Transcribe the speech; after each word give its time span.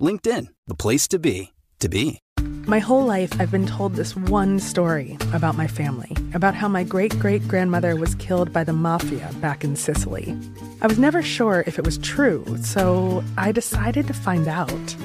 LinkedIn, 0.00 0.48
the 0.66 0.74
place 0.74 1.06
to 1.08 1.18
be, 1.18 1.52
to 1.78 1.88
be. 1.88 2.20
My 2.66 2.78
whole 2.78 3.04
life, 3.04 3.32
I've 3.40 3.50
been 3.50 3.66
told 3.66 3.94
this 3.94 4.14
one 4.14 4.60
story 4.60 5.18
about 5.32 5.56
my 5.56 5.66
family, 5.66 6.16
about 6.34 6.54
how 6.54 6.68
my 6.68 6.84
great 6.84 7.18
great 7.18 7.46
grandmother 7.48 7.96
was 7.96 8.14
killed 8.14 8.52
by 8.52 8.64
the 8.64 8.72
mafia 8.72 9.30
back 9.40 9.64
in 9.64 9.76
Sicily. 9.76 10.36
I 10.80 10.86
was 10.86 10.98
never 10.98 11.22
sure 11.22 11.64
if 11.66 11.78
it 11.78 11.84
was 11.84 11.98
true, 11.98 12.44
so 12.62 13.24
I 13.36 13.52
decided 13.52 14.06
to 14.06 14.14
find 14.14 14.46
out. 14.46 14.96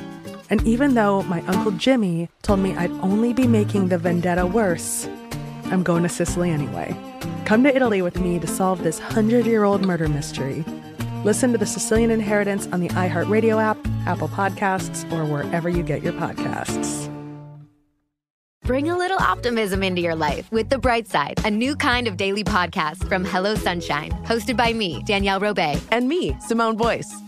And 0.49 0.65
even 0.67 0.93
though 0.93 1.23
my 1.23 1.41
Uncle 1.47 1.71
Jimmy 1.71 2.29
told 2.43 2.59
me 2.59 2.75
I'd 2.75 2.91
only 3.01 3.33
be 3.33 3.47
making 3.47 3.87
the 3.87 3.97
vendetta 3.97 4.45
worse, 4.45 5.07
I'm 5.65 5.81
going 5.81 6.03
to 6.03 6.09
Sicily 6.09 6.51
anyway. 6.51 6.95
Come 7.45 7.63
to 7.63 7.75
Italy 7.75 8.01
with 8.01 8.19
me 8.19 8.39
to 8.39 8.47
solve 8.47 8.83
this 8.83 8.99
hundred 8.99 9.45
year 9.45 9.63
old 9.63 9.85
murder 9.85 10.07
mystery. 10.07 10.63
Listen 11.25 11.51
to 11.53 11.57
The 11.57 11.65
Sicilian 11.65 12.11
Inheritance 12.11 12.67
on 12.67 12.81
the 12.81 12.87
iHeartRadio 12.89 13.59
app, 13.59 13.79
Apple 14.05 14.27
Podcasts, 14.27 15.11
or 15.11 15.25
wherever 15.25 15.67
you 15.67 15.81
get 15.81 16.03
your 16.03 16.13
podcasts. 16.13 17.11
Bring 18.63 18.89
a 18.89 18.97
little 18.97 19.17
optimism 19.17 19.81
into 19.81 20.01
your 20.01 20.13
life 20.13 20.51
with 20.51 20.69
The 20.69 20.77
Bright 20.77 21.07
Side, 21.07 21.43
a 21.43 21.49
new 21.49 21.75
kind 21.75 22.07
of 22.07 22.15
daily 22.15 22.43
podcast 22.43 23.07
from 23.07 23.25
Hello 23.25 23.55
Sunshine, 23.55 24.11
hosted 24.23 24.55
by 24.55 24.71
me, 24.71 25.01
Danielle 25.07 25.41
Robay. 25.41 25.81
And 25.91 26.07
me, 26.07 26.37
Simone 26.41 26.77
Boyce. 26.77 27.11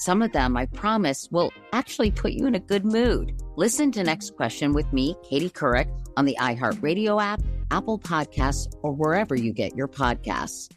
some 0.00 0.22
of 0.22 0.32
them, 0.32 0.56
I 0.56 0.64
promise, 0.64 1.28
will 1.30 1.52
actually 1.74 2.10
put 2.10 2.32
you 2.32 2.46
in 2.46 2.54
a 2.54 2.60
good 2.60 2.86
mood. 2.86 3.38
Listen 3.56 3.92
to 3.92 4.02
Next 4.02 4.34
Question 4.34 4.72
with 4.72 4.90
me, 4.94 5.14
Katie 5.22 5.50
Couric, 5.50 5.88
on 6.16 6.24
the 6.24 6.36
iHeartRadio 6.40 7.22
app, 7.22 7.42
Apple 7.70 7.98
Podcasts, 7.98 8.72
or 8.82 8.92
wherever 8.92 9.34
you 9.34 9.52
get 9.52 9.76
your 9.76 9.88
podcasts. 9.88 10.70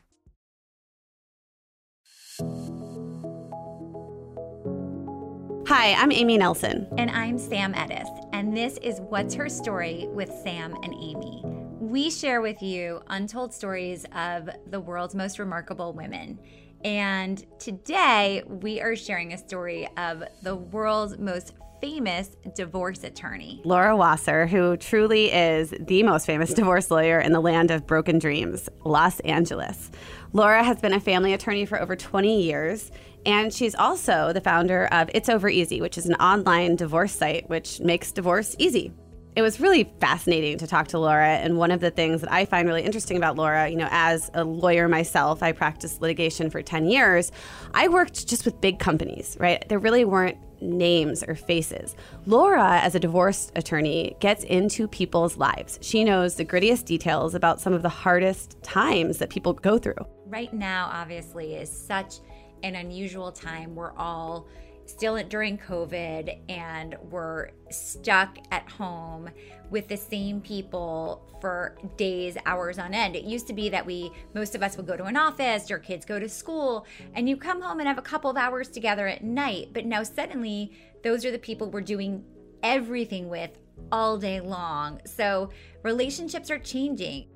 Hi, 5.67 5.93
I'm 5.93 6.11
Amy 6.11 6.37
Nelson. 6.37 6.85
And 6.97 7.09
I'm 7.09 7.37
Sam 7.37 7.73
Ethridge. 7.75 8.05
And 8.33 8.55
this 8.55 8.77
is 8.79 8.99
What's 8.99 9.33
Her 9.35 9.47
Story 9.47 10.07
with 10.09 10.29
Sam 10.43 10.75
and 10.83 10.93
Amy. 10.93 11.41
We 11.79 12.09
share 12.09 12.41
with 12.41 12.61
you 12.61 13.01
untold 13.07 13.53
stories 13.53 14.05
of 14.13 14.49
the 14.69 14.81
world's 14.81 15.15
most 15.15 15.39
remarkable 15.39 15.93
women. 15.93 16.39
And 16.83 17.43
today 17.59 18.43
we 18.45 18.81
are 18.81 18.95
sharing 18.95 19.33
a 19.33 19.37
story 19.37 19.87
of 19.97 20.23
the 20.41 20.55
world's 20.55 21.17
most 21.17 21.53
famous 21.79 22.29
divorce 22.55 23.03
attorney, 23.03 23.61
Laura 23.65 23.95
Wasser, 23.95 24.47
who 24.47 24.77
truly 24.77 25.31
is 25.33 25.73
the 25.79 26.01
most 26.03 26.25
famous 26.25 26.53
divorce 26.53 26.89
lawyer 26.89 27.19
in 27.19 27.33
the 27.33 27.41
land 27.41 27.71
of 27.71 27.85
broken 27.85 28.19
dreams, 28.19 28.69
Los 28.85 29.19
Angeles. 29.21 29.91
Laura 30.31 30.63
has 30.63 30.79
been 30.79 30.93
a 30.93 30.99
family 30.99 31.33
attorney 31.33 31.65
for 31.65 31.81
over 31.81 31.95
20 31.95 32.41
years, 32.41 32.89
and 33.25 33.53
she's 33.53 33.75
also 33.75 34.31
the 34.31 34.39
founder 34.39 34.85
of 34.87 35.09
It's 35.13 35.27
Over 35.27 35.49
Easy, 35.49 35.81
which 35.81 35.97
is 35.97 36.05
an 36.05 36.15
online 36.15 36.77
divorce 36.77 37.11
site 37.11 37.49
which 37.49 37.79
makes 37.81 38.11
divorce 38.13 38.55
easy 38.59 38.93
it 39.35 39.41
was 39.41 39.59
really 39.59 39.91
fascinating 39.99 40.57
to 40.59 40.67
talk 40.67 40.87
to 40.89 40.99
Laura. 40.99 41.37
And 41.37 41.57
one 41.57 41.71
of 41.71 41.79
the 41.79 41.91
things 41.91 42.21
that 42.21 42.31
I 42.31 42.45
find 42.45 42.67
really 42.67 42.83
interesting 42.83 43.17
about 43.17 43.35
Laura, 43.35 43.67
you 43.67 43.75
know, 43.75 43.87
as 43.91 44.29
a 44.33 44.43
lawyer 44.43 44.87
myself, 44.87 45.41
I 45.41 45.51
practiced 45.51 46.01
litigation 46.01 46.49
for 46.49 46.61
10 46.61 46.85
years. 46.85 47.31
I 47.73 47.87
worked 47.87 48.27
just 48.27 48.45
with 48.45 48.61
big 48.61 48.79
companies, 48.79 49.35
right? 49.39 49.67
There 49.67 49.79
really 49.79 50.05
weren't 50.05 50.37
names 50.61 51.23
or 51.23 51.35
faces. 51.35 51.95
Laura, 52.25 52.79
as 52.79 52.95
a 52.95 52.99
divorce 52.99 53.51
attorney, 53.55 54.15
gets 54.19 54.43
into 54.45 54.87
people's 54.87 55.35
lives. 55.35 55.79
She 55.81 56.03
knows 56.03 56.35
the 56.35 56.45
grittiest 56.45 56.85
details 56.85 57.35
about 57.35 57.59
some 57.59 57.73
of 57.73 57.81
the 57.81 57.89
hardest 57.89 58.61
times 58.63 59.17
that 59.17 59.29
people 59.29 59.53
go 59.53 59.77
through. 59.77 59.95
Right 60.27 60.53
now, 60.53 60.89
obviously, 60.93 61.55
is 61.55 61.69
such 61.69 62.19
an 62.63 62.75
unusual 62.75 63.31
time. 63.31 63.75
We're 63.75 63.93
all 63.97 64.47
still 64.85 65.21
during 65.23 65.57
COVID 65.57 66.39
and 66.49 66.95
we're 67.09 67.49
stuck 67.69 68.37
at 68.51 68.69
home 68.69 69.29
with 69.69 69.87
the 69.87 69.97
same 69.97 70.41
people 70.41 71.27
for 71.41 71.77
days, 71.97 72.37
hours 72.45 72.79
on 72.79 72.93
end. 72.93 73.15
It 73.15 73.23
used 73.23 73.47
to 73.47 73.53
be 73.53 73.69
that 73.69 73.85
we, 73.85 74.11
most 74.33 74.55
of 74.55 74.63
us 74.63 74.77
would 74.77 74.87
go 74.87 74.95
to 74.95 75.05
an 75.05 75.17
office, 75.17 75.69
your 75.69 75.79
kids 75.79 76.05
go 76.05 76.19
to 76.19 76.29
school, 76.29 76.85
and 77.15 77.27
you 77.27 77.35
come 77.35 77.61
home 77.61 77.79
and 77.79 77.87
have 77.87 77.97
a 77.97 78.03
couple 78.03 78.29
of 78.29 78.37
hours 78.37 78.69
together 78.69 79.07
at 79.07 79.23
night. 79.23 79.69
But 79.73 79.85
now 79.85 80.03
suddenly, 80.03 80.71
those 81.03 81.25
are 81.25 81.31
the 81.31 81.39
people 81.39 81.69
we're 81.69 81.81
doing 81.81 82.23
everything 82.61 83.29
with 83.29 83.51
all 83.91 84.17
day 84.17 84.39
long. 84.39 85.01
So 85.05 85.49
relationships 85.81 86.49
are 86.49 86.59
changing. 86.59 87.27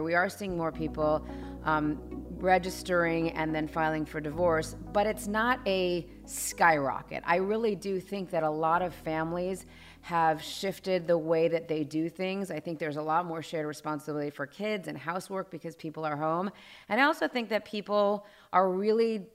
We 0.00 0.14
are 0.14 0.28
seeing 0.28 0.56
more 0.56 0.72
people 0.72 1.26
um, 1.64 1.98
registering 2.38 3.30
and 3.32 3.54
then 3.54 3.68
filing 3.68 4.04
for 4.06 4.20
divorce, 4.20 4.74
but 4.92 5.06
it's 5.06 5.26
not 5.26 5.60
a 5.66 6.06
skyrocket. 6.24 7.22
I 7.26 7.36
really 7.36 7.74
do 7.74 8.00
think 8.00 8.30
that 8.30 8.42
a 8.42 8.50
lot 8.50 8.82
of 8.82 8.94
families 8.94 9.66
have 10.00 10.42
shifted 10.42 11.06
the 11.06 11.16
way 11.16 11.46
that 11.46 11.68
they 11.68 11.84
do 11.84 12.08
things. 12.08 12.50
I 12.50 12.58
think 12.58 12.78
there's 12.78 12.96
a 12.96 13.02
lot 13.02 13.26
more 13.26 13.42
shared 13.42 13.66
responsibility 13.66 14.30
for 14.30 14.46
kids 14.46 14.88
and 14.88 14.98
housework 14.98 15.50
because 15.50 15.76
people 15.76 16.04
are 16.04 16.16
home. 16.16 16.50
And 16.88 17.00
I 17.00 17.04
also 17.04 17.28
think 17.28 17.48
that 17.50 17.64
people 17.64 18.26
are 18.52 18.68
really 18.68 19.26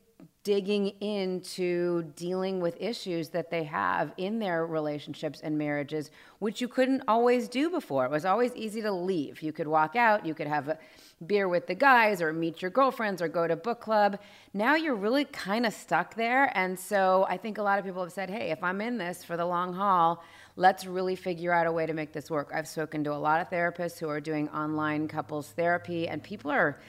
digging 0.47 0.87
into 1.01 2.03
dealing 2.15 2.61
with 2.61 2.77
issues 2.79 3.27
that 3.27 3.51
they 3.51 3.65
have 3.65 4.13
in 4.15 4.39
their 4.39 4.65
relationships 4.65 5.41
and 5.43 5.57
marriages, 5.57 6.09
which 6.39 6.61
you 6.61 6.69
couldn't 6.69 7.03
always 7.05 7.49
do 7.49 7.69
before. 7.69 8.05
It 8.05 8.11
was 8.11 8.23
always 8.23 8.55
easy 8.55 8.81
to 8.83 8.91
leave. 8.93 9.41
You 9.41 9.51
could 9.51 9.67
walk 9.67 9.97
out, 9.97 10.25
you 10.25 10.33
could 10.33 10.47
have 10.47 10.69
a 10.69 10.77
beer 11.25 11.49
with 11.49 11.67
the 11.67 11.75
guys 11.75 12.21
or 12.21 12.31
meet 12.31 12.61
your 12.61 12.71
girlfriends 12.71 13.21
or 13.21 13.27
go 13.27 13.45
to 13.45 13.57
book 13.57 13.81
club. 13.81 14.19
Now 14.53 14.75
you're 14.75 14.95
really 14.95 15.25
kind 15.25 15.65
of 15.65 15.73
stuck 15.73 16.15
there. 16.15 16.49
And 16.57 16.79
so 16.79 17.25
I 17.27 17.35
think 17.35 17.57
a 17.57 17.61
lot 17.61 17.77
of 17.77 17.83
people 17.83 18.01
have 18.01 18.13
said, 18.13 18.29
hey, 18.29 18.51
if 18.51 18.63
I'm 18.63 18.79
in 18.79 18.97
this 18.97 19.25
for 19.25 19.35
the 19.35 19.45
long 19.45 19.73
haul, 19.73 20.23
let's 20.55 20.85
really 20.85 21.17
figure 21.17 21.51
out 21.51 21.67
a 21.67 21.71
way 21.73 21.85
to 21.85 21.93
make 21.93 22.13
this 22.13 22.31
work. 22.31 22.51
I've 22.53 22.69
spoken 22.69 23.03
to 23.03 23.11
a 23.11 23.19
lot 23.19 23.41
of 23.41 23.49
therapists 23.49 23.99
who 23.99 24.07
are 24.07 24.21
doing 24.21 24.47
online 24.47 25.09
couples 25.09 25.49
therapy, 25.49 26.07
and 26.07 26.23
people 26.23 26.51
are 26.51 26.79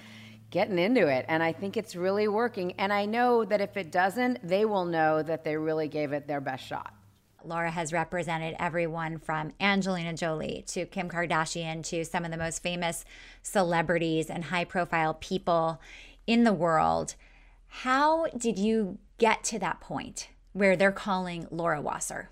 getting 0.51 0.79
into 0.79 1.07
it. 1.07 1.25
And 1.29 1.43
I 1.43 1.53
think 1.53 1.77
it's 1.77 1.95
really 1.97 2.29
working. 2.29 2.73
And 2.73 2.93
I 2.93 3.05
know 3.05 3.45
that 3.45 3.61
if 3.61 3.77
it 3.77 3.93
doesn't, 3.93 4.47
they 4.47 4.65
will 4.65 4.85
know 4.85 5.23
that 5.23 5.45
they 5.45 5.57
really 5.57 5.89
gave 5.89 6.13
it 6.13 6.27
their 6.27 6.41
best 6.41 6.67
shot. 6.67 6.95
Laura 7.45 7.71
has 7.71 7.93
represented 7.93 8.57
everyone 8.59 9.19
from 9.19 9.53
Angelina 9.61 10.13
Jolie 10.13 10.65
to 10.69 10.87
Kim 10.87 11.09
Kardashian 11.09 11.85
to 11.85 12.05
some 12.05 12.25
of 12.25 12.31
the 12.31 12.37
most 12.37 12.63
famous 12.63 13.05
celebrities 13.43 14.29
and 14.29 14.45
high 14.45 14.65
profile 14.65 15.15
people 15.15 15.81
in 16.27 16.45
the 16.45 16.53
world. 16.53 17.15
How 17.69 18.27
did 18.37 18.59
you 18.59 18.99
get 19.19 19.45
to 19.45 19.59
that 19.61 19.81
point 19.81 20.29
where 20.53 20.77
they're 20.77 20.91
calling 20.91 21.47
Laura 21.51 21.81
Wasser? 21.81 22.31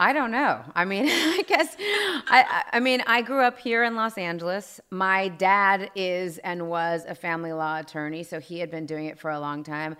I 0.00 0.12
don't 0.12 0.32
know. 0.32 0.62
I 0.74 0.84
mean, 0.84 1.06
I 1.08 1.42
guess 1.46 1.76
I 1.78 2.64
I 2.72 2.80
mean, 2.80 3.02
I 3.06 3.22
grew 3.22 3.42
up 3.42 3.58
here 3.58 3.84
in 3.84 3.94
Los 3.94 4.18
Angeles. 4.18 4.80
My 4.90 5.28
dad 5.28 5.90
is 5.94 6.38
and 6.38 6.68
was 6.68 7.04
a 7.06 7.14
family 7.14 7.52
law 7.52 7.78
attorney, 7.78 8.24
so 8.24 8.40
he 8.40 8.58
had 8.58 8.70
been 8.70 8.86
doing 8.86 9.06
it 9.06 9.18
for 9.18 9.30
a 9.30 9.38
long 9.38 9.62
time. 9.62 9.96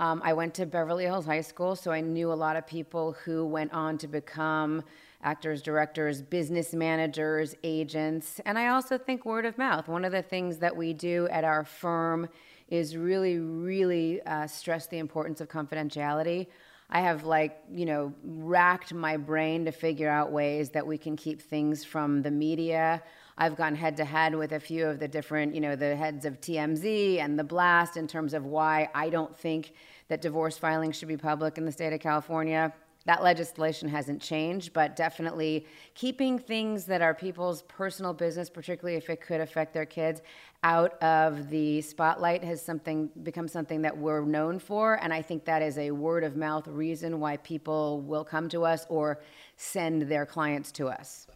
Um, 0.00 0.22
I 0.24 0.32
went 0.32 0.54
to 0.54 0.66
Beverly 0.66 1.04
Hills 1.04 1.26
High 1.26 1.42
School, 1.42 1.76
so 1.76 1.92
I 1.92 2.00
knew 2.00 2.32
a 2.32 2.34
lot 2.34 2.56
of 2.56 2.66
people 2.66 3.12
who 3.24 3.46
went 3.46 3.72
on 3.72 3.96
to 3.98 4.08
become 4.08 4.82
actors, 5.22 5.62
directors, 5.62 6.20
business 6.20 6.74
managers, 6.74 7.54
agents, 7.62 8.40
and 8.44 8.58
I 8.58 8.68
also 8.68 8.98
think 8.98 9.24
word 9.24 9.46
of 9.46 9.56
mouth. 9.56 9.88
One 9.88 10.04
of 10.04 10.12
the 10.12 10.22
things 10.22 10.58
that 10.58 10.76
we 10.76 10.92
do 10.92 11.28
at 11.28 11.44
our 11.44 11.64
firm 11.64 12.28
is 12.68 12.96
really, 12.96 13.38
really 13.38 14.20
uh, 14.22 14.46
stress 14.46 14.86
the 14.86 14.98
importance 14.98 15.40
of 15.40 15.48
confidentiality. 15.48 16.48
I 16.90 17.00
have 17.00 17.24
like, 17.24 17.58
you 17.72 17.86
know, 17.86 18.12
racked 18.22 18.92
my 18.92 19.16
brain 19.16 19.64
to 19.64 19.72
figure 19.72 20.08
out 20.08 20.30
ways 20.30 20.70
that 20.70 20.86
we 20.86 20.98
can 20.98 21.16
keep 21.16 21.40
things 21.40 21.84
from 21.84 22.22
the 22.22 22.30
media. 22.30 23.02
I've 23.36 23.56
gone 23.56 23.74
head 23.74 23.96
to 23.96 24.04
head 24.04 24.34
with 24.34 24.52
a 24.52 24.60
few 24.60 24.86
of 24.86 25.00
the 25.00 25.08
different, 25.08 25.54
you 25.54 25.60
know, 25.60 25.74
the 25.74 25.96
heads 25.96 26.24
of 26.24 26.40
TMZ 26.40 27.18
and 27.18 27.38
the 27.38 27.44
Blast 27.44 27.96
in 27.96 28.06
terms 28.06 28.32
of 28.32 28.44
why 28.44 28.88
I 28.94 29.08
don't 29.08 29.36
think 29.36 29.72
that 30.08 30.20
divorce 30.20 30.56
filing 30.56 30.92
should 30.92 31.08
be 31.08 31.16
public 31.16 31.58
in 31.58 31.64
the 31.64 31.72
state 31.72 31.92
of 31.92 32.00
California. 32.00 32.72
That 33.06 33.22
legislation 33.22 33.88
hasn't 33.88 34.22
changed, 34.22 34.72
but 34.72 34.96
definitely 34.96 35.66
keeping 35.94 36.38
things 36.38 36.86
that 36.86 37.02
are 37.02 37.14
people's 37.14 37.62
personal 37.62 38.14
business, 38.14 38.48
particularly 38.48 38.96
if 38.96 39.10
it 39.10 39.20
could 39.20 39.40
affect 39.40 39.74
their 39.74 39.84
kids, 39.84 40.22
out 40.62 40.94
of 41.02 41.50
the 41.50 41.82
spotlight 41.82 42.42
has 42.42 42.62
something 42.62 43.10
become 43.22 43.46
something 43.46 43.82
that 43.82 43.96
we're 43.96 44.24
known 44.24 44.58
for, 44.58 44.94
and 45.02 45.12
I 45.12 45.20
think 45.20 45.44
that 45.44 45.60
is 45.60 45.76
a 45.76 45.90
word 45.90 46.24
of 46.24 46.36
mouth 46.36 46.66
reason 46.66 47.20
why 47.20 47.36
people 47.36 48.00
will 48.00 48.24
come 48.24 48.48
to 48.48 48.64
us 48.64 48.86
or 48.88 49.20
send 49.56 50.02
their 50.02 50.24
clients 50.24 50.72
to 50.72 50.88
us. 50.88 51.26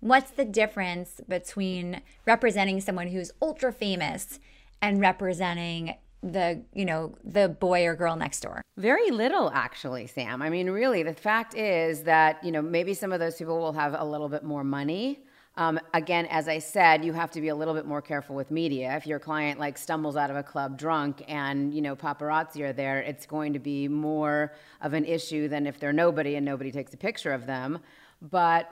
What's 0.00 0.30
the 0.32 0.44
difference 0.44 1.22
between 1.26 2.02
representing 2.26 2.82
someone 2.82 3.08
who's 3.08 3.32
ultra 3.40 3.72
famous 3.72 4.38
and 4.82 5.00
representing 5.00 5.94
the 6.32 6.62
you 6.72 6.84
know 6.84 7.14
the 7.24 7.48
boy 7.48 7.86
or 7.86 7.94
girl 7.94 8.16
next 8.16 8.40
door? 8.40 8.62
Very 8.76 9.10
little 9.10 9.50
actually 9.50 10.06
sam. 10.06 10.42
I 10.42 10.50
mean 10.50 10.68
really 10.70 11.02
the 11.02 11.14
fact 11.14 11.54
is 11.54 12.02
that 12.02 12.42
you 12.44 12.52
know 12.52 12.62
maybe 12.62 12.94
some 12.94 13.12
of 13.12 13.20
those 13.20 13.36
people 13.36 13.58
will 13.58 13.72
have 13.72 13.94
a 13.98 14.04
little 14.04 14.28
bit 14.28 14.44
more 14.44 14.64
money. 14.64 15.20
Um, 15.58 15.80
again 15.94 16.26
as 16.26 16.48
i 16.48 16.58
said 16.58 17.02
you 17.02 17.14
have 17.14 17.30
to 17.30 17.40
be 17.40 17.48
a 17.48 17.54
little 17.54 17.72
bit 17.72 17.86
more 17.86 18.02
careful 18.02 18.36
with 18.36 18.50
media. 18.50 18.94
If 18.96 19.06
your 19.06 19.18
client 19.18 19.58
like 19.58 19.78
stumbles 19.78 20.14
out 20.14 20.28
of 20.28 20.36
a 20.36 20.42
club 20.42 20.76
drunk 20.76 21.22
and 21.28 21.72
you 21.72 21.80
know 21.80 21.96
paparazzi 21.96 22.60
are 22.60 22.74
there 22.74 23.00
it's 23.00 23.24
going 23.24 23.54
to 23.54 23.58
be 23.58 23.88
more 23.88 24.52
of 24.82 24.92
an 24.92 25.06
issue 25.06 25.48
than 25.48 25.66
if 25.66 25.80
they're 25.80 25.94
nobody 25.94 26.36
and 26.36 26.44
nobody 26.44 26.70
takes 26.70 26.92
a 26.92 26.98
picture 26.98 27.32
of 27.32 27.46
them. 27.46 27.78
But 28.20 28.70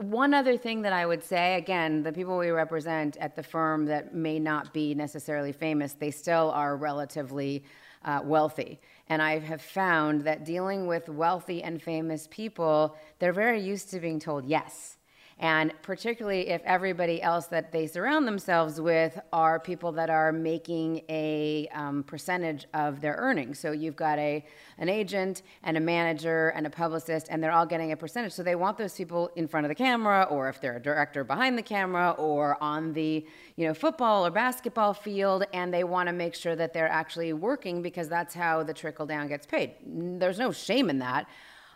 one 0.00 0.34
other 0.34 0.56
thing 0.56 0.82
that 0.82 0.92
I 0.92 1.06
would 1.06 1.24
say, 1.24 1.56
again, 1.56 2.02
the 2.02 2.12
people 2.12 2.36
we 2.36 2.50
represent 2.50 3.16
at 3.16 3.34
the 3.34 3.42
firm 3.42 3.86
that 3.86 4.14
may 4.14 4.38
not 4.38 4.72
be 4.72 4.94
necessarily 4.94 5.52
famous, 5.52 5.94
they 5.94 6.10
still 6.10 6.50
are 6.50 6.76
relatively 6.76 7.64
uh, 8.04 8.20
wealthy. 8.22 8.78
And 9.08 9.22
I 9.22 9.38
have 9.38 9.62
found 9.62 10.22
that 10.22 10.44
dealing 10.44 10.86
with 10.86 11.08
wealthy 11.08 11.62
and 11.62 11.82
famous 11.82 12.28
people, 12.30 12.96
they're 13.18 13.32
very 13.32 13.60
used 13.60 13.90
to 13.90 14.00
being 14.00 14.20
told 14.20 14.44
yes. 14.44 14.97
And 15.40 15.72
particularly 15.82 16.48
if 16.48 16.62
everybody 16.64 17.22
else 17.22 17.46
that 17.46 17.70
they 17.70 17.86
surround 17.86 18.26
themselves 18.26 18.80
with 18.80 19.20
are 19.32 19.60
people 19.60 19.92
that 19.92 20.10
are 20.10 20.32
making 20.32 21.02
a 21.08 21.68
um, 21.72 22.02
percentage 22.02 22.66
of 22.74 23.00
their 23.00 23.14
earnings. 23.14 23.60
So 23.60 23.70
you've 23.70 23.94
got 23.94 24.18
a 24.18 24.44
an 24.78 24.88
agent 24.88 25.42
and 25.62 25.76
a 25.76 25.80
manager 25.80 26.48
and 26.50 26.66
a 26.66 26.70
publicist, 26.70 27.28
and 27.30 27.42
they're 27.42 27.52
all 27.52 27.66
getting 27.66 27.92
a 27.92 27.96
percentage. 27.96 28.32
So 28.32 28.42
they 28.42 28.54
want 28.54 28.78
those 28.78 28.94
people 28.94 29.30
in 29.36 29.46
front 29.46 29.64
of 29.64 29.68
the 29.68 29.74
camera, 29.74 30.26
or 30.30 30.48
if 30.48 30.60
they're 30.60 30.76
a 30.76 30.82
director 30.82 31.24
behind 31.24 31.56
the 31.56 31.62
camera, 31.62 32.10
or 32.18 32.60
on 32.62 32.92
the 32.92 33.24
you 33.56 33.66
know 33.66 33.74
football 33.74 34.26
or 34.26 34.30
basketball 34.30 34.94
field, 34.94 35.44
and 35.52 35.72
they 35.72 35.84
want 35.84 36.08
to 36.08 36.12
make 36.12 36.34
sure 36.34 36.56
that 36.56 36.72
they're 36.72 36.88
actually 36.88 37.32
working 37.32 37.80
because 37.80 38.08
that's 38.08 38.34
how 38.34 38.62
the 38.64 38.74
trickle 38.74 39.06
down 39.06 39.28
gets 39.28 39.46
paid. 39.46 39.72
There's 39.84 40.38
no 40.38 40.50
shame 40.50 40.90
in 40.90 40.98
that. 40.98 41.28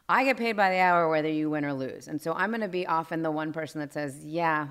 I 0.09 0.25
get 0.25 0.37
paid 0.37 0.57
by 0.57 0.71
the 0.71 0.79
hour 0.79 1.09
whether 1.09 1.29
you 1.29 1.51
win 1.51 1.65
or 1.65 1.73
lose. 1.73 2.09
And 2.09 2.21
so 2.21 2.33
I'm 2.33 2.51
going 2.51 2.61
to 2.61 2.69
be 2.69 2.87
often 2.87 3.23
the 3.23 3.31
one 3.31 3.53
person 3.53 3.81
that 3.81 3.93
says, 3.93 4.25
yeah, 4.25 4.69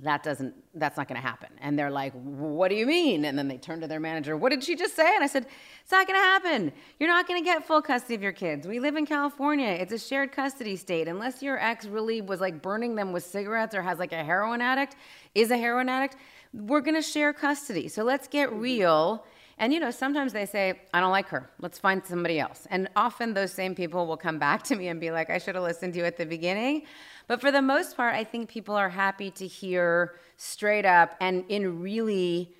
that 0.00 0.22
doesn't 0.22 0.54
that's 0.74 0.96
not 0.96 1.06
going 1.06 1.20
to 1.20 1.26
happen. 1.26 1.50
And 1.60 1.78
they're 1.78 1.90
like 1.90 2.14
what 2.14 2.68
do 2.68 2.76
you 2.76 2.86
mean? 2.86 3.26
And 3.26 3.38
then 3.38 3.48
they 3.48 3.58
turn 3.58 3.82
to 3.82 3.86
their 3.86 4.00
manager 4.00 4.36
what 4.36 4.50
did 4.50 4.64
she 4.64 4.74
just 4.74 4.96
say? 4.96 5.14
And 5.14 5.22
i 5.22 5.26
said 5.26 5.46
it's 5.82 5.92
not 5.92 6.06
going 6.06 6.18
to 6.18 6.24
happen. 6.24 6.72
You're 6.98 7.10
not 7.10 7.28
going 7.28 7.42
to 7.42 7.44
get 7.44 7.66
full 7.66 7.82
custody 7.82 8.14
of 8.14 8.22
your 8.22 8.32
kids. 8.32 8.66
We 8.66 8.80
live 8.80 8.96
in 8.96 9.04
california. 9.04 9.68
It's 9.68 9.92
a 9.92 9.98
shared 9.98 10.32
custody 10.32 10.76
state. 10.76 11.08
Unless 11.08 11.42
your 11.42 11.58
ex 11.58 11.84
really 11.84 12.22
was 12.22 12.40
like 12.40 12.62
burning 12.62 12.94
them 12.94 13.12
with 13.12 13.24
cigarettes 13.24 13.74
or 13.74 13.82
has 13.82 13.98
like 13.98 14.12
a 14.12 14.24
heroin 14.24 14.62
addict 14.62 14.96
is 15.34 15.50
a 15.50 15.58
heroin 15.58 15.90
addict 15.90 16.16
we're 16.54 16.80
going 16.80 16.94
to 16.94 17.02
share 17.02 17.32
custody. 17.32 17.88
So 17.88 18.02
let's 18.02 18.28
get 18.28 18.52
real 18.52 19.24
and 19.62 19.72
you 19.72 19.78
know, 19.78 19.92
sometimes 19.92 20.32
they 20.32 20.44
say, 20.44 20.80
I 20.92 20.98
don't 20.98 21.12
like 21.12 21.28
her. 21.28 21.48
Let's 21.60 21.78
find 21.78 22.04
somebody 22.04 22.40
else. 22.40 22.66
And 22.68 22.88
often 22.96 23.32
those 23.32 23.52
same 23.52 23.76
people 23.76 24.08
will 24.08 24.16
come 24.16 24.40
back 24.40 24.62
to 24.68 24.74
me 24.74 24.88
and 24.88 24.98
be 24.98 25.12
like, 25.12 25.30
I 25.30 25.38
should 25.38 25.54
have 25.54 25.62
listened 25.62 25.92
to 25.92 26.00
you 26.00 26.04
at 26.04 26.16
the 26.16 26.26
beginning. 26.26 26.82
But 27.28 27.40
for 27.40 27.52
the 27.52 27.62
most 27.62 27.96
part, 27.96 28.16
I 28.16 28.24
think 28.24 28.50
people 28.50 28.74
are 28.74 28.88
happy 28.88 29.30
to 29.30 29.46
hear 29.46 30.16
straight 30.36 30.84
up 30.84 31.14
and 31.20 31.44
in 31.48 31.80
really 31.80 32.56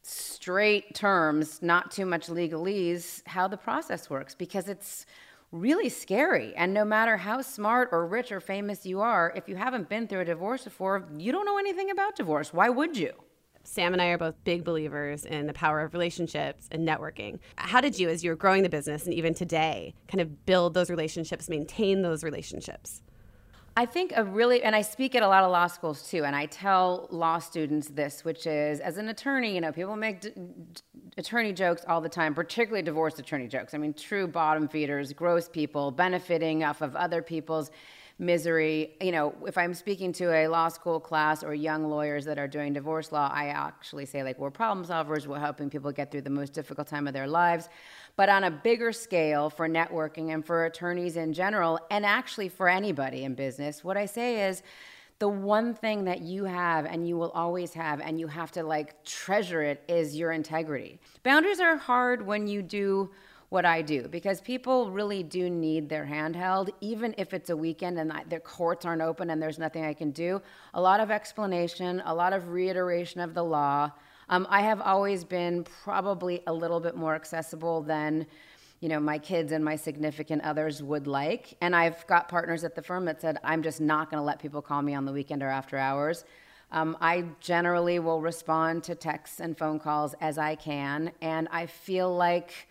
straight 0.00 0.94
terms, 0.94 1.60
not 1.60 1.90
too 1.90 2.06
much 2.06 2.28
legalese, 2.28 3.20
how 3.26 3.46
the 3.46 3.58
process 3.58 4.08
works 4.08 4.34
because 4.34 4.68
it's 4.68 5.04
really 5.52 5.90
scary. 5.90 6.54
And 6.56 6.72
no 6.72 6.86
matter 6.86 7.18
how 7.18 7.42
smart 7.42 7.90
or 7.92 8.06
rich 8.06 8.32
or 8.32 8.40
famous 8.40 8.86
you 8.86 9.02
are, 9.02 9.34
if 9.36 9.50
you 9.50 9.56
haven't 9.56 9.90
been 9.90 10.08
through 10.08 10.20
a 10.20 10.24
divorce 10.24 10.64
before, 10.64 11.06
you 11.18 11.30
don't 11.30 11.44
know 11.44 11.58
anything 11.58 11.90
about 11.90 12.16
divorce. 12.16 12.54
Why 12.54 12.70
would 12.70 12.96
you? 12.96 13.12
Sam 13.68 13.92
and 13.92 14.00
I 14.00 14.06
are 14.06 14.18
both 14.18 14.34
big 14.44 14.64
believers 14.64 15.26
in 15.26 15.46
the 15.46 15.52
power 15.52 15.82
of 15.82 15.92
relationships 15.92 16.68
and 16.70 16.88
networking. 16.88 17.38
How 17.56 17.82
did 17.82 17.98
you, 17.98 18.08
as 18.08 18.24
you 18.24 18.30
were 18.30 18.36
growing 18.36 18.62
the 18.62 18.70
business 18.70 19.04
and 19.04 19.12
even 19.12 19.34
today, 19.34 19.94
kind 20.08 20.22
of 20.22 20.46
build 20.46 20.72
those 20.72 20.88
relationships, 20.88 21.50
maintain 21.50 22.00
those 22.00 22.24
relationships? 22.24 23.02
I 23.76 23.84
think 23.84 24.12
a 24.16 24.24
really, 24.24 24.62
and 24.62 24.74
I 24.74 24.80
speak 24.80 25.14
at 25.14 25.22
a 25.22 25.28
lot 25.28 25.44
of 25.44 25.52
law 25.52 25.66
schools 25.66 26.08
too, 26.10 26.24
and 26.24 26.34
I 26.34 26.46
tell 26.46 27.08
law 27.10 27.38
students 27.38 27.88
this, 27.88 28.24
which 28.24 28.46
is 28.46 28.80
as 28.80 28.96
an 28.96 29.08
attorney, 29.08 29.54
you 29.54 29.60
know, 29.60 29.70
people 29.70 29.96
make 29.96 30.22
d- 30.22 30.32
attorney 31.18 31.52
jokes 31.52 31.84
all 31.86 32.00
the 32.00 32.08
time, 32.08 32.34
particularly 32.34 32.82
divorce 32.82 33.18
attorney 33.18 33.48
jokes. 33.48 33.74
I 33.74 33.78
mean, 33.78 33.92
true 33.92 34.26
bottom 34.26 34.66
feeders, 34.66 35.12
gross 35.12 35.46
people, 35.46 35.90
benefiting 35.90 36.64
off 36.64 36.80
of 36.80 36.96
other 36.96 37.20
people's 37.20 37.70
misery. 38.18 38.96
You 39.00 39.12
know, 39.12 39.34
if 39.46 39.56
I'm 39.56 39.74
speaking 39.74 40.12
to 40.14 40.32
a 40.32 40.48
law 40.48 40.68
school 40.68 40.98
class 40.98 41.44
or 41.44 41.54
young 41.54 41.84
lawyers 41.84 42.24
that 42.24 42.38
are 42.38 42.48
doing 42.48 42.72
divorce 42.72 43.12
law, 43.12 43.30
I 43.32 43.48
actually 43.48 44.06
say, 44.06 44.22
like, 44.22 44.38
we're 44.38 44.50
problem 44.50 44.84
solvers, 44.84 45.26
we're 45.26 45.38
helping 45.38 45.70
people 45.70 45.92
get 45.92 46.10
through 46.10 46.22
the 46.22 46.30
most 46.30 46.52
difficult 46.52 46.88
time 46.88 47.06
of 47.06 47.14
their 47.14 47.28
lives. 47.28 47.68
But 48.16 48.28
on 48.28 48.44
a 48.44 48.50
bigger 48.50 48.92
scale 48.92 49.50
for 49.50 49.68
networking 49.68 50.34
and 50.34 50.44
for 50.44 50.64
attorneys 50.64 51.16
in 51.16 51.32
general, 51.32 51.78
and 51.90 52.04
actually 52.04 52.48
for 52.48 52.68
anybody 52.68 53.24
in 53.24 53.34
business, 53.34 53.84
what 53.84 53.96
I 53.96 54.06
say 54.06 54.48
is, 54.48 54.62
the 55.20 55.28
one 55.28 55.74
thing 55.74 56.04
that 56.04 56.20
you 56.20 56.44
have 56.44 56.86
and 56.86 57.08
you 57.08 57.16
will 57.16 57.30
always 57.30 57.74
have 57.74 58.00
and 58.00 58.20
you 58.20 58.28
have 58.28 58.52
to 58.52 58.62
like 58.62 59.02
treasure 59.04 59.62
it 59.62 59.82
is 59.88 60.16
your 60.16 60.30
integrity. 60.30 61.00
Boundaries 61.24 61.58
are 61.58 61.76
hard 61.76 62.24
when 62.24 62.46
you 62.46 62.62
do 62.62 63.10
what 63.50 63.64
I 63.64 63.80
do 63.80 64.08
because 64.08 64.40
people 64.40 64.90
really 64.90 65.22
do 65.22 65.48
need 65.48 65.88
their 65.88 66.04
handheld, 66.04 66.68
even 66.80 67.14
if 67.16 67.32
it's 67.32 67.50
a 67.50 67.56
weekend 67.56 67.98
and 67.98 68.12
the 68.28 68.40
courts 68.40 68.84
aren't 68.84 69.00
open 69.00 69.30
and 69.30 69.40
there's 69.40 69.58
nothing 69.58 69.84
I 69.84 69.94
can 69.94 70.10
do. 70.10 70.42
A 70.74 70.80
lot 70.80 71.00
of 71.00 71.10
explanation, 71.10 72.02
a 72.04 72.14
lot 72.14 72.32
of 72.32 72.48
reiteration 72.48 73.20
of 73.20 73.34
the 73.34 73.42
law. 73.42 73.90
Um, 74.28 74.46
I 74.50 74.60
have 74.60 74.82
always 74.82 75.24
been 75.24 75.64
probably 75.64 76.42
a 76.46 76.52
little 76.52 76.80
bit 76.80 76.94
more 76.94 77.14
accessible 77.14 77.82
than 77.82 78.26
you 78.80 78.88
know 78.88 79.00
my 79.00 79.18
kids 79.18 79.52
and 79.52 79.64
my 79.64 79.74
significant 79.74 80.42
others 80.42 80.84
would 80.84 81.08
like 81.08 81.56
and 81.60 81.74
i've 81.74 82.06
got 82.06 82.28
partners 82.28 82.62
at 82.62 82.76
the 82.76 82.82
firm 82.82 83.04
that 83.04 83.20
said 83.20 83.36
i'm 83.42 83.60
just 83.60 83.80
not 83.80 84.08
going 84.08 84.20
to 84.20 84.24
let 84.24 84.38
people 84.38 84.62
call 84.62 84.82
me 84.82 84.94
on 84.94 85.04
the 85.04 85.10
weekend 85.10 85.42
or 85.42 85.48
after 85.48 85.76
hours 85.76 86.24
um, 86.70 86.96
i 87.00 87.24
generally 87.40 87.98
will 87.98 88.20
respond 88.20 88.84
to 88.84 88.94
texts 88.94 89.40
and 89.40 89.58
phone 89.58 89.80
calls 89.80 90.14
as 90.20 90.38
i 90.38 90.54
can 90.54 91.10
and 91.22 91.48
i 91.50 91.66
feel 91.66 92.14
like 92.14 92.68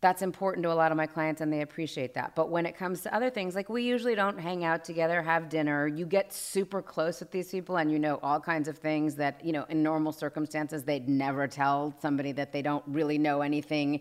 that's 0.00 0.22
important 0.22 0.62
to 0.62 0.72
a 0.72 0.74
lot 0.74 0.92
of 0.92 0.96
my 0.96 1.06
clients 1.06 1.40
and 1.40 1.52
they 1.52 1.62
appreciate 1.62 2.14
that. 2.14 2.36
But 2.36 2.50
when 2.50 2.66
it 2.66 2.76
comes 2.76 3.02
to 3.02 3.14
other 3.14 3.30
things, 3.30 3.56
like 3.56 3.68
we 3.68 3.82
usually 3.82 4.14
don't 4.14 4.38
hang 4.38 4.64
out 4.64 4.84
together, 4.84 5.20
have 5.22 5.48
dinner. 5.48 5.88
You 5.88 6.06
get 6.06 6.32
super 6.32 6.80
close 6.80 7.18
with 7.18 7.32
these 7.32 7.50
people 7.50 7.78
and 7.78 7.90
you 7.90 7.98
know 7.98 8.20
all 8.22 8.38
kinds 8.38 8.68
of 8.68 8.78
things 8.78 9.16
that, 9.16 9.44
you 9.44 9.52
know, 9.52 9.64
in 9.68 9.82
normal 9.82 10.12
circumstances, 10.12 10.84
they'd 10.84 11.08
never 11.08 11.48
tell 11.48 11.94
somebody 12.00 12.30
that 12.32 12.52
they 12.52 12.62
don't 12.62 12.84
really 12.86 13.18
know 13.18 13.40
anything, 13.40 14.00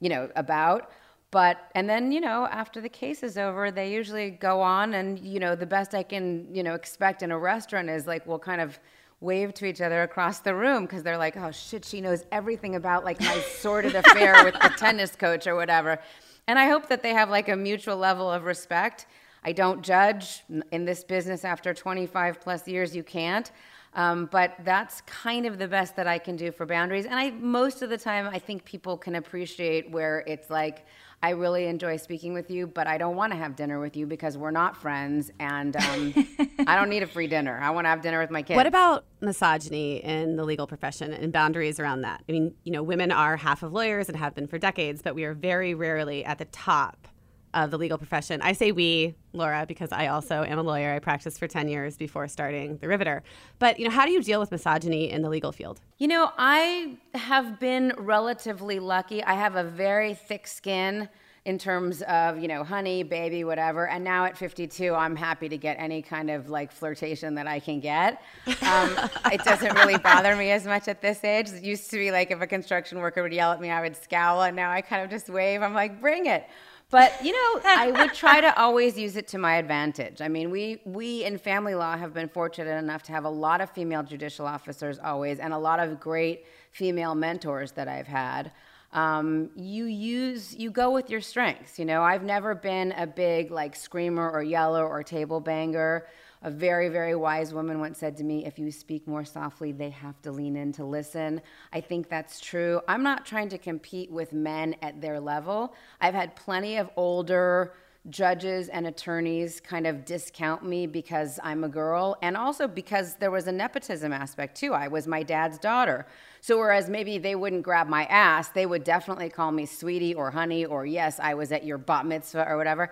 you 0.00 0.08
know, 0.08 0.30
about. 0.34 0.90
But, 1.30 1.58
and 1.74 1.90
then, 1.90 2.12
you 2.12 2.20
know, 2.20 2.46
after 2.46 2.80
the 2.80 2.88
case 2.88 3.22
is 3.22 3.36
over, 3.36 3.70
they 3.70 3.92
usually 3.92 4.30
go 4.30 4.62
on 4.62 4.94
and, 4.94 5.18
you 5.18 5.40
know, 5.40 5.56
the 5.56 5.66
best 5.66 5.92
I 5.94 6.04
can, 6.04 6.54
you 6.54 6.62
know, 6.62 6.74
expect 6.74 7.22
in 7.22 7.32
a 7.32 7.38
restaurant 7.38 7.90
is 7.90 8.06
like, 8.06 8.24
we'll 8.24 8.38
kind 8.38 8.60
of, 8.60 8.78
wave 9.24 9.54
to 9.54 9.64
each 9.64 9.80
other 9.80 10.02
across 10.02 10.40
the 10.40 10.54
room 10.54 10.84
because 10.84 11.02
they're 11.02 11.18
like, 11.18 11.36
oh 11.36 11.50
shit, 11.50 11.84
she 11.84 12.00
knows 12.00 12.24
everything 12.30 12.76
about 12.76 13.04
like 13.04 13.20
my 13.20 13.38
sordid 13.58 13.94
affair 13.94 14.44
with 14.44 14.54
the 14.54 14.72
tennis 14.76 15.16
coach 15.16 15.46
or 15.46 15.56
whatever. 15.56 15.98
And 16.46 16.58
I 16.58 16.68
hope 16.68 16.88
that 16.88 17.02
they 17.02 17.14
have 17.14 17.30
like 17.30 17.48
a 17.48 17.56
mutual 17.56 17.96
level 17.96 18.30
of 18.30 18.44
respect. 18.44 19.06
I 19.42 19.52
don't 19.52 19.82
judge 19.82 20.42
in 20.70 20.84
this 20.84 21.02
business 21.02 21.44
after 21.44 21.74
25 21.74 22.40
plus 22.40 22.68
years, 22.68 22.94
you 22.94 23.02
can't. 23.02 23.50
Um, 23.94 24.28
but 24.30 24.54
that's 24.64 25.02
kind 25.02 25.46
of 25.46 25.58
the 25.58 25.68
best 25.68 25.94
that 25.96 26.06
I 26.06 26.18
can 26.18 26.36
do 26.36 26.50
for 26.50 26.66
boundaries. 26.66 27.04
And 27.04 27.14
I 27.14 27.30
most 27.30 27.82
of 27.82 27.90
the 27.90 27.98
time 27.98 28.26
I 28.26 28.38
think 28.38 28.64
people 28.64 28.96
can 28.96 29.14
appreciate 29.14 29.90
where 29.90 30.24
it's 30.26 30.50
like, 30.50 30.84
I 31.22 31.30
really 31.30 31.66
enjoy 31.68 31.96
speaking 31.96 32.34
with 32.34 32.50
you, 32.50 32.66
but 32.66 32.86
I 32.86 32.98
don't 32.98 33.16
want 33.16 33.32
to 33.32 33.38
have 33.38 33.56
dinner 33.56 33.80
with 33.80 33.96
you 33.96 34.06
because 34.06 34.36
we're 34.36 34.50
not 34.50 34.76
friends, 34.76 35.30
and 35.40 35.74
um, 35.74 36.12
I 36.66 36.76
don't 36.76 36.90
need 36.90 37.02
a 37.02 37.06
free 37.06 37.28
dinner. 37.28 37.58
I 37.62 37.70
want 37.70 37.86
to 37.86 37.88
have 37.88 38.02
dinner 38.02 38.20
with 38.20 38.30
my 38.30 38.42
kids. 38.42 38.56
What 38.56 38.66
about 38.66 39.06
misogyny 39.22 40.04
in 40.04 40.36
the 40.36 40.44
legal 40.44 40.66
profession 40.66 41.14
and 41.14 41.32
boundaries 41.32 41.80
around 41.80 42.02
that? 42.02 42.22
I 42.28 42.32
mean, 42.32 42.54
you 42.64 42.72
know, 42.72 42.82
women 42.82 43.10
are 43.10 43.38
half 43.38 43.62
of 43.62 43.72
lawyers 43.72 44.08
and 44.08 44.18
have 44.18 44.34
been 44.34 44.46
for 44.46 44.58
decades, 44.58 45.00
but 45.00 45.14
we 45.14 45.24
are 45.24 45.32
very 45.32 45.72
rarely 45.72 46.26
at 46.26 46.36
the 46.36 46.44
top 46.44 47.08
of 47.54 47.70
the 47.70 47.78
legal 47.78 47.96
profession. 47.96 48.42
I 48.42 48.52
say 48.52 48.72
we, 48.72 49.14
Laura, 49.32 49.64
because 49.66 49.92
I 49.92 50.08
also 50.08 50.42
am 50.42 50.58
a 50.58 50.62
lawyer. 50.62 50.92
I 50.92 50.98
practiced 50.98 51.38
for 51.38 51.46
10 51.46 51.68
years 51.68 51.96
before 51.96 52.28
starting 52.28 52.76
The 52.78 52.88
Riveter. 52.88 53.22
But, 53.58 53.78
you 53.78 53.86
know, 53.86 53.90
how 53.90 54.04
do 54.04 54.12
you 54.12 54.22
deal 54.22 54.40
with 54.40 54.50
misogyny 54.50 55.10
in 55.10 55.22
the 55.22 55.28
legal 55.28 55.52
field? 55.52 55.80
You 55.98 56.08
know, 56.08 56.32
I 56.36 56.96
have 57.14 57.58
been 57.60 57.94
relatively 57.96 58.80
lucky. 58.80 59.22
I 59.22 59.34
have 59.34 59.56
a 59.56 59.64
very 59.64 60.14
thick 60.14 60.46
skin 60.46 61.08
in 61.44 61.58
terms 61.58 62.00
of, 62.02 62.38
you 62.38 62.48
know, 62.48 62.64
honey, 62.64 63.02
baby, 63.02 63.44
whatever. 63.44 63.86
And 63.86 64.02
now 64.02 64.24
at 64.24 64.36
52, 64.36 64.94
I'm 64.94 65.14
happy 65.14 65.48
to 65.50 65.58
get 65.58 65.76
any 65.78 66.00
kind 66.00 66.30
of 66.30 66.48
like 66.48 66.72
flirtation 66.72 67.34
that 67.34 67.46
I 67.46 67.60
can 67.60 67.80
get. 67.80 68.22
Um, 68.46 68.96
it 69.30 69.44
doesn't 69.44 69.74
really 69.74 69.98
bother 69.98 70.34
me 70.36 70.50
as 70.52 70.64
much 70.64 70.88
at 70.88 71.02
this 71.02 71.22
age. 71.22 71.50
It 71.50 71.62
used 71.62 71.90
to 71.90 71.98
be 71.98 72.10
like 72.10 72.30
if 72.30 72.40
a 72.40 72.46
construction 72.46 72.98
worker 72.98 73.22
would 73.22 73.32
yell 73.32 73.52
at 73.52 73.60
me, 73.60 73.70
I 73.70 73.82
would 73.82 73.94
scowl. 73.94 74.42
And 74.42 74.56
now 74.56 74.70
I 74.70 74.80
kind 74.80 75.02
of 75.02 75.10
just 75.10 75.28
wave. 75.28 75.60
I'm 75.62 75.74
like, 75.74 76.00
bring 76.00 76.26
it. 76.26 76.46
But 76.94 77.24
you 77.24 77.32
know, 77.32 77.60
I 77.64 77.90
would 77.90 78.14
try 78.24 78.40
to 78.40 78.56
always 78.56 78.96
use 78.96 79.16
it 79.16 79.26
to 79.28 79.38
my 79.38 79.56
advantage. 79.56 80.20
I 80.20 80.28
mean, 80.28 80.48
we 80.52 80.80
we 80.84 81.24
in 81.24 81.38
family 81.38 81.74
law 81.74 81.96
have 81.96 82.14
been 82.14 82.28
fortunate 82.28 82.78
enough 82.78 83.02
to 83.04 83.12
have 83.12 83.24
a 83.24 83.28
lot 83.28 83.60
of 83.60 83.68
female 83.70 84.04
judicial 84.04 84.46
officers 84.46 85.00
always, 85.02 85.40
and 85.40 85.52
a 85.52 85.58
lot 85.58 85.80
of 85.80 85.98
great 85.98 86.46
female 86.70 87.16
mentors 87.16 87.72
that 87.72 87.88
I've 87.88 88.06
had. 88.06 88.52
Um, 88.92 89.50
you 89.56 89.86
use 89.86 90.54
you 90.54 90.70
go 90.70 90.92
with 90.92 91.10
your 91.10 91.20
strengths. 91.20 91.80
You 91.80 91.84
know, 91.84 92.00
I've 92.00 92.22
never 92.22 92.54
been 92.54 92.92
a 92.92 93.08
big 93.08 93.50
like 93.50 93.74
screamer 93.74 94.30
or 94.30 94.44
yeller 94.44 94.86
or 94.86 95.02
table 95.02 95.40
banger. 95.40 96.06
A 96.44 96.50
very, 96.50 96.90
very 96.90 97.14
wise 97.14 97.54
woman 97.54 97.80
once 97.80 97.98
said 97.98 98.18
to 98.18 98.22
me, 98.22 98.44
if 98.44 98.58
you 98.58 98.70
speak 98.70 99.08
more 99.08 99.24
softly, 99.24 99.72
they 99.72 99.88
have 99.88 100.20
to 100.22 100.30
lean 100.30 100.56
in 100.56 100.72
to 100.72 100.84
listen. 100.84 101.40
I 101.72 101.80
think 101.80 102.10
that's 102.10 102.38
true. 102.38 102.82
I'm 102.86 103.02
not 103.02 103.24
trying 103.24 103.48
to 103.48 103.56
compete 103.56 104.10
with 104.10 104.34
men 104.34 104.76
at 104.82 105.00
their 105.00 105.18
level. 105.18 105.74
I've 106.02 106.12
had 106.12 106.36
plenty 106.36 106.76
of 106.76 106.90
older, 106.96 107.72
judges 108.10 108.68
and 108.68 108.86
attorneys 108.86 109.60
kind 109.60 109.86
of 109.86 110.04
discount 110.04 110.62
me 110.62 110.86
because 110.86 111.40
I'm 111.42 111.64
a 111.64 111.68
girl, 111.70 112.18
and 112.20 112.36
also 112.36 112.68
because 112.68 113.14
there 113.14 113.30
was 113.30 113.46
a 113.46 113.52
nepotism 113.52 114.12
aspect 114.12 114.58
too. 114.58 114.74
I 114.74 114.88
was 114.88 115.06
my 115.06 115.22
dad's 115.22 115.56
daughter. 115.58 116.06
So, 116.42 116.58
whereas 116.58 116.90
maybe 116.90 117.16
they 117.16 117.34
wouldn't 117.34 117.62
grab 117.62 117.88
my 117.88 118.04
ass, 118.04 118.50
they 118.50 118.66
would 118.66 118.84
definitely 118.84 119.30
call 119.30 119.50
me 119.52 119.64
sweetie 119.64 120.14
or 120.14 120.30
honey 120.30 120.66
or 120.66 120.84
yes, 120.84 121.18
I 121.18 121.32
was 121.32 121.50
at 121.50 121.64
your 121.64 121.78
bat 121.78 122.04
mitzvah 122.04 122.46
or 122.46 122.58
whatever 122.58 122.90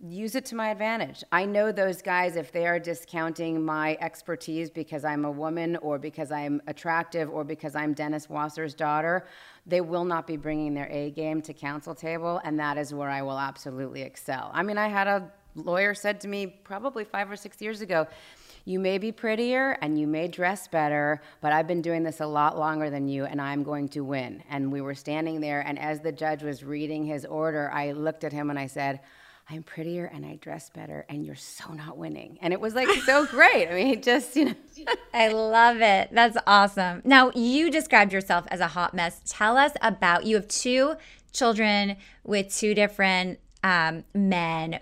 use 0.00 0.36
it 0.36 0.44
to 0.44 0.54
my 0.54 0.70
advantage. 0.70 1.24
I 1.32 1.44
know 1.44 1.72
those 1.72 2.02
guys, 2.02 2.36
if 2.36 2.52
they 2.52 2.66
are 2.68 2.78
discounting 2.78 3.64
my 3.64 3.98
expertise 4.00 4.70
because 4.70 5.04
I'm 5.04 5.24
a 5.24 5.30
woman 5.30 5.76
or 5.78 5.98
because 5.98 6.30
I'm 6.30 6.62
attractive 6.68 7.28
or 7.28 7.42
because 7.42 7.74
I'm 7.74 7.94
Dennis 7.94 8.28
Wasser's 8.28 8.74
daughter, 8.74 9.26
they 9.66 9.80
will 9.80 10.04
not 10.04 10.26
be 10.26 10.36
bringing 10.36 10.72
their 10.72 10.88
A 10.90 11.10
game 11.10 11.42
to 11.42 11.52
counsel 11.52 11.96
table, 11.96 12.40
and 12.44 12.60
that 12.60 12.78
is 12.78 12.94
where 12.94 13.10
I 13.10 13.22
will 13.22 13.38
absolutely 13.38 14.02
excel. 14.02 14.52
I 14.54 14.62
mean, 14.62 14.78
I 14.78 14.86
had 14.86 15.08
a 15.08 15.32
lawyer 15.56 15.94
said 15.94 16.20
to 16.20 16.28
me 16.28 16.46
probably 16.46 17.02
five 17.02 17.28
or 17.28 17.36
six 17.36 17.60
years 17.60 17.80
ago, 17.80 18.06
you 18.64 18.78
may 18.78 18.98
be 18.98 19.10
prettier 19.10 19.78
and 19.80 19.98
you 19.98 20.06
may 20.06 20.28
dress 20.28 20.68
better, 20.68 21.22
but 21.40 21.52
I've 21.52 21.66
been 21.66 21.82
doing 21.82 22.04
this 22.04 22.20
a 22.20 22.26
lot 22.26 22.56
longer 22.56 22.90
than 22.90 23.08
you 23.08 23.24
and 23.24 23.40
I'm 23.40 23.64
going 23.64 23.88
to 23.90 24.04
win. 24.04 24.44
And 24.48 24.70
we 24.70 24.80
were 24.80 24.94
standing 24.94 25.40
there, 25.40 25.62
and 25.62 25.76
as 25.76 26.00
the 26.00 26.12
judge 26.12 26.44
was 26.44 26.62
reading 26.62 27.04
his 27.04 27.24
order, 27.24 27.68
I 27.72 27.90
looked 27.92 28.22
at 28.22 28.32
him 28.32 28.50
and 28.50 28.58
I 28.58 28.68
said, 28.68 29.00
I'm 29.50 29.62
prettier 29.62 30.04
and 30.04 30.26
I 30.26 30.36
dress 30.36 30.68
better 30.68 31.06
and 31.08 31.24
you're 31.24 31.34
so 31.34 31.72
not 31.72 31.96
winning. 31.96 32.38
And 32.42 32.52
it 32.52 32.60
was 32.60 32.74
like 32.74 32.88
so 33.04 33.24
great. 33.30 33.68
I 33.68 33.74
mean, 33.74 34.02
just, 34.02 34.36
you 34.36 34.46
know. 34.46 34.54
I 35.14 35.28
love 35.28 35.80
it. 35.80 36.10
That's 36.12 36.36
awesome. 36.46 37.00
Now, 37.04 37.30
you 37.34 37.70
described 37.70 38.12
yourself 38.12 38.46
as 38.48 38.60
a 38.60 38.68
hot 38.68 38.92
mess. 38.92 39.20
Tell 39.26 39.56
us 39.56 39.72
about 39.80 40.26
you 40.26 40.36
have 40.36 40.48
two 40.48 40.96
children 41.32 41.96
with 42.24 42.54
two 42.54 42.74
different 42.74 43.38
um, 43.62 44.04
men. 44.14 44.80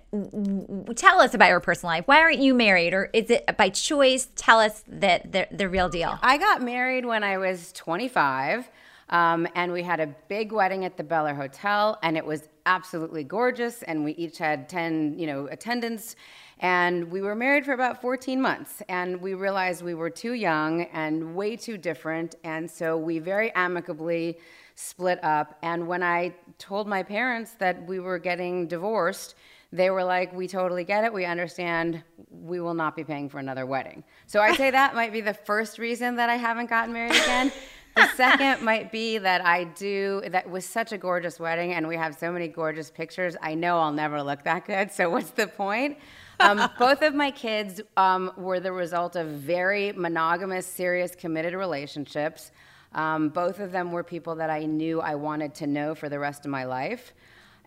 Tell 0.96 1.20
us 1.20 1.32
about 1.32 1.48
your 1.48 1.60
personal 1.60 1.94
life. 1.94 2.06
Why 2.06 2.20
aren't 2.20 2.40
you 2.40 2.52
married, 2.52 2.92
or 2.92 3.08
is 3.12 3.30
it 3.30 3.56
by 3.56 3.70
choice? 3.70 4.28
Tell 4.36 4.60
us 4.60 4.82
the, 4.86 5.20
the, 5.24 5.48
the 5.50 5.68
real 5.68 5.88
deal. 5.88 6.18
I 6.22 6.38
got 6.38 6.60
married 6.60 7.06
when 7.06 7.24
I 7.24 7.38
was 7.38 7.72
25. 7.72 8.68
Um, 9.08 9.46
and 9.54 9.72
we 9.72 9.82
had 9.82 10.00
a 10.00 10.08
big 10.28 10.52
wedding 10.52 10.84
at 10.84 10.96
the 10.96 11.04
Bel 11.04 11.26
Air 11.26 11.34
Hotel, 11.34 11.98
and 12.02 12.16
it 12.16 12.24
was 12.24 12.48
absolutely 12.66 13.24
gorgeous. 13.24 13.82
And 13.84 14.04
we 14.04 14.12
each 14.12 14.38
had 14.38 14.68
10, 14.68 15.18
you 15.18 15.26
know, 15.26 15.46
attendants. 15.46 16.16
And 16.58 17.10
we 17.10 17.20
were 17.20 17.34
married 17.34 17.64
for 17.64 17.72
about 17.72 18.00
14 18.00 18.40
months. 18.40 18.82
And 18.88 19.20
we 19.20 19.34
realized 19.34 19.82
we 19.82 19.94
were 19.94 20.10
too 20.10 20.32
young 20.32 20.82
and 20.84 21.34
way 21.34 21.56
too 21.56 21.76
different. 21.76 22.34
And 22.44 22.70
so 22.70 22.96
we 22.96 23.18
very 23.18 23.54
amicably 23.54 24.38
split 24.74 25.22
up. 25.22 25.58
And 25.62 25.86
when 25.86 26.02
I 26.02 26.34
told 26.58 26.88
my 26.88 27.02
parents 27.02 27.52
that 27.58 27.86
we 27.86 28.00
were 28.00 28.18
getting 28.18 28.66
divorced, 28.66 29.34
they 29.72 29.90
were 29.90 30.04
like, 30.04 30.32
We 30.32 30.48
totally 30.48 30.84
get 30.84 31.04
it. 31.04 31.12
We 31.12 31.24
understand. 31.24 32.02
We 32.30 32.60
will 32.60 32.74
not 32.74 32.96
be 32.96 33.04
paying 33.04 33.28
for 33.28 33.38
another 33.38 33.66
wedding. 33.66 34.04
So 34.26 34.40
I'd 34.40 34.56
say 34.56 34.70
that 34.70 34.94
might 34.94 35.12
be 35.12 35.20
the 35.20 35.34
first 35.34 35.78
reason 35.78 36.16
that 36.16 36.30
I 36.30 36.36
haven't 36.36 36.70
gotten 36.70 36.92
married 36.92 37.16
again 37.16 37.52
the 37.96 38.08
second 38.14 38.62
might 38.62 38.92
be 38.92 39.18
that 39.18 39.44
I 39.44 39.64
do, 39.64 40.22
that 40.28 40.48
was 40.48 40.64
such 40.64 40.92
a 40.92 40.98
gorgeous 40.98 41.40
wedding 41.40 41.72
and 41.72 41.88
we 41.88 41.96
have 41.96 42.16
so 42.16 42.30
many 42.30 42.46
gorgeous 42.48 42.90
pictures. 42.90 43.36
I 43.40 43.54
know 43.54 43.78
I'll 43.78 43.92
never 43.92 44.22
look 44.22 44.42
that 44.44 44.66
good, 44.66 44.92
so 44.92 45.10
what's 45.10 45.30
the 45.30 45.46
point? 45.46 45.98
Um, 46.40 46.70
both 46.78 47.02
of 47.02 47.14
my 47.14 47.30
kids 47.30 47.80
um, 47.96 48.32
were 48.36 48.60
the 48.60 48.72
result 48.72 49.16
of 49.16 49.26
very 49.28 49.92
monogamous, 49.92 50.66
serious, 50.66 51.14
committed 51.14 51.54
relationships. 51.54 52.52
Um, 52.94 53.30
both 53.30 53.60
of 53.60 53.72
them 53.72 53.92
were 53.92 54.04
people 54.04 54.36
that 54.36 54.50
I 54.50 54.66
knew 54.66 55.00
I 55.00 55.14
wanted 55.14 55.54
to 55.56 55.66
know 55.66 55.94
for 55.94 56.08
the 56.08 56.18
rest 56.18 56.44
of 56.44 56.50
my 56.50 56.64
life 56.64 57.12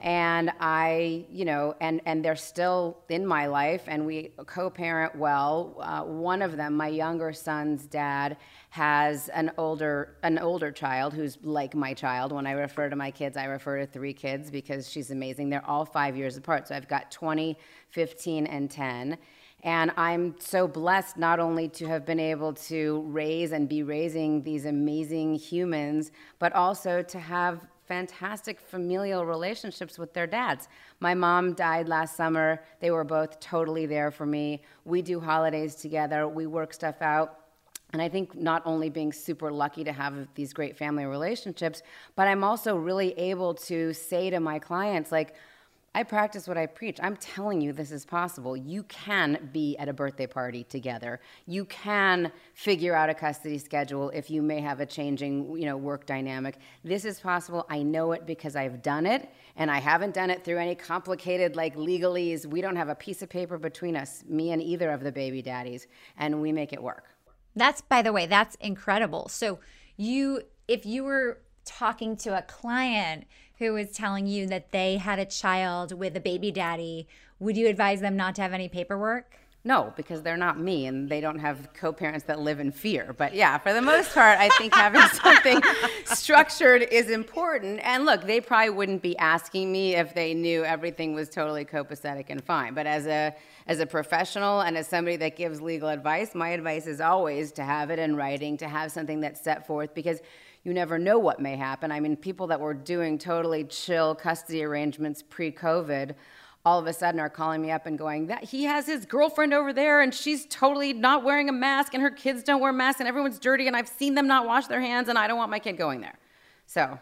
and 0.01 0.51
I, 0.61 1.25
you 1.29 1.43
know, 1.43 1.75
and 1.81 1.99
and 2.05 2.23
they're 2.23 2.35
still 2.35 2.97
in 3.09 3.25
my 3.25 3.47
life, 3.47 3.83
and 3.87 4.05
we 4.05 4.31
co-parent 4.45 5.15
well. 5.15 5.75
Uh, 5.79 6.03
one 6.03 6.41
of 6.41 6.55
them, 6.55 6.75
my 6.75 6.87
younger 6.87 7.33
son's 7.33 7.85
dad, 7.85 8.37
has 8.69 9.27
an 9.29 9.51
older 9.57 10.15
an 10.23 10.39
older 10.39 10.71
child 10.71 11.13
who's 11.13 11.37
like 11.43 11.75
my 11.75 11.93
child. 11.93 12.31
When 12.31 12.47
I 12.47 12.51
refer 12.51 12.89
to 12.89 12.95
my 12.95 13.11
kids, 13.11 13.35
I 13.35 13.45
refer 13.45 13.79
to 13.79 13.85
three 13.85 14.13
kids 14.13 14.49
because 14.49 14.89
she's 14.89 15.11
amazing. 15.11 15.49
They're 15.49 15.65
all 15.65 15.85
five 15.85 16.15
years 16.15 16.37
apart, 16.37 16.69
so 16.69 16.75
I've 16.75 16.87
got 16.87 17.11
20, 17.11 17.57
15, 17.89 18.47
and 18.47 18.71
10. 18.71 19.17
And 19.63 19.91
I'm 19.97 20.35
so 20.39 20.67
blessed 20.67 21.17
not 21.17 21.41
only 21.41 21.67
to 21.69 21.87
have 21.87 22.05
been 22.05 22.19
able 22.19 22.53
to 22.53 23.03
raise 23.07 23.51
and 23.51 23.67
be 23.67 23.83
raising 23.83 24.41
these 24.41 24.65
amazing 24.65 25.35
humans, 25.35 26.11
but 26.39 26.53
also 26.53 27.01
to 27.01 27.19
have 27.19 27.67
fantastic 27.89 28.61
familial 28.61 29.25
relationships 29.25 29.97
with 29.97 30.13
their 30.13 30.27
dads. 30.27 30.69
My 30.99 31.15
mom 31.15 31.55
died 31.55 31.89
last 31.89 32.15
summer. 32.15 32.63
They 32.79 32.91
were 32.91 33.03
both 33.03 33.39
totally 33.39 33.87
there 33.87 34.11
for 34.11 34.27
me. 34.27 34.61
We 34.85 35.01
do 35.01 35.19
holidays 35.19 35.75
together, 35.75 36.27
we 36.27 36.45
work 36.45 36.71
stuff 36.73 37.01
out. 37.01 37.35
And 37.91 38.01
I 38.01 38.07
think 38.07 38.35
not 38.35 38.61
only 38.65 38.89
being 38.89 39.11
super 39.11 39.51
lucky 39.51 39.83
to 39.83 39.91
have 39.91 40.27
these 40.35 40.53
great 40.53 40.77
family 40.77 41.05
relationships, 41.05 41.81
but 42.15 42.27
I'm 42.27 42.43
also 42.43 42.75
really 42.75 43.17
able 43.17 43.55
to 43.55 43.93
say 43.93 44.29
to 44.29 44.39
my 44.39 44.59
clients, 44.59 45.11
like, 45.11 45.33
I 45.95 46.03
practice 46.03 46.47
what 46.47 46.57
I 46.57 46.67
preach. 46.67 46.99
I'm 47.01 47.15
telling 47.17 47.61
you 47.61 47.73
this 47.73 47.91
is 47.91 48.05
possible. 48.05 48.55
You 48.55 48.83
can 48.83 49.49
be 49.51 49.75
at 49.77 49.89
a 49.89 49.93
birthday 49.93 50.27
party 50.27 50.63
together. 50.63 51.19
You 51.47 51.65
can 51.65 52.31
figure 52.53 52.93
out 52.93 53.09
a 53.09 53.13
custody 53.13 53.57
schedule 53.57 54.11
if 54.11 54.29
you 54.29 54.43
may 54.43 54.61
have 54.61 54.79
a 54.79 54.85
changing, 54.85 55.57
you 55.57 55.65
know, 55.65 55.77
work 55.77 56.05
dynamic. 56.05 56.57
This 56.83 57.05
is 57.05 57.19
possible. 57.19 57.65
I 57.69 57.81
know 57.81 58.11
it 58.11 58.27
because 58.27 58.55
I've 58.55 58.83
done 58.83 59.07
it 59.07 59.29
and 59.55 59.71
I 59.71 59.79
haven't 59.79 60.13
done 60.13 60.29
it 60.29 60.45
through 60.45 60.59
any 60.59 60.75
complicated 60.75 61.55
like 61.55 61.75
legalese. 61.75 62.45
We 62.45 62.61
don't 62.61 62.75
have 62.75 62.89
a 62.89 62.95
piece 62.95 63.23
of 63.23 63.29
paper 63.29 63.57
between 63.57 63.95
us, 63.95 64.23
me 64.27 64.51
and 64.51 64.61
either 64.61 64.91
of 64.91 65.01
the 65.01 65.11
baby 65.11 65.41
daddies, 65.41 65.87
and 66.17 66.39
we 66.39 66.51
make 66.51 66.71
it 66.71 66.81
work. 66.81 67.05
That's 67.55 67.81
by 67.81 68.03
the 68.03 68.13
way, 68.13 68.27
that's 68.27 68.55
incredible. 68.61 69.27
So 69.27 69.59
you 69.97 70.43
if 70.67 70.85
you 70.85 71.03
were 71.03 71.39
talking 71.69 72.17
to 72.17 72.37
a 72.37 72.41
client 72.41 73.25
who 73.59 73.73
was 73.73 73.91
telling 73.91 74.25
you 74.25 74.47
that 74.47 74.71
they 74.71 74.97
had 74.97 75.19
a 75.19 75.25
child 75.25 75.97
with 75.97 76.15
a 76.17 76.19
baby 76.19 76.51
daddy, 76.51 77.07
would 77.39 77.55
you 77.55 77.67
advise 77.67 78.01
them 78.01 78.17
not 78.17 78.35
to 78.35 78.41
have 78.41 78.53
any 78.53 78.67
paperwork? 78.67 79.35
No, 79.65 79.93
because 79.97 80.21
they're 80.21 80.37
not 80.37 80.57
me 80.57 80.85
and 80.85 81.09
they 81.09 81.19
don't 81.19 81.39
have 81.39 81.73
co 81.73 81.91
parents 81.91 82.25
that 82.27 82.39
live 82.39 82.61
in 82.61 82.71
fear. 82.71 83.13
But 83.17 83.35
yeah, 83.35 83.57
for 83.57 83.73
the 83.73 83.81
most 83.81 84.13
part, 84.13 84.39
I 84.39 84.47
think 84.57 84.73
having 84.73 85.01
something 85.21 85.61
structured 86.05 86.81
is 86.83 87.09
important. 87.09 87.81
And 87.83 88.05
look, 88.05 88.21
they 88.21 88.39
probably 88.39 88.69
wouldn't 88.69 89.01
be 89.01 89.17
asking 89.17 89.69
me 89.69 89.95
if 89.95 90.15
they 90.15 90.33
knew 90.33 90.63
everything 90.63 91.13
was 91.13 91.27
totally 91.27 91.65
copacetic 91.65 92.27
and 92.29 92.41
fine. 92.41 92.73
But 92.73 92.87
as 92.87 93.05
a, 93.05 93.35
as 93.67 93.81
a 93.81 93.85
professional 93.85 94.61
and 94.61 94.77
as 94.77 94.87
somebody 94.87 95.17
that 95.17 95.35
gives 95.35 95.61
legal 95.61 95.89
advice, 95.89 96.33
my 96.33 96.49
advice 96.49 96.87
is 96.87 97.01
always 97.01 97.51
to 97.53 97.63
have 97.63 97.89
it 97.89 97.99
in 97.99 98.15
writing, 98.15 98.55
to 98.57 98.67
have 98.69 98.93
something 98.93 99.19
that's 99.19 99.41
set 99.41 99.67
forth 99.67 99.93
because 99.93 100.21
you 100.69 100.75
never 100.75 100.99
know 100.99 101.17
what 101.17 101.39
may 101.39 101.55
happen. 101.55 101.91
I 101.91 101.99
mean, 101.99 102.15
people 102.15 102.45
that 102.47 102.59
were 102.59 102.75
doing 102.75 103.17
totally 103.17 103.63
chill 103.63 104.13
custody 104.13 104.63
arrangements 104.63 105.23
pre 105.27 105.51
COVID 105.51 106.13
all 106.63 106.77
of 106.77 106.85
a 106.85 106.93
sudden 106.93 107.19
are 107.19 107.29
calling 107.29 107.59
me 107.59 107.71
up 107.71 107.87
and 107.87 107.97
going 107.97 108.27
that 108.27 108.43
he 108.43 108.65
has 108.65 108.85
his 108.85 109.05
girlfriend 109.07 109.51
over 109.51 109.73
there 109.73 110.01
and 110.01 110.13
she's 110.13 110.45
totally 110.45 110.93
not 110.93 111.23
wearing 111.23 111.49
a 111.49 111.51
mask 111.51 111.95
and 111.95 112.03
her 112.03 112.11
kids 112.11 112.43
don't 112.43 112.61
wear 112.61 112.71
masks 112.71 112.99
and 112.99 113.07
everyone's 113.07 113.39
dirty 113.39 113.65
and 113.65 113.75
I've 113.75 113.87
seen 113.87 114.13
them 114.13 114.27
not 114.27 114.45
wash 114.45 114.67
their 114.67 114.81
hands 114.81 115.09
and 115.09 115.17
I 115.17 115.27
don't 115.27 115.37
want 115.37 115.49
my 115.49 115.57
kid 115.57 115.75
going 115.75 116.01
there. 116.01 116.19
So, 116.67 116.99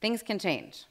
things 0.00 0.22
can 0.22 0.38
change. 0.38 0.84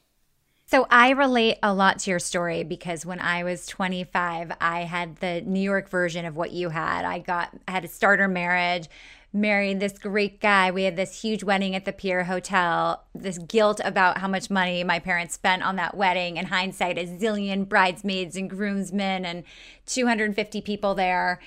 So 0.66 0.86
I 0.90 1.10
relate 1.10 1.56
a 1.62 1.72
lot 1.72 2.00
to 2.00 2.10
your 2.10 2.18
story 2.18 2.62
because 2.62 3.06
when 3.06 3.20
I 3.20 3.42
was 3.42 3.64
25, 3.66 4.52
I 4.60 4.80
had 4.80 5.16
the 5.16 5.40
New 5.40 5.62
York 5.62 5.88
version 5.88 6.26
of 6.26 6.36
what 6.36 6.50
you 6.50 6.68
had. 6.68 7.06
I 7.06 7.20
got 7.20 7.56
had 7.66 7.86
a 7.86 7.88
starter 7.88 8.28
marriage 8.28 8.90
married 9.32 9.80
this 9.80 9.98
great 9.98 10.40
guy. 10.40 10.70
We 10.70 10.84
had 10.84 10.96
this 10.96 11.20
huge 11.20 11.44
wedding 11.44 11.74
at 11.74 11.84
the 11.84 11.92
Pierre 11.92 12.24
Hotel. 12.24 13.04
This 13.14 13.38
guilt 13.38 13.80
about 13.84 14.18
how 14.18 14.28
much 14.28 14.50
money 14.50 14.82
my 14.84 14.98
parents 14.98 15.34
spent 15.34 15.62
on 15.62 15.76
that 15.76 15.96
wedding. 15.96 16.36
In 16.36 16.46
hindsight, 16.46 16.98
a 16.98 17.04
zillion 17.04 17.68
bridesmaids 17.68 18.36
and 18.36 18.48
groomsmen 18.48 19.24
and 19.24 19.44
250 19.86 20.60
people 20.62 20.94
there. 20.94 21.40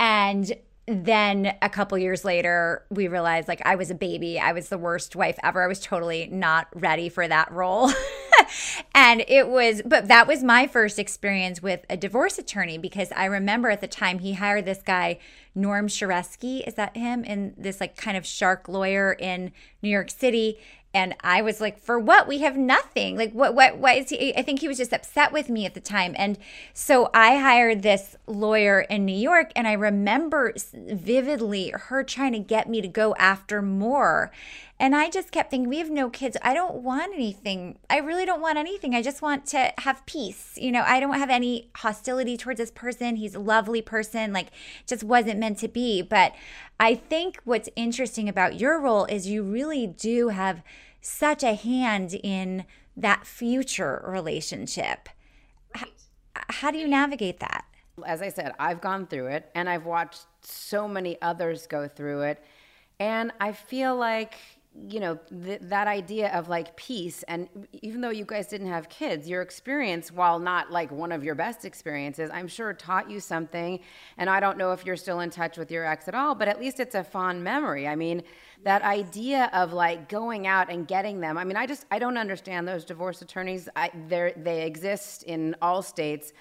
And 0.00 0.52
then 0.86 1.54
a 1.60 1.68
couple 1.68 1.98
years 1.98 2.24
later, 2.24 2.84
we 2.90 3.08
realized 3.08 3.46
like 3.46 3.62
I 3.64 3.76
was 3.76 3.90
a 3.90 3.94
baby. 3.94 4.38
I 4.40 4.52
was 4.52 4.68
the 4.68 4.78
worst 4.78 5.14
wife 5.14 5.38
ever. 5.42 5.62
I 5.62 5.66
was 5.66 5.80
totally 5.80 6.28
not 6.32 6.68
ready 6.74 7.08
for 7.08 7.28
that 7.28 7.52
role. 7.52 7.92
and 8.94 9.24
it 9.28 9.48
was, 9.48 9.82
but 9.84 10.08
that 10.08 10.26
was 10.26 10.42
my 10.42 10.66
first 10.66 10.98
experience 10.98 11.62
with 11.62 11.84
a 11.88 11.96
divorce 11.96 12.38
attorney 12.38 12.78
because 12.78 13.12
I 13.12 13.24
remember 13.26 13.70
at 13.70 13.80
the 13.80 13.88
time 13.88 14.20
he 14.20 14.34
hired 14.34 14.64
this 14.64 14.82
guy, 14.82 15.18
Norm 15.54 15.88
Sheresky. 15.88 16.66
Is 16.66 16.74
that 16.74 16.96
him? 16.96 17.24
In 17.24 17.54
this 17.56 17.80
like 17.80 17.96
kind 17.96 18.16
of 18.16 18.24
shark 18.24 18.68
lawyer 18.68 19.12
in 19.12 19.52
New 19.82 19.90
York 19.90 20.10
City 20.10 20.58
and 20.94 21.14
I 21.20 21.42
was 21.42 21.60
like, 21.60 21.78
for 21.78 21.98
what? 21.98 22.26
We 22.26 22.38
have 22.38 22.56
nothing. 22.56 23.16
Like, 23.16 23.32
what, 23.32 23.54
what, 23.54 23.76
what 23.76 23.98
is 23.98 24.08
he? 24.08 24.34
I 24.34 24.42
think 24.42 24.60
he 24.60 24.68
was 24.68 24.78
just 24.78 24.92
upset 24.92 25.32
with 25.32 25.50
me 25.50 25.66
at 25.66 25.74
the 25.74 25.80
time. 25.80 26.14
And 26.16 26.38
so 26.72 27.10
I 27.12 27.36
hired 27.36 27.82
this 27.82 28.16
lawyer 28.26 28.80
in 28.80 29.04
New 29.04 29.16
York. 29.16 29.52
And 29.54 29.68
I 29.68 29.74
remember 29.74 30.54
vividly 30.74 31.74
her 31.76 32.02
trying 32.02 32.32
to 32.32 32.38
get 32.38 32.70
me 32.70 32.80
to 32.80 32.88
go 32.88 33.14
after 33.16 33.60
more. 33.60 34.32
And 34.80 34.94
I 34.94 35.10
just 35.10 35.32
kept 35.32 35.50
thinking, 35.50 35.68
we 35.68 35.78
have 35.78 35.90
no 35.90 36.08
kids. 36.08 36.36
I 36.40 36.54
don't 36.54 36.76
want 36.76 37.12
anything. 37.12 37.78
I 37.90 37.98
really 37.98 38.24
don't 38.24 38.40
want 38.40 38.58
anything. 38.58 38.94
I 38.94 39.02
just 39.02 39.22
want 39.22 39.44
to 39.46 39.72
have 39.78 40.06
peace. 40.06 40.56
You 40.56 40.70
know, 40.70 40.84
I 40.86 41.00
don't 41.00 41.18
have 41.18 41.30
any 41.30 41.70
hostility 41.76 42.36
towards 42.36 42.58
this 42.58 42.70
person. 42.70 43.16
He's 43.16 43.34
a 43.34 43.40
lovely 43.40 43.82
person. 43.82 44.32
Like, 44.32 44.48
just 44.86 45.02
wasn't 45.02 45.40
meant 45.40 45.58
to 45.58 45.68
be. 45.68 46.00
But 46.00 46.32
I 46.78 46.94
think 46.94 47.40
what's 47.44 47.68
interesting 47.74 48.28
about 48.28 48.60
your 48.60 48.80
role 48.80 49.04
is 49.06 49.26
you 49.26 49.42
really 49.42 49.88
do 49.88 50.28
have 50.28 50.62
such 51.00 51.42
a 51.42 51.54
hand 51.54 52.14
in 52.22 52.64
that 52.96 53.26
future 53.26 54.04
relationship. 54.06 55.08
Right. 55.74 55.92
How 56.50 56.70
do 56.70 56.78
you 56.78 56.86
navigate 56.86 57.40
that? 57.40 57.64
As 58.06 58.22
I 58.22 58.28
said, 58.28 58.52
I've 58.60 58.80
gone 58.80 59.08
through 59.08 59.26
it 59.26 59.50
and 59.56 59.68
I've 59.68 59.86
watched 59.86 60.26
so 60.42 60.86
many 60.86 61.20
others 61.20 61.66
go 61.66 61.88
through 61.88 62.22
it. 62.22 62.44
And 63.00 63.32
I 63.40 63.52
feel 63.52 63.96
like 63.96 64.34
you 64.88 65.00
know 65.00 65.18
th- 65.44 65.60
that 65.62 65.86
idea 65.86 66.30
of 66.32 66.48
like 66.48 66.76
peace 66.76 67.22
and 67.24 67.48
even 67.82 68.00
though 68.00 68.10
you 68.10 68.24
guys 68.24 68.46
didn't 68.46 68.68
have 68.68 68.88
kids 68.88 69.28
your 69.28 69.42
experience 69.42 70.12
while 70.12 70.38
not 70.38 70.70
like 70.70 70.90
one 70.90 71.10
of 71.12 71.24
your 71.24 71.34
best 71.34 71.64
experiences 71.64 72.30
i'm 72.32 72.46
sure 72.46 72.72
taught 72.72 73.10
you 73.10 73.18
something 73.18 73.80
and 74.16 74.28
i 74.28 74.38
don't 74.38 74.58
know 74.58 74.72
if 74.72 74.84
you're 74.84 74.96
still 74.96 75.20
in 75.20 75.30
touch 75.30 75.56
with 75.56 75.70
your 75.70 75.84
ex 75.84 76.08
at 76.08 76.14
all 76.14 76.34
but 76.34 76.48
at 76.48 76.60
least 76.60 76.80
it's 76.80 76.94
a 76.94 77.04
fond 77.04 77.42
memory. 77.42 77.86
I 77.88 77.96
mean 77.96 78.22
that 78.64 78.82
idea 78.82 79.50
of 79.52 79.72
like 79.72 80.08
going 80.08 80.46
out 80.46 80.70
and 80.70 80.86
getting 80.86 81.20
them 81.20 81.38
i 81.38 81.44
mean 81.44 81.56
i 81.56 81.66
just 81.66 81.86
i 81.90 81.98
don't 81.98 82.18
understand 82.18 82.66
those 82.66 82.84
divorce 82.84 83.22
attorneys. 83.22 83.68
I, 83.76 83.90
they 84.08 84.64
exist 84.66 85.22
in 85.24 85.56
all 85.62 85.82
states 85.82 86.32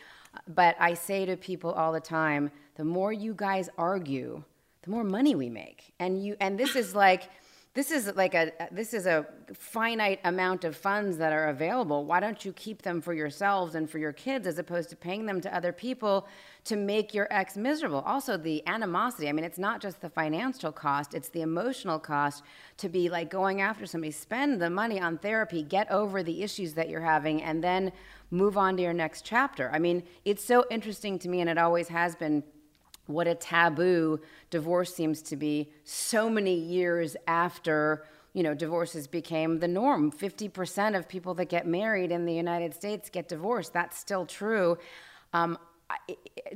but 0.47 0.75
i 0.79 0.93
say 0.93 1.25
to 1.25 1.37
people 1.37 1.71
all 1.71 1.91
the 1.91 1.99
time 1.99 2.51
the 2.75 2.83
more 2.83 3.11
you 3.13 3.33
guys 3.33 3.69
argue 3.77 4.43
the 4.87 4.91
more 4.91 5.03
money 5.03 5.35
we 5.35 5.49
make. 5.49 5.93
And 5.99 6.23
you 6.23 6.37
and 6.39 6.57
this 6.57 6.75
is 6.75 6.95
like 6.95 7.29
this 7.77 7.91
is 7.91 8.11
like 8.15 8.33
a 8.33 8.51
this 8.71 8.91
is 8.91 9.05
a 9.05 9.23
finite 9.53 10.19
amount 10.23 10.63
of 10.63 10.75
funds 10.75 11.15
that 11.17 11.31
are 11.31 11.49
available. 11.49 12.05
Why 12.05 12.19
don't 12.19 12.43
you 12.43 12.51
keep 12.53 12.81
them 12.81 13.01
for 13.01 13.13
yourselves 13.13 13.75
and 13.75 13.87
for 13.87 13.99
your 13.99 14.13
kids 14.13 14.47
as 14.47 14.57
opposed 14.57 14.89
to 14.89 14.95
paying 14.95 15.27
them 15.27 15.39
to 15.41 15.55
other 15.55 15.71
people 15.71 16.27
to 16.63 16.75
make 16.75 17.13
your 17.13 17.27
ex 17.29 17.55
miserable? 17.55 17.99
Also 17.99 18.35
the 18.35 18.65
animosity. 18.65 19.29
I 19.29 19.31
mean 19.31 19.45
it's 19.45 19.59
not 19.59 19.79
just 19.79 20.01
the 20.01 20.09
financial 20.09 20.71
cost 20.71 21.13
it's 21.13 21.29
the 21.29 21.41
emotional 21.41 21.99
cost 21.99 22.43
to 22.77 22.89
be 22.89 23.09
like 23.09 23.29
going 23.29 23.61
after 23.61 23.85
somebody 23.85 24.09
spend 24.09 24.59
the 24.59 24.71
money 24.71 24.99
on 24.99 25.19
therapy 25.19 25.61
get 25.61 25.91
over 25.91 26.23
the 26.23 26.41
issues 26.41 26.73
that 26.73 26.89
you're 26.89 27.01
having 27.01 27.43
and 27.43 27.63
then 27.63 27.91
move 28.31 28.57
on 28.57 28.75
to 28.77 28.81
your 28.81 28.93
next 28.93 29.23
chapter. 29.23 29.69
I 29.71 29.77
mean 29.77 30.01
it's 30.25 30.43
so 30.43 30.65
interesting 30.71 31.19
to 31.19 31.29
me 31.29 31.41
and 31.41 31.49
it 31.49 31.59
always 31.59 31.89
has 31.89 32.15
been 32.15 32.41
what 33.07 33.27
a 33.27 33.35
taboo 33.35 34.19
divorce 34.49 34.93
seems 34.93 35.21
to 35.23 35.35
be 35.35 35.71
so 35.83 36.29
many 36.29 36.53
years 36.53 37.15
after 37.27 38.05
you 38.33 38.43
know 38.43 38.53
divorces 38.53 39.07
became 39.07 39.59
the 39.59 39.67
norm. 39.67 40.11
50% 40.11 40.95
of 40.95 41.07
people 41.07 41.33
that 41.35 41.45
get 41.49 41.65
married 41.65 42.11
in 42.11 42.25
the 42.25 42.33
united 42.33 42.73
states 42.73 43.09
get 43.09 43.27
divorced. 43.27 43.73
That's 43.73 43.97
still 43.97 44.25
true. 44.25 44.77
Um, 45.33 45.57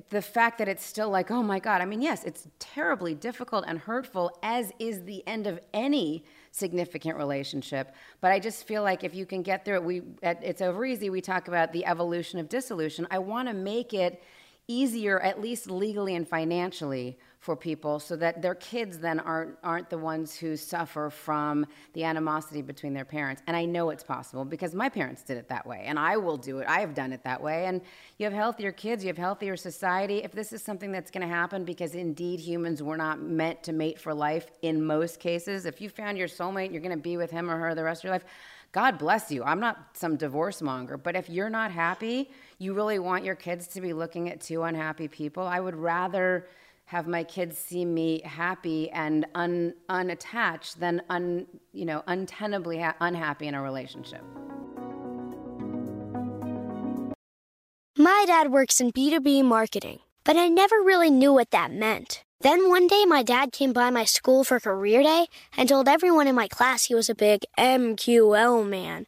the 0.09 0.21
fact 0.21 0.57
that 0.57 0.67
it's 0.67 0.85
still 0.85 1.09
like 1.09 1.31
oh 1.31 1.41
my 1.41 1.57
god 1.57 1.81
i 1.81 1.85
mean 1.85 2.01
yes 2.01 2.25
it's 2.25 2.49
terribly 2.59 3.15
difficult 3.15 3.63
and 3.65 3.79
hurtful 3.79 4.37
as 4.43 4.73
is 4.77 5.03
the 5.03 5.25
end 5.25 5.47
of 5.47 5.57
any 5.73 6.25
significant 6.51 7.17
relationship. 7.17 7.95
But 8.19 8.31
i 8.31 8.39
just 8.39 8.67
feel 8.67 8.83
like 8.83 9.03
if 9.03 9.15
you 9.15 9.25
can 9.25 9.41
get 9.41 9.63
through 9.63 9.75
it 9.75 9.83
we 9.83 10.01
at 10.21 10.43
it's 10.43 10.61
over 10.61 10.85
easy. 10.85 11.09
We 11.09 11.21
talk 11.21 11.47
about 11.47 11.71
the 11.71 11.85
evolution 11.85 12.39
of 12.39 12.49
dissolution. 12.49 13.07
I 13.09 13.19
want 13.19 13.47
to 13.47 13.53
make 13.53 13.93
it 13.93 14.21
easier, 14.67 15.19
at 15.19 15.41
least 15.41 15.69
legally 15.69 16.15
and 16.15 16.27
financially, 16.27 17.17
for 17.41 17.55
people 17.55 17.99
so 17.99 18.15
that 18.15 18.39
their 18.39 18.53
kids 18.53 18.99
then 18.99 19.19
aren't, 19.19 19.57
aren't 19.63 19.89
the 19.89 19.97
ones 19.97 20.35
who 20.35 20.55
suffer 20.55 21.09
from 21.09 21.65
the 21.93 22.03
animosity 22.03 22.61
between 22.61 22.93
their 22.93 23.03
parents. 23.03 23.41
And 23.47 23.57
I 23.57 23.65
know 23.65 23.89
it's 23.89 24.03
possible 24.03 24.45
because 24.45 24.75
my 24.75 24.89
parents 24.89 25.23
did 25.23 25.37
it 25.37 25.49
that 25.49 25.65
way, 25.65 25.85
and 25.87 25.97
I 25.97 26.17
will 26.17 26.37
do 26.37 26.59
it. 26.59 26.67
I 26.67 26.81
have 26.81 26.93
done 26.93 27.11
it 27.11 27.23
that 27.23 27.41
way. 27.41 27.65
And 27.65 27.81
you 28.19 28.25
have 28.25 28.33
healthier 28.33 28.71
kids, 28.71 29.03
you 29.03 29.07
have 29.07 29.17
healthier 29.17 29.57
society. 29.57 30.19
If 30.19 30.33
this 30.33 30.53
is 30.53 30.61
something 30.61 30.91
that's 30.91 31.09
going 31.09 31.27
to 31.27 31.33
happen, 31.33 31.65
because 31.65 31.95
indeed 31.95 32.39
humans 32.39 32.83
were 32.83 32.97
not 32.97 33.19
meant 33.19 33.63
to 33.63 33.73
mate 33.73 33.99
for 33.99 34.13
life 34.13 34.51
in 34.61 34.85
most 34.85 35.19
cases, 35.19 35.65
if 35.65 35.81
you 35.81 35.89
found 35.89 36.19
your 36.19 36.27
soulmate, 36.27 36.71
you're 36.71 36.79
going 36.79 36.95
to 36.95 37.01
be 37.01 37.17
with 37.17 37.31
him 37.31 37.49
or 37.49 37.57
her 37.57 37.73
the 37.73 37.83
rest 37.83 38.01
of 38.01 38.03
your 38.03 38.13
life. 38.13 38.25
God 38.71 38.99
bless 38.99 39.31
you. 39.31 39.43
I'm 39.43 39.59
not 39.59 39.87
some 39.93 40.15
divorce 40.15 40.61
monger, 40.61 40.95
but 40.95 41.15
if 41.15 41.29
you're 41.29 41.49
not 41.49 41.71
happy, 41.71 42.29
you 42.61 42.75
really 42.75 42.99
want 42.99 43.25
your 43.25 43.33
kids 43.33 43.65
to 43.65 43.81
be 43.81 43.91
looking 43.91 44.29
at 44.29 44.39
two 44.39 44.61
unhappy 44.61 45.07
people. 45.07 45.41
I 45.41 45.59
would 45.59 45.75
rather 45.75 46.47
have 46.85 47.07
my 47.07 47.23
kids 47.23 47.57
see 47.57 47.83
me 47.83 48.21
happy 48.23 48.87
and 48.91 49.25
un, 49.33 49.73
unattached 49.89 50.79
than 50.79 51.01
un, 51.09 51.47
you 51.73 51.85
know, 51.85 52.03
untenably 52.07 52.79
ha- 52.79 52.95
unhappy 53.01 53.47
in 53.47 53.55
a 53.55 53.61
relationship. 53.63 54.21
My 57.97 58.25
dad 58.27 58.51
works 58.51 58.79
in 58.79 58.91
B2B 58.91 59.43
marketing, 59.43 60.01
but 60.23 60.37
I 60.37 60.47
never 60.47 60.75
really 60.75 61.09
knew 61.09 61.33
what 61.33 61.49
that 61.49 61.71
meant. 61.71 62.23
Then 62.41 62.69
one 62.69 62.85
day, 62.85 63.05
my 63.07 63.23
dad 63.23 63.51
came 63.51 63.73
by 63.73 63.89
my 63.89 64.05
school 64.05 64.43
for 64.43 64.59
career 64.59 65.01
day 65.01 65.25
and 65.57 65.67
told 65.67 65.87
everyone 65.87 66.27
in 66.27 66.35
my 66.35 66.47
class 66.47 66.85
he 66.85 66.95
was 66.95 67.09
a 67.09 67.15
big 67.15 67.41
MQL 67.57 68.67
man. 68.69 69.07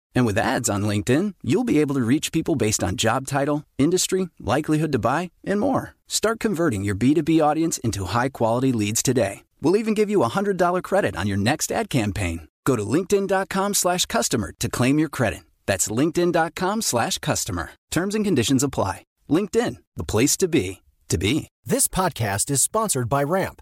And 0.15 0.25
with 0.25 0.37
ads 0.37 0.69
on 0.69 0.83
LinkedIn, 0.83 1.35
you'll 1.43 1.63
be 1.63 1.79
able 1.79 1.95
to 1.95 2.01
reach 2.01 2.31
people 2.31 2.55
based 2.55 2.83
on 2.83 2.95
job 2.95 3.27
title, 3.27 3.63
industry, 3.77 4.29
likelihood 4.39 4.91
to 4.93 4.99
buy, 4.99 5.31
and 5.43 5.59
more. 5.59 5.95
Start 6.07 6.39
converting 6.39 6.83
your 6.83 6.95
B2B 6.95 7.43
audience 7.43 7.77
into 7.79 8.05
high 8.05 8.29
quality 8.29 8.71
leads 8.71 9.03
today. 9.03 9.43
We'll 9.61 9.77
even 9.77 9.93
give 9.93 10.09
you 10.09 10.23
a 10.23 10.29
$100 10.29 10.83
credit 10.83 11.15
on 11.15 11.27
your 11.27 11.37
next 11.37 11.71
ad 11.71 11.89
campaign. 11.89 12.47
Go 12.65 12.75
to 12.75 12.83
linkedin.com 12.83 13.73
slash 13.73 14.05
customer 14.05 14.53
to 14.59 14.69
claim 14.69 14.99
your 14.99 15.09
credit. 15.09 15.41
That's 15.65 15.87
linkedin.com 15.87 16.81
slash 16.81 17.17
customer. 17.19 17.71
Terms 17.91 18.15
and 18.15 18.25
conditions 18.25 18.63
apply. 18.63 19.05
LinkedIn, 19.29 19.77
the 19.95 20.03
place 20.03 20.35
to 20.37 20.47
be, 20.47 20.81
to 21.07 21.17
be. 21.17 21.47
This 21.65 21.87
podcast 21.87 22.49
is 22.49 22.61
sponsored 22.61 23.07
by 23.07 23.23
Ramp. 23.23 23.61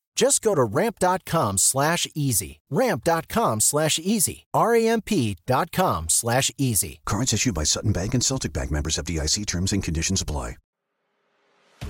Just 0.15 0.41
go 0.41 0.53
to 0.55 0.63
ramp.com 0.63 1.57
slash 1.57 2.07
easy. 2.13 2.59
Ramp.com 2.69 3.59
slash 3.59 3.99
easy. 3.99 4.45
R-A-M-P 4.53 5.37
dot 5.45 5.71
com 5.71 6.09
slash 6.09 6.51
easy. 6.57 7.01
Cards 7.05 7.33
issued 7.33 7.55
by 7.55 7.63
Sutton 7.63 7.91
Bank 7.91 8.13
and 8.13 8.23
Celtic 8.23 8.53
Bank 8.53 8.71
members 8.71 8.97
FDIC 8.97 9.45
terms 9.45 9.73
and 9.73 9.83
conditions 9.83 10.21
apply. 10.21 10.55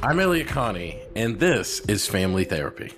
I'm 0.02 0.20
Elliott 0.20 0.48
Connie, 0.48 1.00
and 1.16 1.40
this 1.40 1.82
is 1.82 2.08
Family 2.08 2.44
Therapy. 2.44 2.92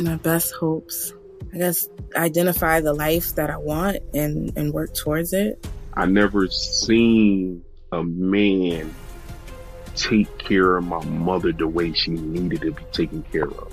My 0.00 0.16
best 0.16 0.52
hopes. 0.54 1.12
I 1.54 1.58
guess 1.58 1.88
identify 2.16 2.80
the 2.80 2.92
life 2.92 3.34
that 3.36 3.50
I 3.50 3.56
want 3.56 3.98
and, 4.14 4.56
and 4.56 4.72
work 4.72 4.94
towards 4.94 5.32
it. 5.32 5.64
I 5.94 6.06
never 6.06 6.48
seen 6.48 7.62
a 7.92 8.02
man 8.02 8.92
take 9.94 10.38
care 10.38 10.76
of 10.76 10.84
my 10.84 11.04
mother 11.04 11.52
the 11.52 11.68
way 11.68 11.92
she 11.92 12.12
needed 12.12 12.62
to 12.62 12.72
be 12.72 12.82
taken 12.92 13.22
care 13.24 13.48
of. 13.48 13.72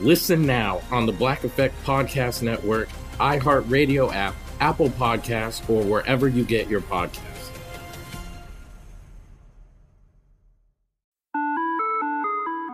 Listen 0.00 0.44
now 0.44 0.80
on 0.90 1.06
the 1.06 1.12
Black 1.12 1.44
Effect 1.44 1.74
Podcast 1.84 2.42
Network, 2.42 2.88
iHeartRadio 3.20 4.12
app, 4.12 4.34
Apple 4.58 4.90
Podcasts, 4.90 5.68
or 5.70 5.84
wherever 5.84 6.26
you 6.26 6.44
get 6.44 6.68
your 6.68 6.80
podcasts. 6.80 7.20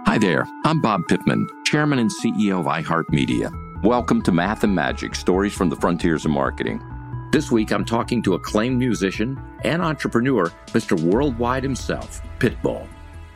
Hi 0.07 0.17
there, 0.17 0.47
I'm 0.65 0.81
Bob 0.81 1.03
Pittman, 1.09 1.47
Chairman 1.65 1.99
and 1.99 2.11
CEO 2.11 2.61
of 2.61 2.67
iHeartMedia. 2.67 3.85
Welcome 3.85 4.23
to 4.23 4.33
Math 4.33 4.65
and 4.65 4.75
Magic 4.75 5.15
Stories 5.15 5.53
from 5.53 5.69
the 5.69 5.77
Frontiers 5.77 6.25
of 6.25 6.31
Marketing. 6.31 6.83
This 7.33 7.51
week, 7.51 7.71
I'm 7.71 7.85
talking 7.85 8.23
to 8.23 8.35
acclaimed 8.35 8.79
musician 8.79 9.39
and 9.63 9.83
entrepreneur, 9.83 10.51
Mr. 10.69 10.99
Worldwide 10.99 11.63
himself, 11.63 12.23
Pitbull 12.39 12.89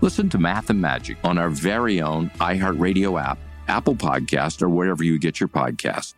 Listen 0.00 0.28
to 0.30 0.38
Math 0.38 0.70
and 0.70 0.80
Magic 0.80 1.16
on 1.24 1.38
our 1.38 1.48
very 1.48 2.00
own 2.00 2.30
iHeartRadio 2.38 3.20
app, 3.20 3.38
Apple 3.66 3.96
Podcast, 3.96 4.62
or 4.62 4.68
wherever 4.68 5.02
you 5.02 5.18
get 5.18 5.40
your 5.40 5.48
podcast. 5.48 6.14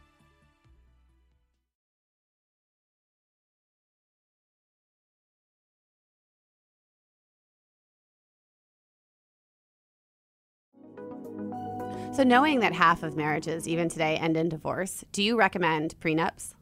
So, 12.12 12.24
knowing 12.24 12.60
that 12.60 12.74
half 12.74 13.02
of 13.02 13.16
marriages, 13.16 13.66
even 13.66 13.88
today, 13.88 14.16
end 14.16 14.36
in 14.36 14.48
divorce, 14.48 15.04
do 15.12 15.22
you 15.22 15.38
recommend 15.38 15.94
prenups? 16.00 16.54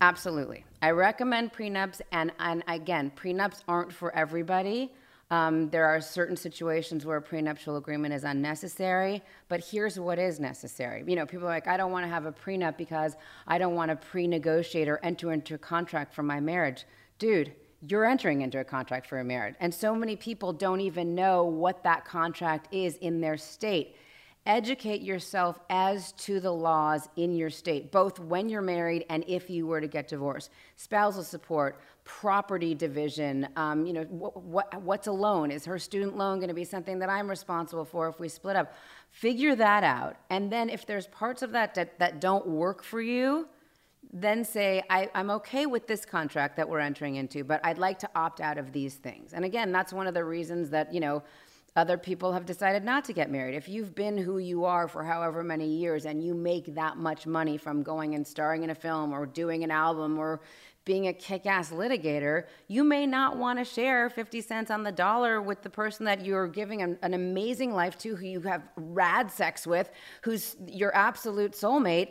Absolutely. 0.00 0.64
I 0.80 0.90
recommend 0.90 1.52
prenups. 1.52 2.00
And, 2.12 2.32
and 2.38 2.64
again, 2.66 3.12
prenups 3.14 3.62
aren't 3.68 3.92
for 3.92 4.14
everybody. 4.14 4.92
Um, 5.32 5.70
there 5.70 5.86
are 5.86 5.98
certain 5.98 6.36
situations 6.36 7.06
where 7.06 7.16
a 7.16 7.22
prenuptial 7.22 7.78
agreement 7.78 8.12
is 8.12 8.22
unnecessary, 8.22 9.22
but 9.48 9.64
here's 9.64 9.98
what 9.98 10.18
is 10.18 10.38
necessary. 10.38 11.02
You 11.06 11.16
know, 11.16 11.24
people 11.24 11.46
are 11.46 11.50
like, 11.50 11.66
I 11.66 11.78
don't 11.78 11.90
want 11.90 12.04
to 12.04 12.08
have 12.10 12.26
a 12.26 12.32
prenup 12.32 12.76
because 12.76 13.16
I 13.46 13.56
don't 13.56 13.74
want 13.74 13.88
to 13.88 13.96
pre 13.96 14.26
negotiate 14.26 14.88
or 14.88 15.00
enter 15.02 15.32
into 15.32 15.54
a 15.54 15.58
contract 15.58 16.14
for 16.14 16.22
my 16.22 16.38
marriage. 16.38 16.84
Dude, 17.18 17.54
you're 17.80 18.04
entering 18.04 18.42
into 18.42 18.60
a 18.60 18.64
contract 18.64 19.06
for 19.06 19.20
a 19.20 19.24
marriage. 19.24 19.54
And 19.58 19.72
so 19.72 19.94
many 19.94 20.16
people 20.16 20.52
don't 20.52 20.82
even 20.82 21.14
know 21.14 21.44
what 21.44 21.82
that 21.82 22.04
contract 22.04 22.68
is 22.70 22.96
in 22.96 23.22
their 23.22 23.38
state. 23.38 23.96
Educate 24.44 25.00
yourself 25.00 25.60
as 25.70 26.12
to 26.12 26.40
the 26.40 26.52
laws 26.52 27.08
in 27.16 27.34
your 27.36 27.48
state, 27.48 27.90
both 27.90 28.18
when 28.18 28.50
you're 28.50 28.60
married 28.60 29.06
and 29.08 29.24
if 29.26 29.48
you 29.48 29.66
were 29.66 29.80
to 29.80 29.86
get 29.86 30.08
divorced. 30.08 30.50
Spousal 30.76 31.22
support, 31.22 31.80
property 32.04 32.74
division. 32.74 33.48
Um, 33.56 33.86
you 33.86 33.92
know, 33.92 34.02
what, 34.04 34.42
what, 34.42 34.82
what's 34.82 35.06
a 35.06 35.12
loan? 35.12 35.50
Is 35.50 35.64
her 35.66 35.78
student 35.78 36.16
loan 36.16 36.38
going 36.38 36.48
to 36.48 36.54
be 36.54 36.64
something 36.64 36.98
that 36.98 37.08
I'm 37.08 37.28
responsible 37.28 37.84
for 37.84 38.08
if 38.08 38.18
we 38.18 38.28
split 38.28 38.56
up? 38.56 38.74
Figure 39.10 39.54
that 39.56 39.84
out. 39.84 40.16
And 40.30 40.50
then 40.50 40.68
if 40.68 40.86
there's 40.86 41.06
parts 41.08 41.42
of 41.42 41.52
that 41.52 41.74
that, 41.74 41.98
that 41.98 42.20
don't 42.20 42.46
work 42.46 42.82
for 42.82 43.00
you, 43.00 43.48
then 44.12 44.44
say, 44.44 44.82
I, 44.90 45.08
am 45.14 45.30
okay 45.30 45.66
with 45.66 45.86
this 45.86 46.04
contract 46.04 46.56
that 46.56 46.68
we're 46.68 46.80
entering 46.80 47.16
into, 47.16 47.44
but 47.44 47.60
I'd 47.64 47.78
like 47.78 47.98
to 48.00 48.10
opt 48.14 48.40
out 48.40 48.58
of 48.58 48.72
these 48.72 48.94
things. 48.94 49.32
And 49.32 49.44
again, 49.44 49.72
that's 49.72 49.92
one 49.92 50.06
of 50.06 50.14
the 50.14 50.24
reasons 50.24 50.70
that, 50.70 50.92
you 50.92 51.00
know, 51.00 51.22
other 51.74 51.96
people 51.96 52.32
have 52.34 52.44
decided 52.44 52.84
not 52.84 53.04
to 53.06 53.14
get 53.14 53.30
married. 53.30 53.54
If 53.54 53.66
you've 53.68 53.94
been 53.94 54.18
who 54.18 54.36
you 54.36 54.66
are 54.66 54.86
for 54.86 55.02
however 55.02 55.42
many 55.42 55.66
years 55.66 56.04
and 56.04 56.22
you 56.22 56.34
make 56.34 56.74
that 56.74 56.98
much 56.98 57.26
money 57.26 57.56
from 57.56 57.82
going 57.82 58.14
and 58.14 58.26
starring 58.26 58.62
in 58.62 58.70
a 58.70 58.74
film 58.74 59.12
or 59.12 59.24
doing 59.24 59.64
an 59.64 59.70
album 59.70 60.18
or 60.18 60.42
being 60.84 61.06
a 61.06 61.12
kick 61.12 61.46
ass 61.46 61.70
litigator, 61.70 62.46
you 62.66 62.82
may 62.82 63.06
not 63.06 63.36
want 63.36 63.58
to 63.58 63.64
share 63.64 64.10
50 64.10 64.40
cents 64.40 64.70
on 64.70 64.82
the 64.82 64.90
dollar 64.90 65.40
with 65.40 65.62
the 65.62 65.70
person 65.70 66.04
that 66.06 66.24
you're 66.24 66.48
giving 66.48 66.82
an, 66.82 66.98
an, 67.02 67.14
amazing 67.14 67.72
life 67.72 67.96
to, 67.98 68.16
who 68.16 68.26
you 68.26 68.40
have 68.40 68.62
rad 68.76 69.30
sex 69.30 69.66
with, 69.66 69.90
who's 70.22 70.56
your 70.66 70.94
absolute 70.94 71.52
soulmate. 71.52 72.10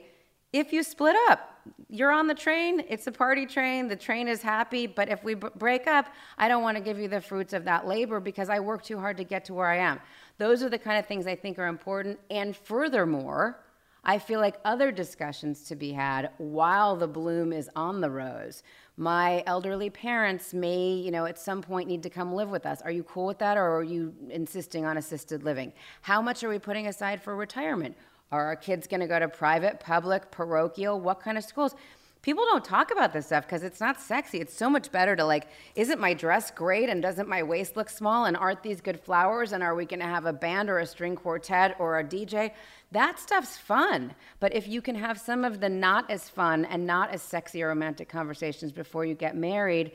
If 0.54 0.72
you 0.72 0.84
split 0.84 1.16
up, 1.30 1.60
you're 1.90 2.12
on 2.12 2.28
the 2.28 2.34
train, 2.34 2.84
it's 2.88 3.08
a 3.08 3.12
party 3.12 3.46
train, 3.46 3.88
the 3.88 3.96
train 3.96 4.28
is 4.28 4.42
happy, 4.42 4.88
but 4.88 5.10
if 5.10 5.24
we 5.24 5.34
b- 5.36 5.48
break 5.56 5.88
up, 5.88 6.08
I 6.38 6.48
don't 6.48 6.64
want 6.64 6.78
to 6.78 6.84
give 6.84 6.98
you 6.98 7.08
the 7.08 7.22
fruits 7.22 7.54
of 7.54 7.66
that 7.66 7.88
labor 7.88 8.20
because 8.20 8.50
I 8.50 8.60
worked 8.60 8.86
too 8.86 9.00
hard 9.00 9.18
to 9.18 9.24
get 9.24 9.46
to 9.46 9.54
where 9.54 9.68
I 9.68 9.78
am. 9.78 10.00
Those 10.38 10.64
are 10.64 10.70
the 10.70 10.80
kind 10.80 10.98
of 10.98 11.06
things 11.06 11.28
I 11.28 11.36
think 11.36 11.60
are 11.60 11.68
important. 11.68 12.20
And 12.30 12.56
furthermore, 12.56 13.60
I 14.04 14.18
feel 14.18 14.40
like 14.40 14.60
other 14.66 14.92
discussions 14.92 15.64
to 15.66 15.76
be 15.76 15.92
had 15.92 16.32
while 16.40 16.96
the 16.96 17.08
bloom 17.08 17.54
is 17.54 17.70
on 17.76 18.02
the 18.02 18.10
rose. 18.10 18.64
My 18.98 19.44
elderly 19.46 19.92
parents 19.92 20.54
may, 20.54 20.94
you 20.94 21.12
know, 21.12 21.26
at 21.26 21.38
some 21.38 21.62
point 21.62 21.88
need 21.88 22.02
to 22.04 22.10
come 22.10 22.34
live 22.34 22.50
with 22.50 22.66
us. 22.66 22.82
Are 22.82 22.92
you 22.92 23.04
cool 23.04 23.28
with 23.28 23.38
that 23.40 23.58
or 23.58 23.78
are 23.78 23.84
you 23.84 24.14
insisting 24.30 24.86
on 24.86 24.98
assisted 24.98 25.44
living? 25.44 25.72
How 26.02 26.22
much 26.22 26.44
are 26.44 26.50
we 26.50 26.58
putting 26.58 26.88
aside 26.88 27.22
for 27.22 27.36
retirement? 27.36 27.96
Are 28.32 28.46
our 28.46 28.56
kids 28.56 28.88
going 28.88 29.02
to 29.02 29.08
go 29.08 29.20
to 29.20 29.28
private, 29.28 29.80
public, 29.80 30.32
parochial? 30.32 31.00
What 31.00 31.20
kind 31.20 31.38
of 31.38 31.44
schools? 31.44 31.76
People 32.22 32.44
don't 32.46 32.64
talk 32.64 32.92
about 32.92 33.14
this 33.14 33.28
stuff 33.28 33.46
because 33.46 33.64
it's 33.64 33.80
not 33.80 34.00
sexy. 34.00 34.40
It's 34.40 34.54
so 34.54 34.70
much 34.70 34.92
better 34.92 35.16
to 35.16 35.26
like, 35.26 35.48
isn't 35.76 36.00
my 36.00 36.14
dress 36.14 36.52
great 36.52 36.90
and 36.90 37.02
doesn't 37.02 37.28
my 37.28 37.42
waist 37.42 37.76
look 37.76 37.90
small 37.90 38.26
and 38.26 38.38
aren't 38.38 38.62
these 38.62 38.80
good 38.82 39.00
flowers 39.00 39.54
and 39.54 39.64
are 39.64 39.76
we 39.76 39.86
going 39.86 40.00
to 40.00 40.06
have 40.06 40.26
a 40.26 40.34
band 40.34 40.70
or 40.70 40.80
a 40.80 40.86
string 40.86 41.16
quartet 41.16 41.76
or 41.80 42.00
a 42.00 42.04
DJ? 42.04 42.52
That 42.92 43.20
stuff's 43.20 43.58
fun. 43.58 44.14
But 44.40 44.54
if 44.54 44.68
you 44.68 44.82
can 44.82 44.96
have 44.96 45.20
some 45.20 45.44
of 45.44 45.60
the 45.60 45.70
not 45.70 46.10
as 46.12 46.30
fun 46.30 46.66
and 46.66 46.86
not 46.86 47.10
as 47.10 47.22
sexy 47.22 47.64
or 47.64 47.70
romantic 47.70 48.10
conversations 48.10 48.72
before 48.72 49.06
you 49.06 49.16
get 49.16 49.36
married, 49.36 49.94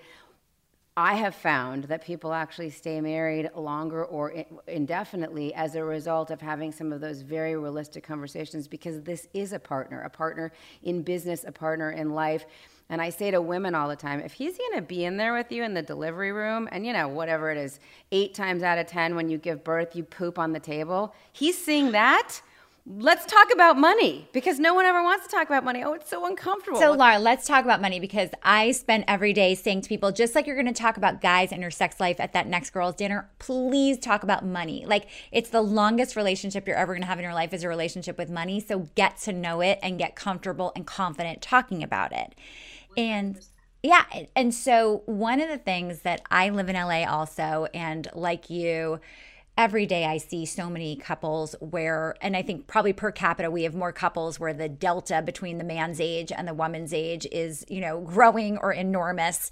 I 0.99 1.15
have 1.17 1.35
found 1.35 1.85
that 1.85 2.03
people 2.03 2.33
actually 2.33 2.71
stay 2.71 3.03
married 3.03 3.51
longer 3.55 4.07
or 4.07 4.33
indefinitely 4.67 5.53
as 5.53 5.75
a 5.75 5.85
result 5.85 6.31
of 6.31 6.41
having 6.41 6.73
some 6.73 6.91
of 6.91 7.03
those 7.03 7.21
very 7.21 7.55
realistic 7.55 8.03
conversations 8.03 8.67
because 8.67 9.03
this 9.03 9.29
is 9.35 9.53
a 9.53 9.59
partner, 9.59 10.01
a 10.01 10.09
partner 10.09 10.53
in 10.83 11.03
business, 11.03 11.45
a 11.47 11.53
partner 11.53 11.91
in 11.91 12.15
life. 12.15 12.47
And 12.89 13.03
I 13.03 13.11
say 13.11 13.31
to 13.31 13.43
women 13.43 13.75
all 13.75 13.89
the 13.89 13.97
time, 13.97 14.21
if 14.21 14.33
he's 14.33 14.57
going 14.57 14.77
to 14.77 14.83
be 14.83 15.05
in 15.05 15.19
there 15.19 15.35
with 15.35 15.53
you 15.53 15.65
in 15.65 15.75
the 15.75 15.83
delivery 15.83 16.33
room, 16.33 16.67
and 16.73 16.87
you 16.87 16.95
know, 16.95 17.09
whatever 17.09 17.51
it 17.51 17.59
is, 17.59 17.79
eight 18.11 18.33
times 18.33 18.63
out 18.63 18.79
of 18.79 18.87
10 18.87 19.17
when 19.17 19.29
you 19.29 19.37
give 19.37 19.63
birth, 19.65 19.95
you 19.95 20.03
poop 20.03 20.39
on 20.39 20.53
the 20.53 20.61
table, 20.61 21.15
he's 21.33 21.63
seeing 21.63 21.93
that 21.93 22.41
Let's 22.89 23.27
talk 23.27 23.53
about 23.53 23.77
money 23.77 24.29
because 24.33 24.61
no 24.61 24.73
one 24.73 24.85
ever 24.85 25.03
wants 25.03 25.27
to 25.27 25.31
talk 25.33 25.49
about 25.49 25.65
money. 25.65 25.83
Oh, 25.83 25.95
it's 25.95 26.09
so 26.09 26.25
uncomfortable. 26.25 26.79
So, 26.79 26.93
Laura, 26.93 27.19
let's 27.19 27.45
talk 27.45 27.65
about 27.65 27.81
money 27.81 27.99
because 27.99 28.31
I 28.45 28.71
spend 28.71 29.05
every 29.09 29.33
day 29.33 29.57
saying 29.57 29.81
to 29.81 29.89
people, 29.89 30.13
just 30.13 30.37
like 30.37 30.47
you're 30.47 30.55
going 30.55 30.73
to 30.73 30.73
talk 30.73 30.97
about 30.97 31.21
guys 31.21 31.51
and 31.51 31.61
your 31.61 31.73
sex 31.73 31.99
life 31.99 32.21
at 32.21 32.33
that 32.35 32.47
next 32.47 32.71
girls' 32.71 32.95
dinner, 32.95 33.29
please 33.41 33.99
talk 33.99 34.23
about 34.23 34.45
money. 34.45 34.85
Like, 34.87 35.09
it's 35.33 35.51
the 35.51 35.63
longest 35.63 36.15
relationship 36.15 36.69
you're 36.69 36.77
ever 36.77 36.93
going 36.93 37.03
to 37.03 37.09
have 37.09 37.19
in 37.19 37.25
your 37.25 37.35
life 37.35 37.53
is 37.53 37.65
a 37.65 37.69
relationship 37.69 38.17
with 38.17 38.31
money. 38.31 38.61
So, 38.61 38.89
get 38.95 39.19
to 39.23 39.33
know 39.33 39.61
it 39.63 39.81
and 39.83 39.99
get 39.99 40.15
comfortable 40.15 40.71
and 40.77 40.87
confident 40.87 41.43
talking 41.43 41.83
about 41.83 42.13
it. 42.13 42.37
And 42.97 43.41
yeah. 43.83 44.05
And 44.37 44.55
so, 44.55 45.03
one 45.07 45.41
of 45.41 45.49
the 45.49 45.59
things 45.59 46.03
that 46.03 46.23
I 46.31 46.51
live 46.51 46.69
in 46.69 46.77
LA 46.77 47.05
also, 47.05 47.67
and 47.75 48.07
like 48.15 48.49
you, 48.49 49.01
every 49.57 49.87
day 49.87 50.05
I 50.05 50.19
see 50.19 50.45
so 50.45 50.69
many 50.69 50.97
couples 50.97 51.55
where, 51.61 52.15
and 52.21 52.37
I 52.37 52.43
think 52.43 52.67
probably 52.67 52.93
per 52.93 53.11
capita, 53.11 53.51
we 53.51 53.63
have 53.63 53.75
more 53.75 53.93
couples 53.93 54.39
where 54.39 54.53
the 54.53 54.69
delta 54.69 55.23
between 55.23 55.59
the 55.59 55.65
man's 55.65 56.01
age 56.01 56.31
and 56.31 56.47
the 56.47 56.55
woman's 56.55 56.93
age 56.93 57.27
is, 57.33 57.65
you 57.69 57.81
know, 57.81 58.01
growing 58.01 58.59
or 58.59 58.73
enormous. 58.73 59.51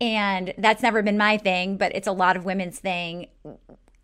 And 0.00 0.52
that's 0.58 0.82
never 0.82 1.02
been 1.02 1.16
my 1.16 1.38
thing, 1.38 1.76
but 1.76 1.94
it's 1.94 2.08
a 2.08 2.12
lot 2.12 2.36
of 2.36 2.44
women's 2.44 2.78
thing 2.78 3.28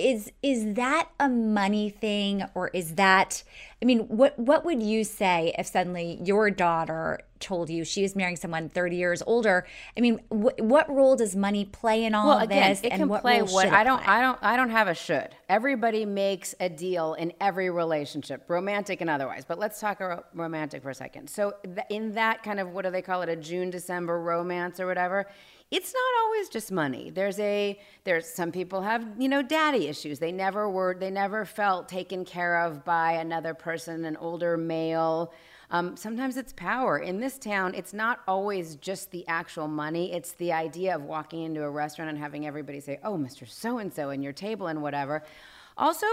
is 0.03 0.33
is 0.43 0.75
that 0.75 1.09
a 1.21 1.29
money 1.29 1.89
thing 1.89 2.45
or 2.55 2.69
is 2.69 2.97
that 2.97 3.45
I 3.81 3.85
mean 3.85 4.01
what 4.01 4.39
what 4.39 4.65
would 4.65 4.83
you 4.83 5.05
say 5.05 5.55
if 5.57 5.67
suddenly 5.67 6.19
your 6.23 6.51
daughter 6.51 7.21
told 7.39 7.71
you 7.71 7.85
she 7.85 8.05
is 8.05 8.15
marrying 8.15 8.37
someone 8.37 8.69
30 8.69 8.97
years 8.97 9.23
older? 9.27 9.67
I 9.97 10.01
mean 10.01 10.19
wh- 10.29 10.59
what 10.59 10.91
role 10.91 11.17
does 11.17 11.37
money 11.37 11.65
play 11.65 12.05
in 12.05 12.15
all 12.15 12.27
well, 12.27 12.39
of 12.39 12.45
again, 12.45 12.71
this 12.71 12.81
it 12.83 12.91
can 12.91 13.09
what 13.09 13.23
play 13.23 13.43
what 13.43 13.69
I 13.69 13.85
don't 13.85 14.03
play? 14.03 14.13
I 14.13 14.21
don't 14.21 14.39
I 14.43 14.57
don't 14.57 14.71
have 14.71 14.89
a 14.89 14.95
should. 14.95 15.29
Everybody 15.49 16.05
makes 16.05 16.55
a 16.59 16.69
deal 16.69 17.15
in 17.15 17.33
every 17.41 17.71
relationship 17.71 18.45
romantic 18.49 19.01
and 19.01 19.09
otherwise 19.09 19.45
but 19.47 19.59
let's 19.59 19.81
talk 19.81 20.01
ro- 20.01 20.25
romantic 20.35 20.83
for 20.83 20.91
a 20.91 20.95
second. 20.95 21.31
So 21.31 21.55
in 21.89 22.15
that 22.15 22.43
kind 22.43 22.59
of 22.59 22.71
what 22.71 22.85
do 22.85 22.91
they 22.91 23.03
call 23.03 23.23
it 23.23 23.29
a 23.29 23.37
June 23.37 23.71
December 23.71 24.21
romance 24.21 24.81
or 24.81 24.87
whatever 24.87 25.29
it's 25.73 25.95
not 25.95 26.23
always 26.23 26.51
just 26.51 26.71
money. 26.71 27.11
There's 27.11 27.41
a 27.41 27.81
there's 28.05 28.29
some 28.29 28.53
people 28.53 28.83
have, 28.83 29.05
you 29.19 29.29
know, 29.29 29.41
daddy 29.41 29.89
issues. 29.89 30.19
They 30.19 30.31
never 30.31 30.69
were 30.69 30.95
they 30.95 31.11
never 31.11 31.47
felt 31.47 31.89
taken 31.89 32.27
care 32.27 32.61
of 32.61 32.85
by 32.85 33.13
another 33.13 33.55
person, 33.55 34.05
an 34.05 34.17
older 34.19 34.59
male. 34.59 35.33
Um, 35.71 35.97
sometimes 35.97 36.37
it's 36.37 36.53
power. 36.53 36.99
In 36.99 37.21
this 37.21 37.39
town, 37.39 37.75
it's 37.75 37.95
not 37.95 38.21
always 38.29 38.77
just 38.77 39.11
the 39.11 39.27
actual 39.27 39.67
money. 39.67 40.13
It's 40.13 40.33
the 40.33 40.53
idea 40.53 40.95
of 40.95 41.05
walking 41.05 41.43
into 41.45 41.63
a 41.63 41.71
restaurant 41.71 42.11
and 42.11 42.19
having 42.19 42.47
everybody 42.47 42.79
say, 42.79 43.01
"Oh, 43.03 43.17
Mr. 43.17 43.49
So 43.49 43.79
and 43.79 43.91
So," 43.91 44.11
and 44.11 44.23
your 44.23 44.35
table 44.35 44.67
and 44.67 44.83
whatever. 44.83 45.25
Also, 45.79 46.07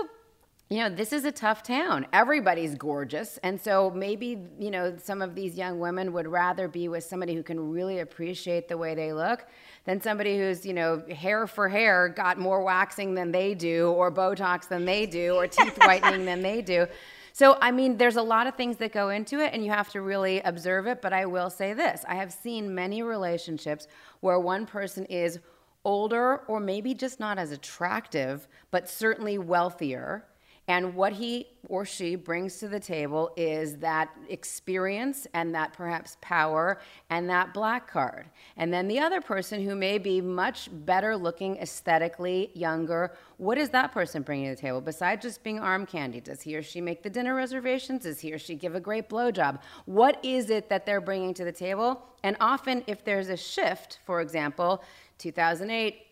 you 0.71 0.77
know, 0.77 0.89
this 0.89 1.11
is 1.13 1.25
a 1.25 1.31
tough 1.31 1.63
town. 1.63 2.05
Everybody's 2.13 2.75
gorgeous. 2.75 3.39
And 3.41 3.59
so 3.59 3.89
maybe, 3.89 4.37
you 4.59 4.69
know, 4.69 4.95
some 5.01 5.19
of 5.19 5.33
these 5.33 5.57
young 5.57 5.79
women 5.79 6.13
would 6.13 6.27
rather 6.27 6.67
be 6.67 6.87
with 6.87 7.03
somebody 7.03 7.33
who 7.33 7.41
can 7.41 7.71
really 7.71 7.99
appreciate 7.99 8.67
the 8.67 8.77
way 8.77 8.93
they 8.93 9.11
look 9.11 9.47
than 9.85 9.99
somebody 9.99 10.37
who's, 10.37 10.67
you 10.67 10.73
know, 10.73 11.01
hair 11.09 11.47
for 11.47 11.67
hair 11.67 12.07
got 12.07 12.37
more 12.37 12.61
waxing 12.61 13.15
than 13.15 13.31
they 13.31 13.55
do, 13.55 13.89
or 13.93 14.11
Botox 14.11 14.67
than 14.67 14.85
they 14.85 15.07
do, 15.07 15.33
or 15.33 15.47
teeth 15.47 15.75
whitening 15.83 16.23
than 16.25 16.43
they 16.43 16.61
do. 16.61 16.85
So, 17.33 17.57
I 17.59 17.71
mean, 17.71 17.97
there's 17.97 18.17
a 18.17 18.21
lot 18.21 18.45
of 18.45 18.53
things 18.53 18.77
that 18.77 18.91
go 18.91 19.09
into 19.09 19.39
it, 19.39 19.53
and 19.53 19.65
you 19.65 19.71
have 19.71 19.89
to 19.89 20.01
really 20.01 20.39
observe 20.41 20.85
it. 20.85 21.01
But 21.01 21.13
I 21.13 21.25
will 21.25 21.49
say 21.49 21.73
this 21.73 22.05
I 22.07 22.13
have 22.13 22.31
seen 22.31 22.75
many 22.75 23.01
relationships 23.01 23.87
where 24.19 24.39
one 24.39 24.67
person 24.67 25.05
is 25.05 25.39
older 25.83 26.41
or 26.47 26.59
maybe 26.59 26.93
just 26.93 27.19
not 27.19 27.39
as 27.39 27.51
attractive, 27.51 28.47
but 28.69 28.87
certainly 28.87 29.39
wealthier 29.39 30.25
and 30.69 30.93
what 30.93 31.13
he 31.13 31.47
or 31.67 31.83
she 31.83 32.15
brings 32.15 32.57
to 32.57 32.67
the 32.67 32.79
table 32.79 33.31
is 33.35 33.77
that 33.77 34.15
experience 34.29 35.25
and 35.33 35.53
that 35.55 35.73
perhaps 35.73 36.15
power 36.21 36.79
and 37.09 37.27
that 37.27 37.55
black 37.55 37.89
card. 37.89 38.29
And 38.55 38.71
then 38.71 38.87
the 38.87 38.99
other 38.99 39.19
person 39.19 39.63
who 39.63 39.75
may 39.75 39.97
be 39.97 40.21
much 40.21 40.69
better 40.71 41.17
looking 41.17 41.57
aesthetically, 41.57 42.51
younger, 42.53 43.13
what 43.37 43.57
is 43.57 43.69
that 43.71 43.91
person 43.91 44.21
bringing 44.21 44.47
to 44.49 44.55
the 44.55 44.61
table? 44.61 44.79
Besides 44.79 45.23
just 45.23 45.43
being 45.43 45.57
arm 45.59 45.87
candy, 45.87 46.21
does 46.21 46.43
he 46.43 46.55
or 46.55 46.61
she 46.61 46.81
make 46.81 47.01
the 47.01 47.09
dinner 47.09 47.33
reservations? 47.33 48.03
Does 48.03 48.19
he 48.19 48.31
or 48.31 48.37
she 48.37 48.53
give 48.53 48.75
a 48.75 48.79
great 48.79 49.09
blowjob? 49.09 49.59
What 49.85 50.23
is 50.23 50.51
it 50.51 50.69
that 50.69 50.85
they're 50.85 51.01
bringing 51.01 51.33
to 51.33 51.43
the 51.43 51.51
table? 51.51 51.99
And 52.21 52.37
often, 52.39 52.83
if 52.85 53.03
there's 53.03 53.29
a 53.29 53.37
shift, 53.37 53.97
for 54.05 54.21
example, 54.21 54.83
2008, 55.17 56.05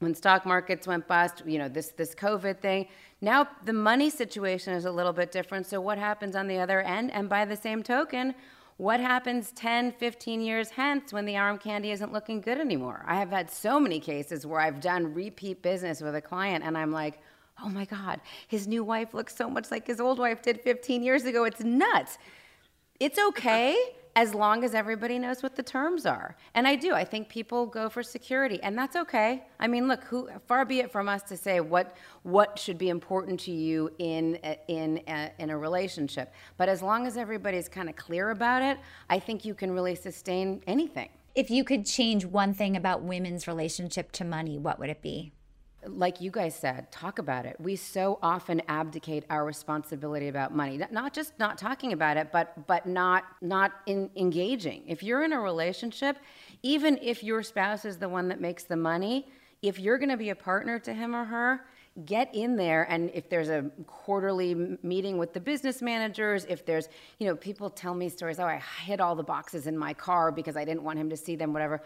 when 0.00 0.14
stock 0.14 0.46
markets 0.46 0.86
went 0.86 1.06
bust, 1.06 1.42
you 1.46 1.58
know, 1.58 1.68
this, 1.68 1.88
this 1.88 2.14
COVID 2.14 2.58
thing, 2.60 2.88
now 3.20 3.48
the 3.64 3.72
money 3.72 4.10
situation 4.10 4.74
is 4.74 4.84
a 4.84 4.90
little 4.90 5.12
bit 5.12 5.30
different. 5.30 5.66
So, 5.66 5.80
what 5.80 5.98
happens 5.98 6.34
on 6.34 6.48
the 6.48 6.58
other 6.58 6.80
end? 6.80 7.10
And 7.12 7.28
by 7.28 7.44
the 7.44 7.56
same 7.56 7.82
token, 7.82 8.34
what 8.76 8.98
happens 8.98 9.52
10, 9.52 9.92
15 9.92 10.40
years 10.40 10.70
hence 10.70 11.12
when 11.12 11.26
the 11.26 11.36
arm 11.36 11.58
candy 11.58 11.90
isn't 11.90 12.12
looking 12.12 12.40
good 12.40 12.58
anymore? 12.58 13.04
I 13.06 13.16
have 13.16 13.30
had 13.30 13.50
so 13.50 13.78
many 13.78 14.00
cases 14.00 14.46
where 14.46 14.60
I've 14.60 14.80
done 14.80 15.12
repeat 15.12 15.60
business 15.60 16.00
with 16.00 16.14
a 16.14 16.22
client 16.22 16.64
and 16.64 16.78
I'm 16.78 16.90
like, 16.90 17.20
oh 17.62 17.68
my 17.68 17.84
God, 17.84 18.22
his 18.48 18.66
new 18.66 18.82
wife 18.82 19.12
looks 19.12 19.36
so 19.36 19.50
much 19.50 19.70
like 19.70 19.86
his 19.86 20.00
old 20.00 20.18
wife 20.18 20.40
did 20.40 20.62
15 20.62 21.02
years 21.02 21.24
ago. 21.24 21.44
It's 21.44 21.60
nuts. 21.60 22.16
It's 22.98 23.18
okay 23.18 23.76
as 24.16 24.34
long 24.34 24.64
as 24.64 24.74
everybody 24.74 25.18
knows 25.18 25.42
what 25.42 25.56
the 25.56 25.62
terms 25.62 26.04
are. 26.04 26.36
And 26.54 26.66
I 26.66 26.76
do. 26.76 26.94
I 26.94 27.04
think 27.04 27.28
people 27.28 27.66
go 27.66 27.88
for 27.88 28.02
security, 28.02 28.60
and 28.62 28.76
that's 28.76 28.96
okay. 28.96 29.44
I 29.58 29.66
mean, 29.66 29.88
look, 29.88 30.04
who, 30.04 30.28
far 30.46 30.64
be 30.64 30.80
it 30.80 30.90
from 30.90 31.08
us 31.08 31.22
to 31.24 31.36
say 31.36 31.60
what 31.60 31.96
what 32.22 32.58
should 32.58 32.76
be 32.76 32.88
important 32.88 33.40
to 33.40 33.52
you 33.52 33.90
in 33.98 34.36
in 34.68 35.00
a, 35.06 35.30
in 35.38 35.50
a 35.50 35.58
relationship. 35.58 36.32
But 36.56 36.68
as 36.68 36.82
long 36.82 37.06
as 37.06 37.16
everybody's 37.16 37.68
kind 37.68 37.88
of 37.88 37.96
clear 37.96 38.30
about 38.30 38.62
it, 38.62 38.78
I 39.08 39.18
think 39.18 39.44
you 39.44 39.54
can 39.54 39.72
really 39.72 39.94
sustain 39.94 40.62
anything. 40.66 41.08
If 41.34 41.50
you 41.50 41.62
could 41.62 41.86
change 41.86 42.24
one 42.24 42.52
thing 42.54 42.76
about 42.76 43.02
women's 43.02 43.46
relationship 43.46 44.10
to 44.12 44.24
money, 44.24 44.58
what 44.58 44.78
would 44.80 44.90
it 44.90 45.00
be? 45.00 45.32
Like 45.86 46.20
you 46.20 46.30
guys 46.30 46.54
said, 46.54 46.90
talk 46.92 47.18
about 47.18 47.46
it. 47.46 47.56
We 47.58 47.76
so 47.76 48.18
often 48.22 48.60
abdicate 48.68 49.24
our 49.30 49.44
responsibility 49.44 50.28
about 50.28 50.54
money. 50.54 50.80
Not 50.90 51.14
just 51.14 51.38
not 51.38 51.56
talking 51.56 51.92
about 51.92 52.16
it, 52.16 52.30
but 52.32 52.66
but 52.66 52.86
not 52.86 53.24
not 53.40 53.72
in 53.86 54.10
engaging. 54.16 54.82
If 54.86 55.02
you're 55.02 55.24
in 55.24 55.32
a 55.32 55.40
relationship, 55.40 56.18
even 56.62 56.98
if 57.00 57.22
your 57.22 57.42
spouse 57.42 57.84
is 57.84 57.96
the 57.96 58.08
one 58.08 58.28
that 58.28 58.40
makes 58.40 58.64
the 58.64 58.76
money, 58.76 59.28
if 59.62 59.78
you're 59.78 59.98
going 59.98 60.10
to 60.10 60.16
be 60.16 60.30
a 60.30 60.34
partner 60.34 60.78
to 60.80 60.92
him 60.92 61.14
or 61.14 61.24
her, 61.24 61.64
get 62.06 62.32
in 62.34 62.56
there 62.56 62.84
and 62.84 63.10
if 63.12 63.28
there's 63.28 63.48
a 63.48 63.64
quarterly 63.86 64.78
meeting 64.82 65.18
with 65.18 65.32
the 65.32 65.40
business 65.40 65.82
managers 65.82 66.44
if 66.48 66.64
there's 66.64 66.88
you 67.18 67.26
know 67.26 67.34
people 67.34 67.68
tell 67.68 67.94
me 67.94 68.08
stories 68.08 68.38
oh 68.38 68.44
i 68.44 68.62
hid 68.84 69.00
all 69.00 69.16
the 69.16 69.22
boxes 69.22 69.66
in 69.66 69.76
my 69.76 69.92
car 69.92 70.30
because 70.30 70.56
i 70.56 70.64
didn't 70.64 70.84
want 70.84 70.98
him 70.98 71.10
to 71.10 71.16
see 71.16 71.34
them 71.34 71.52
whatever 71.52 71.82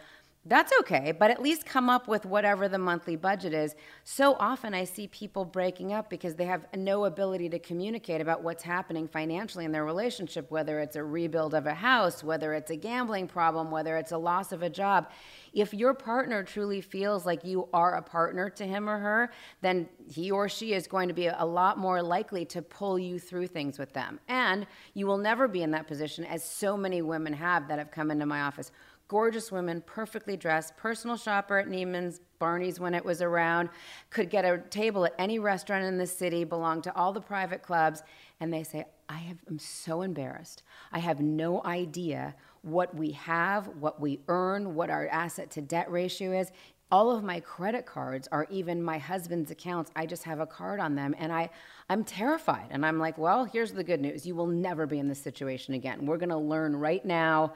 that's 0.46 0.72
okay, 0.80 1.12
but 1.12 1.30
at 1.30 1.40
least 1.40 1.64
come 1.64 1.88
up 1.88 2.06
with 2.06 2.26
whatever 2.26 2.68
the 2.68 2.78
monthly 2.78 3.16
budget 3.16 3.54
is. 3.54 3.74
So 4.04 4.36
often 4.38 4.74
I 4.74 4.84
see 4.84 5.08
people 5.08 5.46
breaking 5.46 5.94
up 5.94 6.10
because 6.10 6.34
they 6.34 6.44
have 6.44 6.66
no 6.76 7.06
ability 7.06 7.48
to 7.48 7.58
communicate 7.58 8.20
about 8.20 8.42
what's 8.42 8.62
happening 8.62 9.08
financially 9.08 9.64
in 9.64 9.72
their 9.72 9.86
relationship, 9.86 10.50
whether 10.50 10.80
it's 10.80 10.96
a 10.96 11.04
rebuild 11.04 11.54
of 11.54 11.66
a 11.66 11.72
house, 11.72 12.22
whether 12.22 12.52
it's 12.52 12.70
a 12.70 12.76
gambling 12.76 13.26
problem, 13.26 13.70
whether 13.70 13.96
it's 13.96 14.12
a 14.12 14.18
loss 14.18 14.52
of 14.52 14.62
a 14.62 14.68
job. 14.68 15.10
If 15.54 15.72
your 15.72 15.94
partner 15.94 16.42
truly 16.42 16.82
feels 16.82 17.24
like 17.24 17.44
you 17.44 17.68
are 17.72 17.94
a 17.94 18.02
partner 18.02 18.50
to 18.50 18.66
him 18.66 18.88
or 18.88 18.98
her, 18.98 19.32
then 19.62 19.88
he 20.12 20.30
or 20.30 20.48
she 20.48 20.74
is 20.74 20.86
going 20.86 21.08
to 21.08 21.14
be 21.14 21.28
a 21.28 21.44
lot 21.44 21.78
more 21.78 22.02
likely 22.02 22.44
to 22.46 22.60
pull 22.60 22.98
you 22.98 23.18
through 23.18 23.46
things 23.46 23.78
with 23.78 23.92
them. 23.94 24.20
And 24.28 24.66
you 24.92 25.06
will 25.06 25.16
never 25.16 25.48
be 25.48 25.62
in 25.62 25.70
that 25.70 25.86
position, 25.86 26.24
as 26.24 26.44
so 26.44 26.76
many 26.76 27.00
women 27.02 27.32
have 27.32 27.68
that 27.68 27.78
have 27.78 27.90
come 27.90 28.10
into 28.10 28.26
my 28.26 28.42
office 28.42 28.72
gorgeous 29.08 29.52
women, 29.52 29.82
perfectly 29.86 30.36
dressed, 30.36 30.76
personal 30.76 31.16
shopper 31.16 31.58
at 31.58 31.68
Neiman's, 31.68 32.20
Barney's 32.38 32.80
when 32.80 32.94
it 32.94 33.04
was 33.04 33.22
around, 33.22 33.68
could 34.10 34.30
get 34.30 34.44
a 34.44 34.58
table 34.70 35.04
at 35.04 35.14
any 35.18 35.38
restaurant 35.38 35.84
in 35.84 35.98
the 35.98 36.06
city, 36.06 36.44
belonged 36.44 36.84
to 36.84 36.96
all 36.96 37.12
the 37.12 37.20
private 37.20 37.62
clubs, 37.62 38.02
and 38.40 38.52
they 38.52 38.62
say, 38.62 38.84
I 39.08 39.18
have, 39.18 39.38
I'm 39.48 39.58
so 39.58 40.02
embarrassed. 40.02 40.62
I 40.92 40.98
have 40.98 41.20
no 41.20 41.62
idea 41.64 42.34
what 42.62 42.94
we 42.94 43.12
have, 43.12 43.68
what 43.78 44.00
we 44.00 44.20
earn, 44.28 44.74
what 44.74 44.90
our 44.90 45.06
asset 45.08 45.50
to 45.52 45.60
debt 45.60 45.90
ratio 45.90 46.32
is. 46.32 46.50
All 46.90 47.10
of 47.10 47.24
my 47.24 47.40
credit 47.40 47.86
cards 47.86 48.28
are 48.30 48.46
even 48.50 48.82
my 48.82 48.98
husband's 48.98 49.50
accounts. 49.50 49.90
I 49.96 50.06
just 50.06 50.22
have 50.24 50.40
a 50.40 50.46
card 50.46 50.80
on 50.80 50.94
them 50.94 51.14
and 51.18 51.32
I 51.32 51.50
I'm 51.90 52.04
terrified. 52.04 52.68
And 52.70 52.86
I'm 52.86 52.98
like, 52.98 53.18
well, 53.18 53.44
here's 53.44 53.72
the 53.72 53.84
good 53.84 54.00
news. 54.00 54.24
You 54.26 54.34
will 54.34 54.46
never 54.46 54.86
be 54.86 54.98
in 54.98 55.08
this 55.08 55.20
situation 55.20 55.74
again. 55.74 56.06
We're 56.06 56.16
going 56.16 56.30
to 56.30 56.38
learn 56.38 56.74
right 56.76 57.04
now 57.04 57.52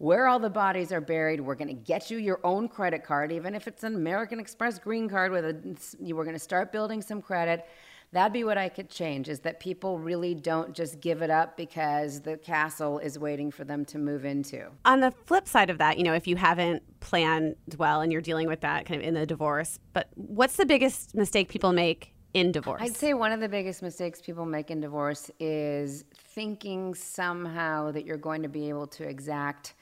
where 0.00 0.26
all 0.26 0.38
the 0.38 0.48
bodies 0.48 0.92
are 0.92 1.00
buried. 1.00 1.42
We're 1.42 1.54
going 1.54 1.68
to 1.68 1.74
get 1.74 2.10
you 2.10 2.16
your 2.16 2.40
own 2.42 2.68
credit 2.68 3.04
card, 3.04 3.30
even 3.30 3.54
if 3.54 3.68
it's 3.68 3.84
an 3.84 3.94
American 3.94 4.40
Express 4.40 4.78
green 4.78 5.10
card. 5.10 5.30
With 5.30 5.44
a, 5.44 6.02
you 6.02 6.16
we're 6.16 6.24
going 6.24 6.34
to 6.34 6.40
start 6.40 6.72
building 6.72 7.02
some 7.02 7.20
credit. 7.20 7.66
That'd 8.12 8.32
be 8.32 8.42
what 8.42 8.56
I 8.56 8.70
could 8.70 8.88
change. 8.88 9.28
Is 9.28 9.40
that 9.40 9.60
people 9.60 9.98
really 9.98 10.34
don't 10.34 10.74
just 10.74 11.02
give 11.02 11.20
it 11.20 11.28
up 11.28 11.54
because 11.54 12.22
the 12.22 12.38
castle 12.38 12.98
is 12.98 13.18
waiting 13.18 13.50
for 13.50 13.64
them 13.64 13.84
to 13.84 13.98
move 13.98 14.24
into. 14.24 14.68
On 14.86 15.00
the 15.00 15.10
flip 15.26 15.46
side 15.46 15.68
of 15.68 15.76
that, 15.78 15.98
you 15.98 16.04
know, 16.04 16.14
if 16.14 16.26
you 16.26 16.36
haven't 16.36 16.82
planned 17.00 17.56
well 17.76 18.00
and 18.00 18.10
you're 18.10 18.22
dealing 18.22 18.48
with 18.48 18.62
that 18.62 18.86
kind 18.86 19.02
of 19.02 19.06
in 19.06 19.12
the 19.12 19.26
divorce, 19.26 19.78
but 19.92 20.08
what's 20.14 20.56
the 20.56 20.64
biggest 20.64 21.14
mistake 21.14 21.50
people 21.50 21.74
make 21.74 22.14
in 22.32 22.52
divorce? 22.52 22.80
I'd 22.80 22.96
say 22.96 23.12
one 23.12 23.32
of 23.32 23.40
the 23.40 23.50
biggest 23.50 23.82
mistakes 23.82 24.22
people 24.22 24.46
make 24.46 24.70
in 24.70 24.80
divorce 24.80 25.30
is 25.38 26.04
thinking 26.14 26.94
somehow 26.94 27.90
that 27.92 28.06
you're 28.06 28.16
going 28.16 28.42
to 28.42 28.48
be 28.48 28.70
able 28.70 28.86
to 28.86 29.04
exact 29.06 29.74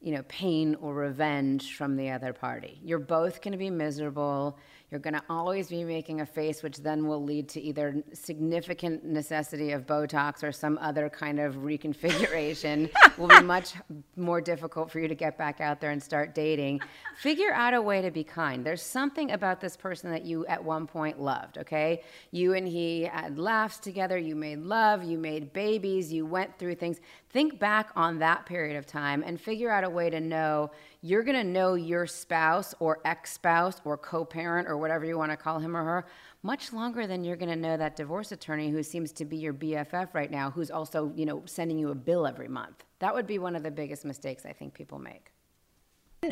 you 0.00 0.12
know, 0.12 0.22
pain 0.28 0.76
or 0.76 0.94
revenge 0.94 1.76
from 1.76 1.96
the 1.96 2.10
other 2.10 2.32
party. 2.32 2.78
You're 2.82 2.98
both 2.98 3.40
going 3.42 3.52
to 3.52 3.58
be 3.58 3.70
miserable. 3.70 4.58
You're 4.90 5.00
going 5.00 5.14
to 5.14 5.22
always 5.28 5.68
be 5.68 5.82
making 5.82 6.20
a 6.20 6.26
face, 6.26 6.62
which 6.62 6.78
then 6.78 7.08
will 7.08 7.22
lead 7.22 7.48
to 7.50 7.60
either 7.60 8.04
significant 8.12 9.04
necessity 9.04 9.72
of 9.72 9.84
Botox 9.84 10.44
or 10.44 10.52
some 10.52 10.78
other 10.80 11.08
kind 11.08 11.40
of 11.40 11.54
reconfiguration. 11.56 12.90
will 13.18 13.26
be 13.26 13.40
much 13.40 13.74
more 14.16 14.40
difficult 14.40 14.90
for 14.90 15.00
you 15.00 15.08
to 15.08 15.14
get 15.14 15.36
back 15.36 15.60
out 15.60 15.80
there 15.80 15.90
and 15.90 16.00
start 16.00 16.36
dating. 16.36 16.80
Figure 17.18 17.52
out 17.52 17.74
a 17.74 17.82
way 17.82 18.00
to 18.00 18.12
be 18.12 18.22
kind. 18.22 18.64
There's 18.64 18.82
something 18.82 19.32
about 19.32 19.60
this 19.60 19.76
person 19.76 20.10
that 20.12 20.24
you 20.24 20.46
at 20.46 20.62
one 20.62 20.86
point 20.86 21.20
loved, 21.20 21.58
okay? 21.58 22.02
You 22.30 22.54
and 22.54 22.68
he 22.68 23.02
had 23.02 23.38
laughs 23.38 23.78
together, 23.78 24.16
you 24.16 24.36
made 24.36 24.60
love, 24.60 25.02
you 25.02 25.18
made 25.18 25.52
babies, 25.52 26.12
you 26.12 26.26
went 26.26 26.56
through 26.58 26.76
things. 26.76 27.00
Think 27.30 27.58
back 27.58 27.90
on 27.96 28.20
that 28.20 28.46
period 28.46 28.76
of 28.76 28.86
time 28.86 29.24
and 29.26 29.40
figure 29.40 29.70
out 29.70 29.82
a 29.82 29.90
way 29.90 30.10
to 30.10 30.20
know 30.20 30.70
you're 31.06 31.22
going 31.22 31.36
to 31.36 31.44
know 31.44 31.74
your 31.74 32.04
spouse 32.06 32.74
or 32.80 32.98
ex 33.04 33.32
spouse 33.32 33.80
or 33.84 33.96
co 33.96 34.24
parent 34.24 34.66
or 34.66 34.76
whatever 34.76 35.04
you 35.04 35.16
want 35.16 35.30
to 35.30 35.36
call 35.36 35.60
him 35.60 35.76
or 35.76 35.84
her 35.84 36.06
much 36.42 36.72
longer 36.72 37.06
than 37.06 37.22
you're 37.22 37.36
going 37.36 37.48
to 37.48 37.56
know 37.56 37.76
that 37.76 37.96
divorce 37.96 38.32
attorney 38.32 38.70
who 38.70 38.82
seems 38.82 39.12
to 39.12 39.24
be 39.24 39.36
your 39.36 39.54
BFF 39.54 40.14
right 40.14 40.30
now, 40.30 40.50
who's 40.50 40.70
also, 40.70 41.12
you 41.14 41.24
know, 41.24 41.42
sending 41.44 41.78
you 41.78 41.90
a 41.90 41.94
bill 41.94 42.26
every 42.26 42.48
month. 42.48 42.84
That 42.98 43.14
would 43.14 43.26
be 43.26 43.38
one 43.38 43.56
of 43.56 43.62
the 43.62 43.70
biggest 43.70 44.04
mistakes 44.04 44.44
I 44.44 44.52
think 44.52 44.74
people 44.74 44.98
make. 44.98 45.32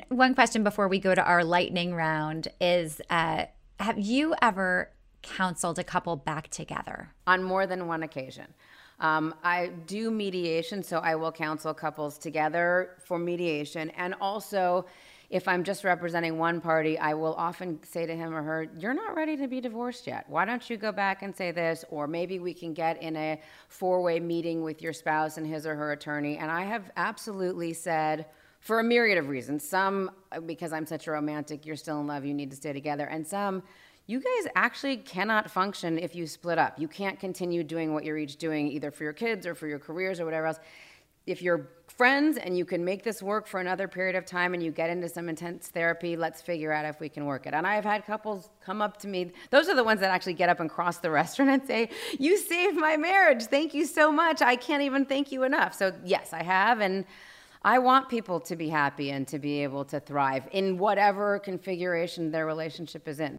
One 0.08 0.34
question 0.34 0.64
before 0.64 0.88
we 0.88 0.98
go 0.98 1.14
to 1.14 1.22
our 1.22 1.44
lightning 1.44 1.94
round 1.94 2.48
is 2.60 3.00
uh, 3.10 3.46
Have 3.78 3.98
you 3.98 4.34
ever 4.42 4.90
counseled 5.22 5.78
a 5.78 5.84
couple 5.84 6.16
back 6.16 6.48
together? 6.48 7.10
On 7.26 7.42
more 7.42 7.66
than 7.66 7.86
one 7.86 8.02
occasion. 8.02 8.54
Um, 9.00 9.34
I 9.42 9.68
do 9.86 10.10
mediation, 10.10 10.82
so 10.82 10.98
I 10.98 11.14
will 11.14 11.32
counsel 11.32 11.74
couples 11.74 12.18
together 12.18 12.96
for 13.04 13.18
mediation. 13.18 13.90
And 13.90 14.14
also, 14.20 14.86
if 15.30 15.48
I'm 15.48 15.64
just 15.64 15.84
representing 15.84 16.38
one 16.38 16.60
party, 16.60 16.98
I 16.98 17.14
will 17.14 17.34
often 17.34 17.82
say 17.82 18.06
to 18.06 18.14
him 18.14 18.34
or 18.34 18.42
her, 18.42 18.68
You're 18.78 18.94
not 18.94 19.16
ready 19.16 19.36
to 19.36 19.48
be 19.48 19.60
divorced 19.60 20.06
yet. 20.06 20.24
Why 20.28 20.44
don't 20.44 20.68
you 20.70 20.76
go 20.76 20.92
back 20.92 21.22
and 21.22 21.34
say 21.34 21.50
this? 21.50 21.84
Or 21.90 22.06
maybe 22.06 22.38
we 22.38 22.54
can 22.54 22.72
get 22.72 23.02
in 23.02 23.16
a 23.16 23.40
four 23.68 24.02
way 24.02 24.20
meeting 24.20 24.62
with 24.62 24.80
your 24.80 24.92
spouse 24.92 25.36
and 25.36 25.46
his 25.46 25.66
or 25.66 25.74
her 25.74 25.92
attorney. 25.92 26.38
And 26.38 26.50
I 26.50 26.62
have 26.62 26.90
absolutely 26.96 27.72
said, 27.72 28.26
for 28.60 28.80
a 28.80 28.84
myriad 28.84 29.18
of 29.18 29.28
reasons, 29.28 29.68
some 29.68 30.10
because 30.46 30.72
I'm 30.72 30.86
such 30.86 31.06
a 31.06 31.10
romantic, 31.10 31.66
you're 31.66 31.76
still 31.76 32.00
in 32.00 32.06
love, 32.06 32.24
you 32.24 32.32
need 32.32 32.50
to 32.50 32.56
stay 32.56 32.72
together, 32.72 33.04
and 33.06 33.26
some 33.26 33.62
you 34.06 34.20
guys 34.20 34.52
actually 34.54 34.98
cannot 34.98 35.50
function 35.50 35.98
if 35.98 36.14
you 36.14 36.26
split 36.26 36.58
up. 36.58 36.78
You 36.78 36.88
can't 36.88 37.18
continue 37.18 37.64
doing 37.64 37.94
what 37.94 38.04
you're 38.04 38.18
each 38.18 38.36
doing, 38.36 38.68
either 38.68 38.90
for 38.90 39.04
your 39.04 39.14
kids 39.14 39.46
or 39.46 39.54
for 39.54 39.66
your 39.66 39.78
careers 39.78 40.20
or 40.20 40.26
whatever 40.26 40.46
else. 40.46 40.58
If 41.26 41.40
you're 41.40 41.70
friends 41.88 42.36
and 42.36 42.58
you 42.58 42.66
can 42.66 42.84
make 42.84 43.02
this 43.02 43.22
work 43.22 43.46
for 43.46 43.58
another 43.58 43.88
period 43.88 44.14
of 44.14 44.26
time 44.26 44.52
and 44.52 44.62
you 44.62 44.70
get 44.70 44.90
into 44.90 45.08
some 45.08 45.30
intense 45.30 45.68
therapy, 45.68 46.16
let's 46.16 46.42
figure 46.42 46.70
out 46.70 46.84
if 46.84 47.00
we 47.00 47.08
can 47.08 47.24
work 47.24 47.46
it. 47.46 47.54
And 47.54 47.66
I've 47.66 47.84
had 47.84 48.04
couples 48.04 48.50
come 48.62 48.82
up 48.82 48.98
to 48.98 49.08
me. 49.08 49.32
Those 49.48 49.70
are 49.70 49.74
the 49.74 49.84
ones 49.84 50.00
that 50.00 50.10
actually 50.10 50.34
get 50.34 50.50
up 50.50 50.60
and 50.60 50.68
cross 50.68 50.98
the 50.98 51.10
restaurant 51.22 51.50
and 51.50 51.66
say, 51.66 51.88
You 52.18 52.36
saved 52.36 52.76
my 52.76 52.98
marriage. 52.98 53.44
Thank 53.44 53.72
you 53.72 53.86
so 53.86 54.12
much. 54.12 54.42
I 54.42 54.56
can't 54.56 54.82
even 54.82 55.06
thank 55.06 55.32
you 55.32 55.44
enough. 55.44 55.74
So, 55.74 55.94
yes, 56.04 56.34
I 56.34 56.42
have. 56.42 56.80
And 56.80 57.06
I 57.62 57.78
want 57.78 58.10
people 58.10 58.38
to 58.40 58.54
be 58.54 58.68
happy 58.68 59.10
and 59.10 59.26
to 59.28 59.38
be 59.38 59.62
able 59.62 59.86
to 59.86 59.98
thrive 59.98 60.46
in 60.52 60.76
whatever 60.76 61.38
configuration 61.38 62.30
their 62.30 62.44
relationship 62.44 63.08
is 63.08 63.18
in. 63.18 63.38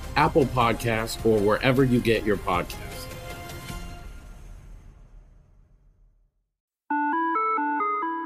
Apple 0.15 0.45
Podcasts, 0.45 1.23
or 1.25 1.39
wherever 1.39 1.83
you 1.83 1.99
get 1.99 2.25
your 2.25 2.37
podcasts. 2.37 3.07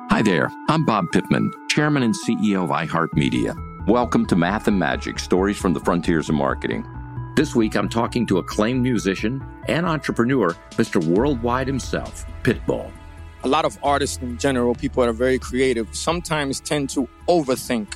Hi 0.10 0.22
there, 0.22 0.50
I'm 0.70 0.86
Bob 0.86 1.12
Pittman, 1.12 1.52
Chairman 1.68 2.02
and 2.02 2.16
CEO 2.16 2.64
of 2.64 2.70
iHeartMedia. 2.70 3.88
Welcome 3.88 4.26
to 4.28 4.36
Math 4.38 4.68
and 4.68 4.80
Magic 4.80 5.20
Stories 5.20 5.58
from 5.58 5.74
the 5.74 5.80
Frontiers 5.82 6.30
of 6.30 6.36
Marketing. 6.36 6.88
This 7.36 7.54
week, 7.54 7.76
I'm 7.76 7.90
talking 7.90 8.26
to 8.28 8.38
acclaimed 8.38 8.82
musician 8.82 9.46
and 9.68 9.86
entrepreneur, 9.86 10.56
Mr. 10.72 11.04
Worldwide 11.06 11.68
himself, 11.68 12.26
Pitbull. 12.44 12.90
A 13.44 13.48
lot 13.48 13.66
of 13.66 13.78
artists 13.84 14.18
in 14.24 14.38
general, 14.38 14.74
people 14.74 15.04
that 15.04 15.10
are 15.10 15.14
very 15.14 15.38
creative, 15.38 15.94
sometimes 15.94 16.62
tend 16.62 16.90
to 16.92 17.10
overthink 17.28 17.96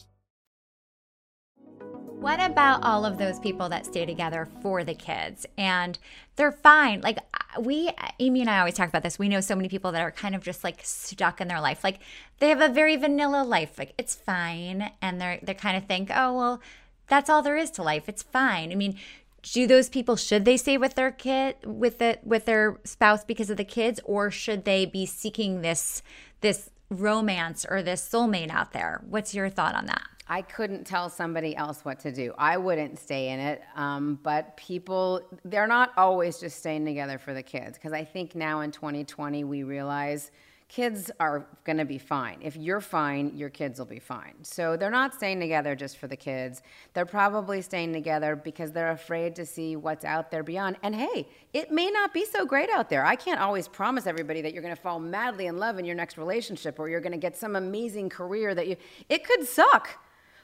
What 2.21 2.39
about 2.39 2.83
all 2.83 3.03
of 3.03 3.17
those 3.17 3.39
people 3.39 3.67
that 3.69 3.87
stay 3.87 4.05
together 4.05 4.47
for 4.61 4.83
the 4.83 4.93
kids 4.93 5.47
and 5.57 5.97
they're 6.35 6.51
fine? 6.51 7.01
Like 7.01 7.17
uh, 7.17 7.59
we, 7.59 7.89
Amy 8.19 8.41
and 8.41 8.49
I 8.49 8.59
always 8.59 8.75
talk 8.75 8.87
about 8.89 9.01
this. 9.01 9.17
We 9.17 9.27
know 9.27 9.41
so 9.41 9.55
many 9.55 9.67
people 9.67 9.91
that 9.91 10.03
are 10.03 10.11
kind 10.11 10.35
of 10.35 10.43
just 10.43 10.63
like 10.63 10.81
stuck 10.83 11.41
in 11.41 11.47
their 11.47 11.59
life. 11.59 11.83
Like 11.83 11.97
they 12.37 12.49
have 12.49 12.61
a 12.61 12.69
very 12.69 12.95
vanilla 12.95 13.43
life. 13.43 13.79
Like 13.79 13.95
it's 13.97 14.13
fine, 14.13 14.91
and 15.01 15.19
they're 15.19 15.39
they 15.41 15.55
kind 15.55 15.75
of 15.75 15.85
think, 15.85 16.11
oh 16.13 16.37
well, 16.37 16.61
that's 17.07 17.27
all 17.27 17.41
there 17.41 17.57
is 17.57 17.71
to 17.71 17.81
life. 17.81 18.07
It's 18.07 18.21
fine. 18.21 18.71
I 18.71 18.75
mean, 18.75 18.99
do 19.41 19.65
those 19.65 19.89
people 19.89 20.15
should 20.15 20.45
they 20.45 20.57
stay 20.57 20.77
with 20.77 20.93
their 20.93 21.09
kid 21.09 21.55
with 21.65 21.97
the 21.97 22.19
with 22.21 22.45
their 22.45 22.79
spouse 22.83 23.23
because 23.23 23.49
of 23.49 23.57
the 23.57 23.65
kids, 23.65 23.99
or 24.05 24.29
should 24.29 24.65
they 24.65 24.85
be 24.85 25.07
seeking 25.07 25.63
this 25.63 26.03
this 26.41 26.69
romance 26.91 27.65
or 27.67 27.81
this 27.81 28.07
soulmate 28.07 28.51
out 28.51 28.73
there? 28.73 29.01
What's 29.09 29.33
your 29.33 29.49
thought 29.49 29.73
on 29.73 29.87
that? 29.87 30.03
I 30.31 30.41
couldn't 30.43 30.85
tell 30.85 31.09
somebody 31.09 31.57
else 31.57 31.83
what 31.83 31.99
to 31.99 32.11
do. 32.13 32.33
I 32.37 32.55
wouldn't 32.55 32.97
stay 32.97 33.31
in 33.31 33.39
it. 33.41 33.61
Um, 33.75 34.17
but 34.23 34.55
people, 34.55 35.19
they're 35.43 35.67
not 35.67 35.91
always 35.97 36.39
just 36.39 36.57
staying 36.57 36.85
together 36.85 37.17
for 37.17 37.33
the 37.33 37.43
kids. 37.43 37.77
Because 37.77 37.91
I 37.91 38.05
think 38.05 38.33
now 38.33 38.61
in 38.61 38.71
2020, 38.71 39.43
we 39.43 39.63
realize 39.63 40.31
kids 40.69 41.11
are 41.19 41.45
going 41.65 41.79
to 41.79 41.83
be 41.83 41.97
fine. 41.97 42.37
If 42.41 42.55
you're 42.55 42.79
fine, 42.79 43.35
your 43.35 43.49
kids 43.49 43.77
will 43.77 43.87
be 43.87 43.99
fine. 43.99 44.35
So 44.43 44.77
they're 44.77 44.89
not 44.89 45.13
staying 45.13 45.41
together 45.41 45.75
just 45.75 45.97
for 45.97 46.07
the 46.07 46.15
kids. 46.15 46.61
They're 46.93 47.05
probably 47.05 47.61
staying 47.61 47.91
together 47.91 48.37
because 48.37 48.71
they're 48.71 48.91
afraid 48.91 49.35
to 49.35 49.45
see 49.45 49.75
what's 49.75 50.05
out 50.05 50.31
there 50.31 50.43
beyond. 50.43 50.77
And 50.81 50.95
hey, 50.95 51.27
it 51.51 51.71
may 51.73 51.91
not 51.91 52.13
be 52.13 52.23
so 52.23 52.45
great 52.45 52.69
out 52.69 52.89
there. 52.89 53.05
I 53.05 53.17
can't 53.17 53.41
always 53.41 53.67
promise 53.67 54.07
everybody 54.07 54.41
that 54.43 54.53
you're 54.53 54.63
going 54.63 54.73
to 54.73 54.81
fall 54.81 55.01
madly 55.01 55.47
in 55.47 55.57
love 55.57 55.77
in 55.77 55.83
your 55.83 55.95
next 55.95 56.17
relationship 56.17 56.79
or 56.79 56.87
you're 56.87 57.01
going 57.01 57.11
to 57.11 57.17
get 57.17 57.35
some 57.35 57.57
amazing 57.57 58.07
career 58.07 58.55
that 58.55 58.69
you, 58.69 58.77
it 59.09 59.25
could 59.25 59.45
suck 59.45 59.99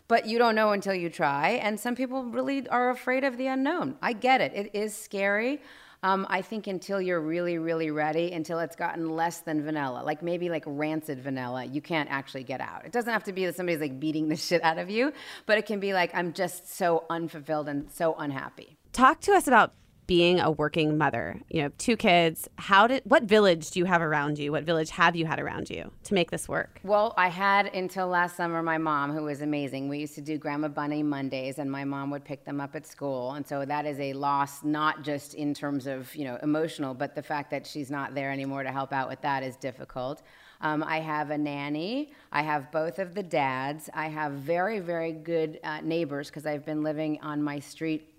but 0.07 0.25
you 0.25 0.37
don't 0.37 0.55
know 0.55 0.71
until 0.71 0.93
you 0.93 1.09
try. 1.09 1.51
And 1.51 1.79
some 1.79 1.95
people 1.95 2.23
really 2.23 2.67
are 2.69 2.89
afraid 2.89 3.23
of 3.23 3.37
the 3.37 3.47
unknown. 3.47 3.97
I 4.01 4.13
get 4.13 4.41
it, 4.41 4.53
it 4.53 4.71
is 4.73 4.95
scary. 4.95 5.61
Um, 6.03 6.27
I 6.29 6.43
think 6.43 6.67
until 6.67 7.01
you're 7.01 7.19
really, 7.19 7.57
really 7.57 7.89
ready, 7.89 8.31
until 8.31 8.59
it's 8.59 8.75
gotten 8.75 9.15
less 9.15 9.39
than 9.39 9.63
vanilla, 9.63 10.03
like 10.03 10.21
maybe 10.21 10.47
like 10.49 10.63
rancid 10.67 11.19
vanilla, 11.19 11.65
you 11.65 11.81
can't 11.81 12.09
actually 12.11 12.43
get 12.43 12.61
out. 12.61 12.85
It 12.85 12.91
doesn't 12.91 13.11
have 13.11 13.23
to 13.23 13.33
be 13.33 13.45
that 13.47 13.55
somebody's 13.55 13.81
like 13.81 13.99
beating 13.99 14.29
the 14.29 14.35
shit 14.47 14.63
out 14.63 14.77
of 14.77 14.89
you, 14.89 15.11
but 15.47 15.57
it 15.57 15.65
can 15.65 15.79
be 15.79 15.93
like, 15.93 16.11
I'm 16.13 16.33
just 16.33 16.75
so 16.75 17.05
unfulfilled 17.09 17.67
and 17.67 17.91
so 17.91 18.13
unhappy. 18.13 18.77
Talk 18.93 19.21
to 19.21 19.33
us 19.33 19.47
about 19.47 19.73
being 20.07 20.39
a 20.39 20.49
working 20.49 20.97
mother. 20.97 21.39
You 21.49 21.63
know, 21.63 21.71
two 21.77 21.97
kids. 21.97 22.49
How 22.57 22.87
did 22.87 23.03
what 23.05 23.23
village 23.23 23.69
do 23.71 23.79
you 23.79 23.85
have 23.85 24.01
around 24.01 24.39
you? 24.39 24.51
What 24.51 24.63
village 24.63 24.89
have 24.91 25.15
you 25.15 25.25
had 25.25 25.39
around 25.39 25.69
you 25.69 25.91
to 26.05 26.13
make 26.13 26.31
this 26.31 26.47
work? 26.47 26.79
Well, 26.83 27.13
I 27.17 27.27
had 27.27 27.67
until 27.67 28.07
last 28.07 28.37
summer 28.37 28.63
my 28.63 28.77
mom, 28.77 29.13
who 29.13 29.23
was 29.23 29.41
amazing. 29.41 29.89
We 29.89 29.99
used 29.99 30.15
to 30.15 30.21
do 30.21 30.37
Grandma 30.37 30.69
Bunny 30.69 31.03
Mondays, 31.03 31.59
and 31.59 31.69
my 31.69 31.83
mom 31.83 32.09
would 32.11 32.23
pick 32.23 32.45
them 32.45 32.59
up 32.61 32.75
at 32.75 32.87
school. 32.87 33.33
And 33.33 33.45
so 33.45 33.65
that 33.65 33.85
is 33.85 33.99
a 33.99 34.13
loss, 34.13 34.63
not 34.63 35.03
just 35.03 35.33
in 35.33 35.53
terms 35.53 35.85
of 35.85 36.15
you 36.15 36.23
know 36.23 36.39
emotional, 36.41 36.93
but 36.93 37.13
the 37.13 37.23
fact 37.23 37.51
that 37.51 37.67
she's 37.67 37.91
not 37.91 38.15
there 38.15 38.31
anymore 38.31 38.63
to 38.63 38.71
help 38.71 38.93
out 38.93 39.09
with 39.09 39.21
that 39.21 39.43
is 39.43 39.57
difficult. 39.57 40.23
Um, 40.61 40.83
I 40.83 40.99
have 40.99 41.29
a 41.29 41.37
nanny. 41.37 42.11
I 42.31 42.41
have 42.41 42.71
both 42.71 42.97
of 42.97 43.13
the 43.13 43.23
dads. 43.23 43.89
I 43.93 44.07
have 44.07 44.31
very, 44.33 44.79
very 44.79 45.11
good 45.11 45.59
uh, 45.63 45.81
neighbors 45.81 46.29
because 46.29 46.45
I've 46.45 46.65
been 46.65 46.81
living 46.81 47.19
on 47.21 47.43
my 47.43 47.59
street 47.59 48.16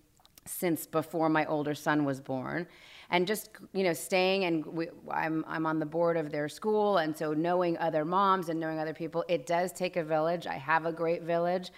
since 0.48 0.86
before 0.86 1.28
my 1.28 1.44
older 1.46 1.74
son 1.74 2.04
was 2.04 2.20
born. 2.20 2.66
And 3.10 3.26
just 3.26 3.50
you 3.72 3.84
know 3.84 3.92
staying 3.92 4.44
and 4.44 4.66
we, 4.66 4.88
I'm, 5.10 5.44
I'm 5.48 5.66
on 5.66 5.78
the 5.78 5.86
board 5.86 6.16
of 6.16 6.30
their 6.30 6.48
school. 6.48 6.98
And 6.98 7.16
so 7.16 7.32
knowing 7.32 7.78
other 7.78 8.04
moms 8.04 8.48
and 8.48 8.60
knowing 8.60 8.78
other 8.78 8.94
people 8.94 9.24
it 9.28 9.46
does 9.46 9.72
take 9.72 9.96
a 9.96 10.04
village. 10.04 10.46
I 10.46 10.54
have 10.54 10.86
a 10.86 10.92
great 10.92 11.22
village. 11.22 11.70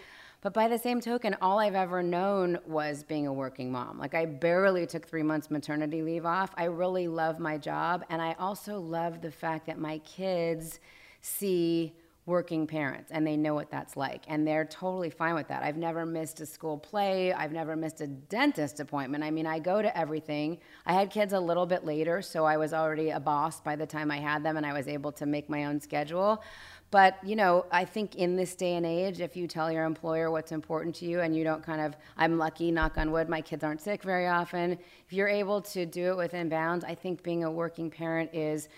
But 0.43 0.55
by 0.55 0.69
the 0.69 0.79
same 0.79 1.01
token 1.01 1.37
all 1.41 1.59
i've 1.61 1.75
ever 1.75 2.03
known 2.03 2.59
was 2.67 3.05
being 3.05 3.27
a 3.27 3.33
working 3.33 3.71
mom. 3.71 3.99
Like 3.99 4.15
i 4.15 4.25
barely 4.25 4.87
took 4.87 5.07
three 5.07 5.23
months 5.23 5.51
maternity 5.51 6.03
leave 6.03 6.27
off. 6.27 6.51
I 6.57 6.65
really 6.65 7.07
love 7.07 7.39
my 7.39 7.59
job. 7.59 8.05
And 8.11 8.21
i 8.21 8.35
also 8.39 8.81
love 8.81 9.21
the 9.21 9.31
fact 9.31 9.67
that 9.67 9.79
my 9.79 9.99
kids 9.99 10.81
see 11.21 11.93
working 12.31 12.67
parents 12.67 13.11
and 13.11 13.27
they 13.27 13.37
know 13.37 13.55
what 13.55 13.71
that's 13.71 13.97
like 13.97 14.23
and 14.29 14.47
they're 14.47 14.65
totally 14.65 15.11
fine 15.11 15.35
with 15.35 15.49
that. 15.49 15.63
I've 15.63 15.77
never 15.77 16.07
missed 16.07 16.41
a 16.41 16.47
school 16.47 16.79
play, 16.79 17.33
I've 17.33 17.53
never 17.53 17.77
missed 17.77 18.01
a 18.01 18.07
dentist 18.07 18.81
appointment. 18.81 19.23
I 19.23 19.31
mean, 19.31 19.47
I 19.47 19.59
go 19.59 19.83
to 19.83 19.99
everything. 19.99 20.59
I 20.87 20.95
had 20.95 21.11
kids 21.11 21.33
a 21.33 21.41
little 21.41 21.67
bit 21.67 21.85
later, 21.85 22.23
so 22.23 22.45
I 22.45 22.57
was 22.57 22.73
already 22.73 23.11
a 23.11 23.21
boss 23.21 23.61
by 23.61 23.77
the 23.77 23.87
time 23.87 24.11
I 24.11 24.19
had 24.19 24.43
them 24.43 24.57
and 24.57 24.65
I 24.65 24.73
was 24.73 24.89
able 24.89 25.13
to 25.13 25.27
make 25.27 25.51
my 25.51 25.65
own 25.67 25.81
schedule. 25.81 26.43
But, 26.91 27.19
you 27.25 27.37
know, 27.37 27.67
I 27.71 27.85
think 27.85 28.17
in 28.17 28.35
this 28.35 28.55
day 28.57 28.75
and 28.75 28.85
age, 28.85 29.21
if 29.21 29.37
you 29.37 29.47
tell 29.47 29.71
your 29.71 29.85
employer 29.85 30.31
what's 30.31 30.51
important 30.51 30.95
to 30.97 31.05
you 31.05 31.21
and 31.21 31.37
you 31.37 31.45
don't 31.45 31.63
kind 31.63 31.81
of, 31.81 31.97
I'm 32.17 32.37
lucky, 32.37 32.73
knock 32.73 32.99
on 32.99 33.13
wood, 33.13 33.29
my 33.29 33.41
kids 33.41 33.63
aren't 33.63 33.81
sick 33.81 34.03
very 34.03 34.27
often. 34.27 34.73
If 34.73 35.13
you're 35.13 35.29
able 35.29 35.61
to 35.63 35.87
do 35.87 36.11
it 36.11 36.17
within 36.17 36.49
bounds, 36.49 36.85
I 36.85 36.97
think 36.97 37.23
being 37.23 37.45
a 37.45 37.51
working 37.51 37.91
parent 37.91 38.31
is 38.33 38.69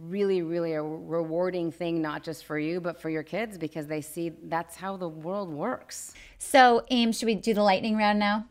really, 0.00 0.42
really 0.42 0.74
a 0.74 0.82
rewarding 0.82 1.70
thing, 1.72 2.02
not 2.02 2.22
just 2.22 2.44
for 2.44 2.58
you, 2.58 2.80
but 2.80 3.00
for 3.00 3.08
your 3.08 3.22
kids 3.22 3.58
because 3.58 3.86
they 3.86 4.00
see 4.00 4.32
that's 4.44 4.76
how 4.76 4.96
the 4.96 5.08
world 5.08 5.50
works. 5.50 6.14
So, 6.38 6.84
Aim, 6.90 7.12
should 7.12 7.26
we 7.26 7.34
do 7.34 7.54
the 7.54 7.62
lightning 7.62 7.96
round 7.96 8.18
now? 8.18 8.46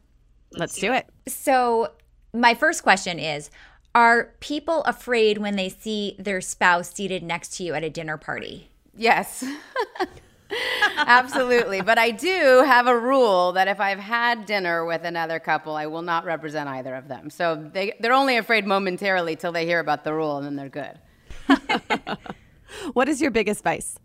Let's 0.52 0.78
do 0.78 0.93
it. 0.93 1.08
So, 1.28 1.91
my 2.34 2.54
first 2.54 2.84
question 2.84 3.20
is 3.20 3.50
Are 3.93 4.34
people 4.39 4.84
afraid 4.84 5.38
when 5.38 5.56
they 5.56 5.70
see 5.70 6.16
their 6.20 6.41
spouse 6.41 6.93
seated 6.93 7.24
next 7.24 7.58
to 7.58 7.64
you 7.64 7.74
at 7.74 7.84
a 7.84 7.89
dinner 7.89 8.18
party? 8.18 8.70
Yes. 8.98 9.43
Absolutely. 10.98 11.82
But 11.82 11.98
I 11.98 12.12
do 12.12 12.64
have 12.66 12.88
a 12.88 12.98
rule 12.98 13.52
that 13.54 13.68
if 13.68 13.80
I've 13.80 14.00
had 14.00 14.46
dinner 14.46 14.86
with 14.86 15.04
another 15.04 15.39
couple, 15.39 15.76
I 15.76 15.88
will 15.88 16.02
not 16.02 16.26
represent 16.26 16.70
either 16.70 16.96
of 16.96 17.08
them. 17.08 17.30
So 17.30 17.56
they, 17.74 17.93
they're 18.00 18.14
only 18.14 18.38
afraid 18.38 18.66
momentarily 18.66 19.36
till 19.36 19.52
they 19.52 19.66
hear 19.66 19.80
about 19.80 20.04
the 20.04 20.14
rule 20.14 20.38
and 20.38 20.46
then 20.46 20.56
they're 20.56 20.70
good. 20.70 21.00
what 22.93 23.10
is 23.10 23.22
your 23.22 23.32
biggest 23.32 23.64
vice? 23.64 23.98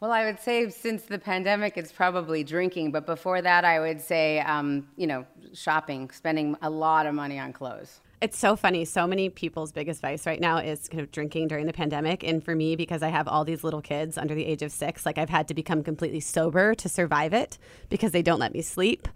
Well, 0.00 0.12
I 0.12 0.24
would 0.24 0.40
say 0.40 0.68
since 0.68 1.02
the 1.04 1.18
pandemic, 1.18 1.78
it's 1.78 1.92
probably 1.92 2.44
drinking. 2.44 2.92
But 2.92 3.06
before 3.06 3.40
that, 3.40 3.64
I 3.64 3.80
would 3.80 4.00
say, 4.00 4.40
um, 4.40 4.88
you 4.96 5.06
know, 5.06 5.24
shopping, 5.54 6.10
spending 6.10 6.56
a 6.60 6.68
lot 6.68 7.06
of 7.06 7.14
money 7.14 7.38
on 7.38 7.52
clothes. 7.52 8.00
It's 8.20 8.38
so 8.38 8.56
funny. 8.56 8.84
So 8.84 9.06
many 9.06 9.28
people's 9.28 9.72
biggest 9.72 10.00
vice 10.00 10.26
right 10.26 10.40
now 10.40 10.58
is 10.58 10.88
kind 10.88 11.00
of 11.02 11.12
drinking 11.12 11.48
during 11.48 11.66
the 11.66 11.72
pandemic. 11.72 12.24
And 12.24 12.42
for 12.42 12.54
me, 12.54 12.76
because 12.76 13.02
I 13.02 13.08
have 13.08 13.28
all 13.28 13.44
these 13.44 13.62
little 13.62 13.82
kids 13.82 14.16
under 14.16 14.34
the 14.34 14.44
age 14.44 14.62
of 14.62 14.72
six, 14.72 15.04
like 15.04 15.18
I've 15.18 15.30
had 15.30 15.48
to 15.48 15.54
become 15.54 15.82
completely 15.82 16.20
sober 16.20 16.74
to 16.74 16.88
survive 16.88 17.32
it 17.32 17.58
because 17.88 18.12
they 18.12 18.22
don't 18.22 18.38
let 18.38 18.52
me 18.52 18.62
sleep 18.62 19.08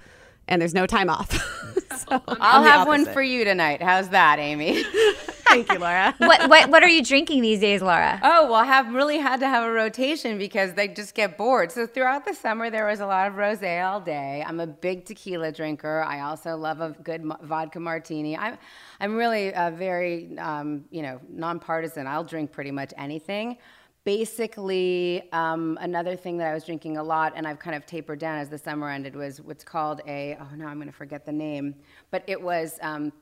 and 0.49 0.61
there's 0.61 0.75
no 0.75 0.87
time 0.87 1.09
off. 1.09 1.33
so 2.09 2.23
I'll 2.29 2.63
have 2.63 2.87
one 2.87 3.07
for 3.07 3.23
you 3.23 3.45
tonight. 3.45 3.83
How's 3.83 4.11
that, 4.11 4.39
Amy? 4.39 4.85
Thank 5.51 5.73
you, 5.73 5.79
Laura. 5.79 6.15
what, 6.19 6.49
what 6.49 6.71
what 6.71 6.83
are 6.83 6.89
you 6.89 7.03
drinking 7.05 7.43
these 7.43 7.61
days, 7.61 7.83
Laura? 7.83 8.21
Oh, 8.23 8.47
well, 8.47 8.55
I 8.55 8.65
have 8.65 8.95
really 8.95 9.19
had 9.19 9.41
to 9.41 9.49
have 9.49 9.65
a 9.65 9.71
rotation 9.73 10.39
because 10.39 10.75
they 10.75 10.87
just 10.87 11.15
get 11.15 11.37
bored. 11.37 11.73
So 11.73 11.87
throughout 11.87 12.25
the 12.25 12.35
summer, 12.35 12.71
there 12.71 12.87
was 12.87 13.01
a 13.01 13.07
lot 13.07 13.27
of 13.27 13.35
rosé 13.35 13.85
all 13.85 14.01
day. 14.01 14.45
I'm 14.47 14.61
a 14.61 14.67
big 14.67 15.05
tequila 15.05 15.51
drinker. 15.51 16.05
I 16.07 16.21
also 16.21 16.57
love 16.57 16.81
a 16.81 16.91
good 17.03 17.25
vodka 17.43 17.81
martini. 17.81 18.37
I'm 18.37 18.59
I'm 19.01 19.17
really 19.17 19.49
a 19.49 19.73
very 19.77 20.39
um, 20.39 20.85
you 20.91 21.03
know 21.03 21.21
nonpartisan. 21.29 22.07
I'll 22.07 22.25
drink 22.25 22.53
pretty 22.53 22.71
much 22.71 22.93
anything 22.97 23.59
basically 24.05 25.29
um, 25.33 25.79
another 25.83 26.17
thing 26.17 26.39
that 26.39 26.47
i 26.47 26.55
was 26.55 26.65
drinking 26.65 26.97
a 26.97 27.03
lot 27.03 27.35
and 27.37 27.47
i've 27.47 27.59
kind 27.59 27.77
of 27.77 27.85
tapered 27.85 28.19
down 28.19 28.39
as 28.39 28.49
the 28.49 28.57
summer 28.57 28.89
ended 28.89 29.15
was 29.15 29.43
what's 29.43 29.63
called 29.63 30.01
a 30.07 30.39
oh 30.41 30.55
no 30.57 30.67
i'm 30.67 30.79
going 30.79 30.87
to 30.87 30.93
forget 30.93 31.27
the 31.27 31.33
name 31.33 31.75
but 32.11 32.25
it 32.27 32.41
was 32.41 32.79
um, 32.81 33.13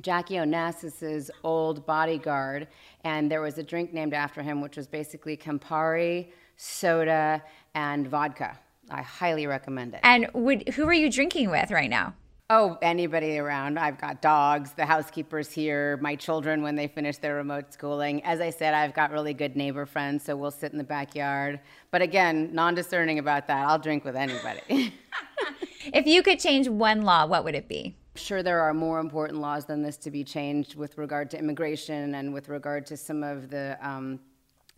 Jackie 0.00 0.34
Onassis's 0.34 1.30
old 1.42 1.84
bodyguard, 1.86 2.68
and 3.04 3.30
there 3.30 3.40
was 3.40 3.58
a 3.58 3.62
drink 3.62 3.92
named 3.92 4.14
after 4.14 4.42
him, 4.42 4.60
which 4.60 4.76
was 4.76 4.86
basically 4.86 5.36
Campari, 5.36 6.28
soda, 6.56 7.42
and 7.74 8.06
vodka. 8.06 8.58
I 8.90 9.02
highly 9.02 9.46
recommend 9.46 9.94
it. 9.94 10.00
And 10.02 10.28
would, 10.32 10.68
who 10.70 10.86
are 10.86 10.94
you 10.94 11.10
drinking 11.10 11.50
with 11.50 11.70
right 11.70 11.90
now? 11.90 12.14
Oh, 12.50 12.78
anybody 12.80 13.36
around. 13.36 13.78
I've 13.78 14.00
got 14.00 14.22
dogs, 14.22 14.72
the 14.72 14.86
housekeeper's 14.86 15.50
here, 15.50 15.98
my 15.98 16.16
children 16.16 16.62
when 16.62 16.76
they 16.76 16.86
finish 16.86 17.18
their 17.18 17.34
remote 17.34 17.74
schooling. 17.74 18.24
As 18.24 18.40
I 18.40 18.48
said, 18.48 18.72
I've 18.72 18.94
got 18.94 19.10
really 19.10 19.34
good 19.34 19.54
neighbor 19.54 19.84
friends, 19.84 20.24
so 20.24 20.34
we'll 20.34 20.50
sit 20.50 20.72
in 20.72 20.78
the 20.78 20.84
backyard. 20.84 21.60
But 21.90 22.00
again, 22.00 22.48
non 22.54 22.74
discerning 22.74 23.18
about 23.18 23.48
that. 23.48 23.68
I'll 23.68 23.78
drink 23.78 24.02
with 24.02 24.16
anybody. 24.16 24.94
if 25.92 26.06
you 26.06 26.22
could 26.22 26.38
change 26.38 26.68
one 26.68 27.02
law, 27.02 27.26
what 27.26 27.44
would 27.44 27.54
it 27.54 27.68
be? 27.68 27.97
Sure, 28.18 28.42
there 28.42 28.60
are 28.60 28.74
more 28.74 28.98
important 28.98 29.40
laws 29.40 29.64
than 29.64 29.82
this 29.82 29.96
to 29.98 30.10
be 30.10 30.24
changed 30.24 30.74
with 30.74 30.98
regard 30.98 31.30
to 31.30 31.38
immigration 31.38 32.16
and 32.16 32.34
with 32.34 32.48
regard 32.48 32.84
to 32.86 32.96
some 32.96 33.22
of 33.22 33.48
the 33.48 33.78
um, 33.80 34.18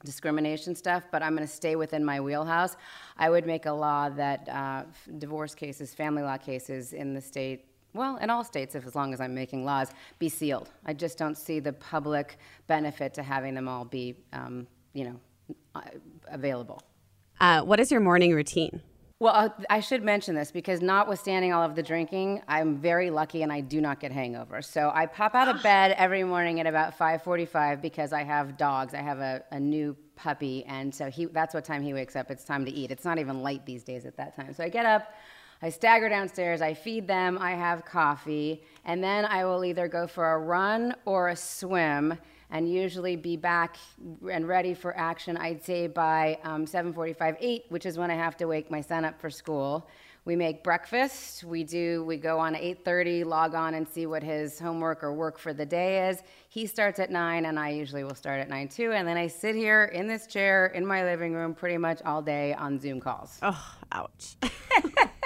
discrimination 0.05 0.75
stuff, 0.75 1.05
but 1.11 1.23
I'm 1.23 1.35
going 1.35 1.47
to 1.47 1.53
stay 1.53 1.75
within 1.75 2.05
my 2.05 2.21
wheelhouse. 2.21 2.77
I 3.17 3.31
would 3.31 3.47
make 3.47 3.67
a 3.67 3.73
law 3.73 4.11
that 4.11 4.49
uh, 4.49 4.85
divorce 5.19 5.55
cases, 5.55 5.95
family 5.95 6.23
law 6.23 6.37
cases 6.37 6.93
in 6.93 7.15
the 7.15 7.21
state, 7.21 7.65
well, 7.95 8.19
in 8.19 8.31
all 8.31 8.45
states, 8.45 8.75
if 8.75 8.87
as 8.87 8.95
long 8.95 9.13
as 9.13 9.21
I'm 9.21 9.35
making 9.35 9.65
laws, 9.65 9.91
be 10.19 10.29
sealed. 10.29 10.71
I 10.87 10.93
just 10.93 11.19
don't 11.19 11.37
see 11.37 11.59
the 11.61 11.73
public 11.73 12.39
benefit 12.67 13.15
to 13.15 13.23
having 13.23 13.55
them 13.55 13.69
all 13.69 13.85
be, 13.85 14.15
um, 14.33 14.67
you 14.93 15.05
know, 15.05 15.21
uh, 15.75 15.81
available. 16.29 16.83
Uh, 17.41 17.63
what 17.63 17.81
is 17.81 17.91
your 17.91 18.01
morning 18.01 18.33
routine? 18.33 18.81
Well, 19.21 19.35
uh, 19.35 19.51
I 19.69 19.81
should 19.81 20.03
mention 20.03 20.35
this 20.35 20.51
because 20.51 20.81
notwithstanding 20.81 21.53
all 21.53 21.63
of 21.63 21.77
the 21.77 21.83
drinking, 21.83 22.41
I'm 22.49 22.79
very 22.79 23.11
lucky 23.11 23.43
and 23.43 23.53
I 23.53 23.61
do 23.61 23.79
not 23.79 24.01
get 24.01 24.13
hangovers. 24.13 24.65
So 24.65 24.91
I 24.95 25.05
pop 25.05 25.35
out 25.35 25.55
of 25.55 25.63
bed 25.63 25.95
every 25.99 26.25
morning 26.25 26.59
at 26.59 26.67
about 26.67 26.99
5:45 26.99 27.83
because 27.83 28.15
I 28.15 28.23
have 28.23 28.57
dogs. 28.57 28.95
I 28.95 29.03
have 29.03 29.19
a, 29.19 29.45
a 29.51 29.61
new 29.61 29.95
puppy, 30.17 30.65
and 30.65 30.95
so 30.95 31.11
he 31.11 31.27
that's 31.27 31.53
what 31.53 31.67
time 31.67 31.83
he 31.83 31.93
wakes 31.93 32.17
up. 32.17 32.31
It's 32.31 32.45
time 32.45 32.65
to 32.65 32.71
eat. 32.71 32.91
It's 32.91 33.05
not 33.05 33.19
even 33.19 33.43
light 33.43 33.67
these 33.67 33.85
days 33.85 34.07
at 34.07 34.17
that 34.17 34.35
time. 34.35 34.55
So 34.55 34.65
I 34.65 34.71
get 34.71 34.87
up, 34.87 35.13
I 35.61 35.69
stagger 35.69 36.09
downstairs, 36.09 36.63
I 36.63 36.73
feed 36.73 37.07
them, 37.07 37.37
I 37.37 37.51
have 37.51 37.85
coffee, 37.85 38.63
and 38.87 39.05
then 39.05 39.27
I 39.27 39.45
will 39.45 39.67
either 39.67 39.87
go 39.87 40.07
for 40.07 40.33
a 40.33 40.39
run 40.39 40.95
or 41.05 41.29
a 41.29 41.37
swim 41.37 42.17
and 42.51 42.71
usually 42.71 43.17
be 43.17 43.37
back 43.37 43.77
and 44.31 44.47
ready 44.47 44.75
for 44.75 44.97
action, 44.97 45.37
I'd 45.37 45.65
say 45.65 45.87
by 45.87 46.39
um, 46.45 46.67
7.45, 46.67 47.37
8, 47.41 47.65
which 47.69 47.87
is 47.87 47.97
when 47.99 48.11
I 48.11 48.15
have 48.15 48.37
to 48.39 48.47
wake 48.47 48.71
my 48.71 48.81
son 48.81 49.05
up 49.05 49.21
for 49.21 49.31
school. 49.31 49.89
We 50.27 50.37
make 50.37 50.63
breakfast. 50.63 51.45
We 51.45 51.65
do. 51.65 52.05
We 52.05 52.19
go 52.19 52.39
on 52.39 52.55
8:30, 52.55 53.25
log 53.25 53.55
on 53.55 53.73
and 53.73 53.89
see 53.89 54.05
what 54.05 54.23
his 54.23 54.59
homework 54.59 55.03
or 55.03 55.15
work 55.15 55.39
for 55.39 55.55
the 55.55 55.65
day 55.65 56.11
is. 56.11 56.23
He 56.51 56.67
starts 56.67 56.99
at 56.99 57.11
nine, 57.11 57.47
and 57.47 57.59
I 57.59 57.71
usually 57.71 58.05
will 58.05 58.15
start 58.15 58.39
at 58.41 58.51
nine 58.51 58.69
too. 58.69 58.93
And 58.93 59.09
then 59.09 59.17
I 59.17 59.29
sit 59.29 59.55
here 59.55 59.85
in 59.87 60.07
this 60.07 60.27
chair 60.27 60.67
in 60.67 60.85
my 60.85 61.05
living 61.05 61.33
room 61.33 61.55
pretty 61.55 61.79
much 61.79 62.03
all 62.05 62.21
day 62.21 62.53
on 62.53 62.79
Zoom 62.79 63.01
calls. 63.01 63.39
Oh, 63.43 63.75
ouch! 63.93 64.37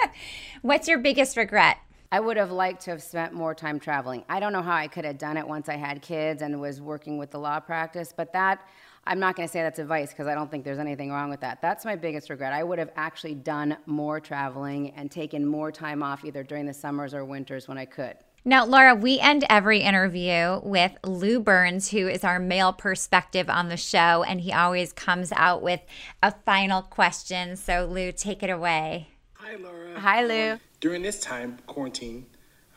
What's 0.61 0.87
your 0.87 0.99
biggest 0.99 1.35
regret? 1.37 1.77
I 2.15 2.19
would 2.21 2.37
have 2.37 2.49
liked 2.49 2.81
to 2.83 2.91
have 2.91 3.03
spent 3.03 3.33
more 3.33 3.53
time 3.53 3.77
traveling. 3.77 4.23
I 4.29 4.39
don't 4.39 4.53
know 4.53 4.61
how 4.61 4.73
I 4.73 4.87
could 4.87 5.03
have 5.03 5.17
done 5.17 5.35
it 5.35 5.45
once 5.45 5.67
I 5.67 5.75
had 5.75 6.01
kids 6.01 6.41
and 6.41 6.61
was 6.61 6.79
working 6.79 7.17
with 7.17 7.29
the 7.29 7.39
law 7.39 7.59
practice, 7.59 8.13
but 8.15 8.31
that 8.31 8.65
I'm 9.03 9.19
not 9.19 9.35
going 9.35 9.45
to 9.45 9.51
say 9.51 9.61
that's 9.61 9.79
advice 9.79 10.11
because 10.11 10.25
I 10.25 10.33
don't 10.33 10.49
think 10.49 10.63
there's 10.63 10.79
anything 10.79 11.11
wrong 11.11 11.29
with 11.29 11.41
that. 11.41 11.61
That's 11.61 11.83
my 11.83 11.97
biggest 11.97 12.29
regret. 12.29 12.53
I 12.53 12.63
would 12.63 12.79
have 12.79 12.91
actually 12.95 13.35
done 13.35 13.75
more 13.85 14.21
traveling 14.21 14.91
and 14.91 15.11
taken 15.11 15.45
more 15.45 15.73
time 15.73 16.01
off 16.01 16.23
either 16.23 16.41
during 16.41 16.65
the 16.65 16.73
summers 16.73 17.13
or 17.13 17.25
winters 17.25 17.67
when 17.67 17.77
I 17.77 17.83
could. 17.83 18.15
Now, 18.45 18.63
Laura, 18.63 18.95
we 18.95 19.19
end 19.19 19.43
every 19.49 19.81
interview 19.81 20.61
with 20.63 20.93
Lou 21.03 21.41
Burns, 21.41 21.91
who 21.91 22.07
is 22.07 22.23
our 22.23 22.39
male 22.39 22.71
perspective 22.71 23.49
on 23.49 23.67
the 23.67 23.75
show, 23.75 24.23
and 24.23 24.39
he 24.39 24.53
always 24.53 24.93
comes 24.93 25.33
out 25.35 25.61
with 25.61 25.81
a 26.23 26.31
final 26.45 26.81
question. 26.81 27.57
So, 27.57 27.85
Lou, 27.91 28.13
take 28.13 28.41
it 28.41 28.49
away. 28.49 29.09
Hi, 29.33 29.57
Laura. 29.57 29.99
Hi, 29.99 30.23
Lou. 30.23 30.59
During 30.85 31.01
this 31.01 31.19
time, 31.19 31.57
quarantine, 31.65 32.27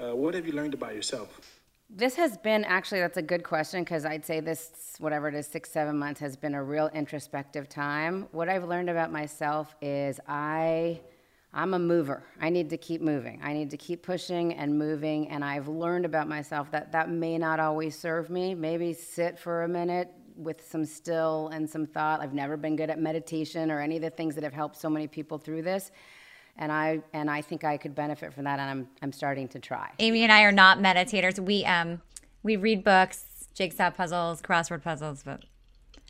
uh, 0.01 0.17
what 0.17 0.33
have 0.33 0.47
you 0.47 0.55
learned 0.55 0.73
about 0.73 0.95
yourself? 0.95 1.61
This 1.91 2.15
has 2.15 2.39
been 2.39 2.65
actually, 2.65 3.01
that's 3.01 3.19
a 3.19 3.23
good 3.23 3.45
question 3.45 3.85
because 3.85 4.07
I'd 4.07 4.25
say 4.25 4.41
this, 4.41 4.95
whatever 4.99 5.29
it 5.29 5.35
is, 5.35 5.47
six, 5.47 5.71
seven 5.71 5.99
months 5.99 6.19
has 6.21 6.35
been 6.35 6.55
a 6.55 6.65
real 6.65 6.89
introspective 6.95 7.69
time. 7.69 8.27
What 8.33 8.49
I've 8.49 8.65
learned 8.65 8.89
about 8.89 9.13
myself 9.13 9.75
is 9.83 10.21
I. 10.27 11.03
I'm 11.53 11.75
a 11.75 11.79
mover. 11.79 12.23
I 12.41 12.49
need 12.49 12.71
to 12.71 12.79
keep 12.79 13.03
moving. 13.03 13.41
I 13.43 13.53
need 13.53 13.69
to 13.73 13.77
keep 13.77 14.03
pushing 14.03 14.55
and 14.55 14.79
moving. 14.79 15.29
And 15.29 15.45
I've 15.45 15.69
learned 15.69 16.07
about 16.07 16.31
myself 16.31 16.71
that 16.71 16.91
that 16.93 17.11
may 17.11 17.37
not 17.37 17.61
always 17.61 17.95
serve 17.95 18.31
me. 18.31 18.55
Maybe 18.55 18.95
sit 18.95 19.39
for 19.39 19.65
a 19.65 19.69
minute 19.69 20.11
with 20.35 20.67
some 20.67 20.87
still 20.87 21.51
and 21.53 21.69
some 21.69 21.87
thought. 21.87 22.23
I've 22.23 22.33
never 22.33 22.57
been 22.57 22.75
good 22.75 22.89
at 22.89 22.99
meditation 22.99 23.71
or 23.71 23.83
any 23.83 23.97
of 23.97 24.03
the 24.03 24.09
things 24.09 24.35
that 24.37 24.45
have 24.45 24.55
helped 24.55 24.77
so 24.77 24.89
many 24.89 25.09
people 25.09 25.37
through 25.37 25.61
this 25.61 25.91
and 26.59 26.73
I 26.73 27.01
and 27.13 27.31
I 27.31 27.41
think 27.41 27.65
I 27.65 27.77
could 27.77 27.95
benefit 27.95 28.35
from 28.35 28.45
that, 28.45 28.59
and 28.59 28.71
I'm 28.71 28.89
I'm 29.03 29.13
starting 29.13 29.49
to 29.49 29.59
try. 29.59 29.91
Amy 29.99 30.23
and 30.23 30.33
I 30.33 30.43
are 30.43 30.53
not 30.53 30.79
meditators. 30.79 31.39
We 31.39 31.65
um 31.65 32.03
we 32.43 32.57
read 32.57 32.85
books, 32.85 33.49
jigsaw 33.55 33.91
puzzles, 33.91 34.43
crossword 34.43 34.83
puzzles, 34.83 35.23
but 35.23 35.45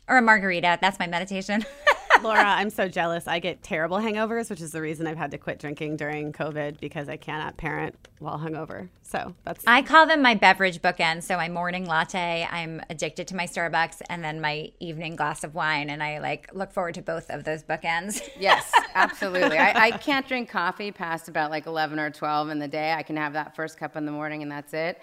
or 0.07 0.17
a 0.17 0.21
margarita. 0.21 0.79
That's 0.81 0.99
my 0.99 1.07
meditation. 1.07 1.63
Laura, 2.23 2.43
I'm 2.43 2.69
so 2.69 2.87
jealous. 2.87 3.27
I 3.27 3.39
get 3.39 3.63
terrible 3.63 3.97
hangovers, 3.97 4.49
which 4.49 4.61
is 4.61 4.71
the 4.71 4.81
reason 4.81 5.07
I've 5.07 5.17
had 5.17 5.31
to 5.31 5.37
quit 5.37 5.59
drinking 5.59 5.97
during 5.97 6.33
COVID 6.33 6.79
because 6.79 7.09
I 7.09 7.17
cannot 7.17 7.57
parent 7.57 7.95
while 8.19 8.37
hungover. 8.37 8.89
So 9.03 9.33
that's. 9.43 9.63
I 9.65 9.81
call 9.81 10.05
them 10.05 10.21
my 10.21 10.35
beverage 10.35 10.81
bookends. 10.81 11.23
So 11.23 11.37
my 11.37 11.49
morning 11.49 11.85
latte, 11.85 12.47
I'm 12.49 12.81
addicted 12.89 13.27
to 13.29 13.35
my 13.35 13.45
Starbucks, 13.45 14.01
and 14.09 14.23
then 14.23 14.41
my 14.41 14.71
evening 14.79 15.15
glass 15.15 15.43
of 15.43 15.55
wine, 15.55 15.89
and 15.89 16.03
I 16.03 16.19
like 16.19 16.49
look 16.53 16.71
forward 16.71 16.95
to 16.95 17.01
both 17.01 17.29
of 17.29 17.43
those 17.43 17.63
bookends. 17.63 18.21
Yes, 18.39 18.71
absolutely. 18.95 19.57
I, 19.57 19.87
I 19.87 19.91
can't 19.91 20.25
drink 20.25 20.49
coffee 20.49 20.91
past 20.91 21.27
about 21.27 21.51
like 21.51 21.65
11 21.65 21.99
or 21.99 22.09
12 22.09 22.49
in 22.49 22.59
the 22.59 22.69
day. 22.69 22.93
I 22.93 23.03
can 23.03 23.17
have 23.17 23.33
that 23.33 23.55
first 23.55 23.77
cup 23.77 23.97
in 23.97 24.05
the 24.05 24.11
morning, 24.11 24.41
and 24.43 24.51
that's 24.51 24.73
it. 24.73 25.01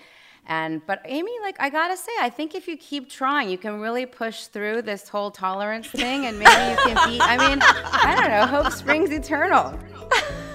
And 0.49 0.85
but 0.87 1.03
Amy, 1.05 1.33
like 1.43 1.57
I 1.59 1.69
gotta 1.71 1.97
say, 1.97 2.13
I 2.21 2.31
think 2.31 2.55
if 2.55 2.69
you 2.69 2.77
keep 2.77 3.11
trying, 3.11 3.51
you 3.51 3.59
can 3.59 3.81
really 3.81 4.07
push 4.07 4.47
through 4.47 4.83
this 4.83 5.09
whole 5.09 5.31
tolerance 5.31 5.89
thing, 5.89 6.27
and 6.27 6.39
maybe 6.39 6.51
you 6.51 6.77
can 6.77 7.09
be. 7.09 7.21
I 7.21 7.37
mean, 7.37 7.59
I 7.63 8.15
don't 8.17 8.31
know. 8.31 8.47
Hope 8.47 8.73
springs 8.73 9.11
eternal. 9.11 9.79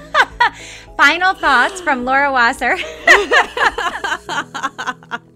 Final 0.98 1.34
thoughts 1.34 1.82
from 1.82 2.06
Laura 2.06 2.32
Wasser. 2.32 2.78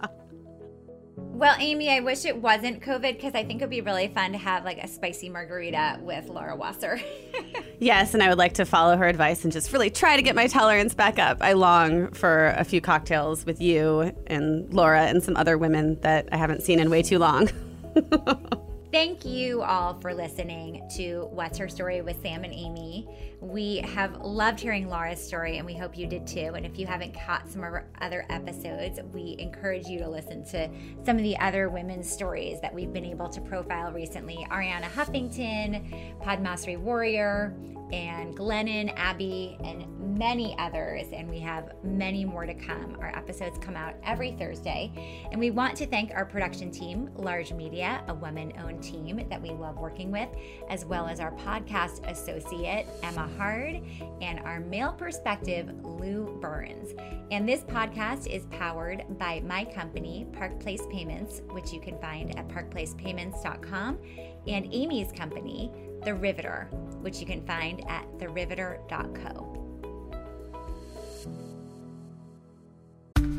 well, 1.35 1.55
Amy, 1.59 1.89
I 1.89 1.99
wish 1.99 2.23
it 2.23 2.41
wasn't 2.41 2.81
COVID 2.81 3.15
because 3.15 3.35
I 3.35 3.43
think 3.43 3.61
it 3.61 3.65
would 3.65 3.69
be 3.69 3.81
really 3.81 4.07
fun 4.07 4.31
to 4.31 4.37
have 4.37 4.63
like 4.63 4.77
a 4.77 4.87
spicy 4.87 5.27
margarita 5.27 5.99
with 6.01 6.29
Laura 6.29 6.55
Wasser. 6.55 6.99
yes, 7.79 8.13
and 8.13 8.23
I 8.23 8.29
would 8.29 8.37
like 8.37 8.53
to 8.53 8.65
follow 8.65 8.95
her 8.95 9.05
advice 9.05 9.43
and 9.43 9.51
just 9.51 9.73
really 9.73 9.89
try 9.89 10.15
to 10.15 10.21
get 10.21 10.33
my 10.33 10.47
tolerance 10.47 10.93
back 10.93 11.19
up. 11.19 11.39
I 11.41 11.51
long 11.51 12.11
for 12.11 12.53
a 12.57 12.63
few 12.63 12.79
cocktails 12.79 13.45
with 13.45 13.61
you 13.61 14.15
and 14.27 14.73
Laura 14.73 15.07
and 15.07 15.21
some 15.21 15.35
other 15.35 15.57
women 15.57 15.99
that 16.01 16.29
I 16.31 16.37
haven't 16.37 16.63
seen 16.63 16.79
in 16.79 16.89
way 16.89 17.03
too 17.03 17.19
long. 17.19 17.49
Thank 18.93 19.25
you 19.25 19.61
all 19.61 19.99
for 19.99 20.13
listening 20.13 20.89
to 20.95 21.27
What's 21.31 21.57
Her 21.57 21.67
Story 21.67 22.01
with 22.01 22.21
Sam 22.21 22.45
and 22.45 22.53
Amy. 22.53 23.05
We 23.45 23.77
have 23.93 24.21
loved 24.21 24.59
hearing 24.59 24.89
Laura's 24.89 25.21
story, 25.23 25.57
and 25.57 25.67
we 25.67 25.75
hope 25.75 25.95
you 25.95 26.07
did 26.07 26.25
too. 26.25 26.53
And 26.55 26.65
if 26.65 26.79
you 26.79 26.87
haven't 26.87 27.13
caught 27.13 27.47
some 27.47 27.63
of 27.63 27.73
our 27.73 27.87
other 28.01 28.25
episodes, 28.31 28.99
we 29.13 29.35
encourage 29.37 29.85
you 29.85 29.99
to 29.99 30.09
listen 30.09 30.43
to 30.45 30.67
some 31.05 31.17
of 31.17 31.21
the 31.21 31.37
other 31.37 31.69
women's 31.69 32.09
stories 32.09 32.59
that 32.61 32.73
we've 32.73 32.91
been 32.91 33.05
able 33.05 33.29
to 33.29 33.39
profile 33.41 33.91
recently 33.91 34.47
Arianna 34.49 34.85
Huffington, 34.85 36.19
Padmasree 36.23 36.79
Warrior, 36.79 37.55
and 37.93 38.35
Glennon, 38.35 38.91
Abby, 38.95 39.57
and 39.63 39.85
many 40.17 40.55
others. 40.57 41.05
And 41.13 41.29
we 41.29 41.39
have 41.39 41.73
many 41.83 42.25
more 42.25 42.45
to 42.45 42.53
come. 42.53 42.97
Our 42.99 43.15
episodes 43.15 43.59
come 43.59 43.75
out 43.75 43.93
every 44.03 44.31
Thursday. 44.31 44.91
And 45.31 45.39
we 45.39 45.51
want 45.51 45.75
to 45.77 45.85
thank 45.85 46.11
our 46.15 46.25
production 46.25 46.71
team, 46.71 47.09
Larj 47.15 47.55
Media, 47.55 48.03
a 48.07 48.13
woman 48.13 48.53
owned 48.63 48.81
team 48.81 49.27
that 49.29 49.41
we 49.41 49.49
love 49.49 49.77
working 49.77 50.11
with, 50.11 50.29
as 50.69 50.83
well 50.83 51.05
as 51.07 51.19
our 51.19 51.31
podcast 51.33 52.09
associate, 52.09 52.87
Emma 53.03 53.29
Hard, 53.37 53.81
and 54.21 54.39
our 54.39 54.59
male 54.59 54.93
perspective, 54.93 55.69
Lou 55.83 56.37
Burns. 56.41 56.93
And 57.31 57.47
this 57.47 57.61
podcast 57.61 58.27
is 58.27 58.45
powered 58.47 59.03
by 59.17 59.41
my 59.45 59.65
company, 59.65 60.27
Park 60.33 60.59
Place 60.59 60.83
Payments, 60.91 61.41
which 61.51 61.71
you 61.71 61.79
can 61.79 61.99
find 61.99 62.37
at 62.37 62.47
parkplacepayments.com, 62.47 63.99
and 64.47 64.69
Amy's 64.73 65.11
company, 65.11 65.71
The 66.03 66.13
Riveter, 66.13 66.69
which 67.01 67.19
you 67.19 67.25
can 67.25 67.45
find 67.45 67.83
at 67.89 68.05
theriveter.co. 68.19 69.54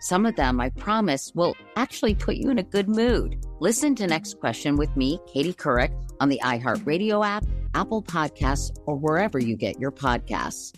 Some 0.00 0.24
of 0.24 0.34
them, 0.34 0.60
I 0.60 0.70
promise, 0.70 1.30
will 1.34 1.54
actually 1.76 2.14
put 2.14 2.36
you 2.36 2.48
in 2.48 2.58
a 2.58 2.62
good 2.62 2.88
mood. 2.88 3.44
Listen 3.60 3.94
to 3.96 4.06
Next 4.06 4.40
Question 4.40 4.76
with 4.76 4.96
me, 4.96 5.20
Katie 5.26 5.52
Couric, 5.52 5.92
on 6.20 6.30
the 6.30 6.40
iHeartRadio 6.42 7.24
app, 7.24 7.44
Apple 7.74 8.02
Podcasts, 8.02 8.74
or 8.86 8.96
wherever 8.96 9.38
you 9.38 9.56
get 9.56 9.78
your 9.78 9.92
podcasts. 9.92 10.74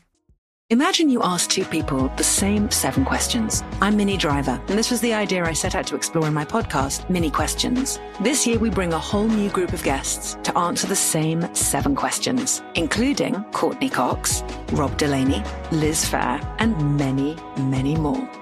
Imagine 0.70 1.08
you 1.08 1.22
ask 1.22 1.50
two 1.50 1.64
people 1.66 2.08
the 2.16 2.24
same 2.24 2.68
seven 2.70 3.04
questions. 3.04 3.62
I'm 3.80 3.96
Minnie 3.96 4.16
Driver, 4.16 4.60
and 4.68 4.76
this 4.76 4.90
was 4.90 5.00
the 5.00 5.12
idea 5.12 5.44
I 5.44 5.52
set 5.52 5.76
out 5.76 5.86
to 5.88 5.94
explore 5.94 6.26
in 6.26 6.34
my 6.34 6.44
podcast, 6.44 7.08
Minnie 7.08 7.30
Questions. 7.30 8.00
This 8.22 8.44
year, 8.44 8.58
we 8.58 8.70
bring 8.70 8.92
a 8.92 8.98
whole 8.98 9.28
new 9.28 9.50
group 9.50 9.72
of 9.72 9.84
guests 9.84 10.36
to 10.42 10.58
answer 10.58 10.88
the 10.88 10.96
same 10.96 11.54
seven 11.54 11.94
questions, 11.94 12.60
including 12.74 13.44
Courteney 13.52 13.90
Cox, 13.90 14.42
Rob 14.72 14.96
Delaney, 14.98 15.44
Liz 15.70 16.04
Phair, 16.04 16.42
and 16.58 16.96
many, 16.96 17.36
many 17.58 17.94
more. 17.94 18.41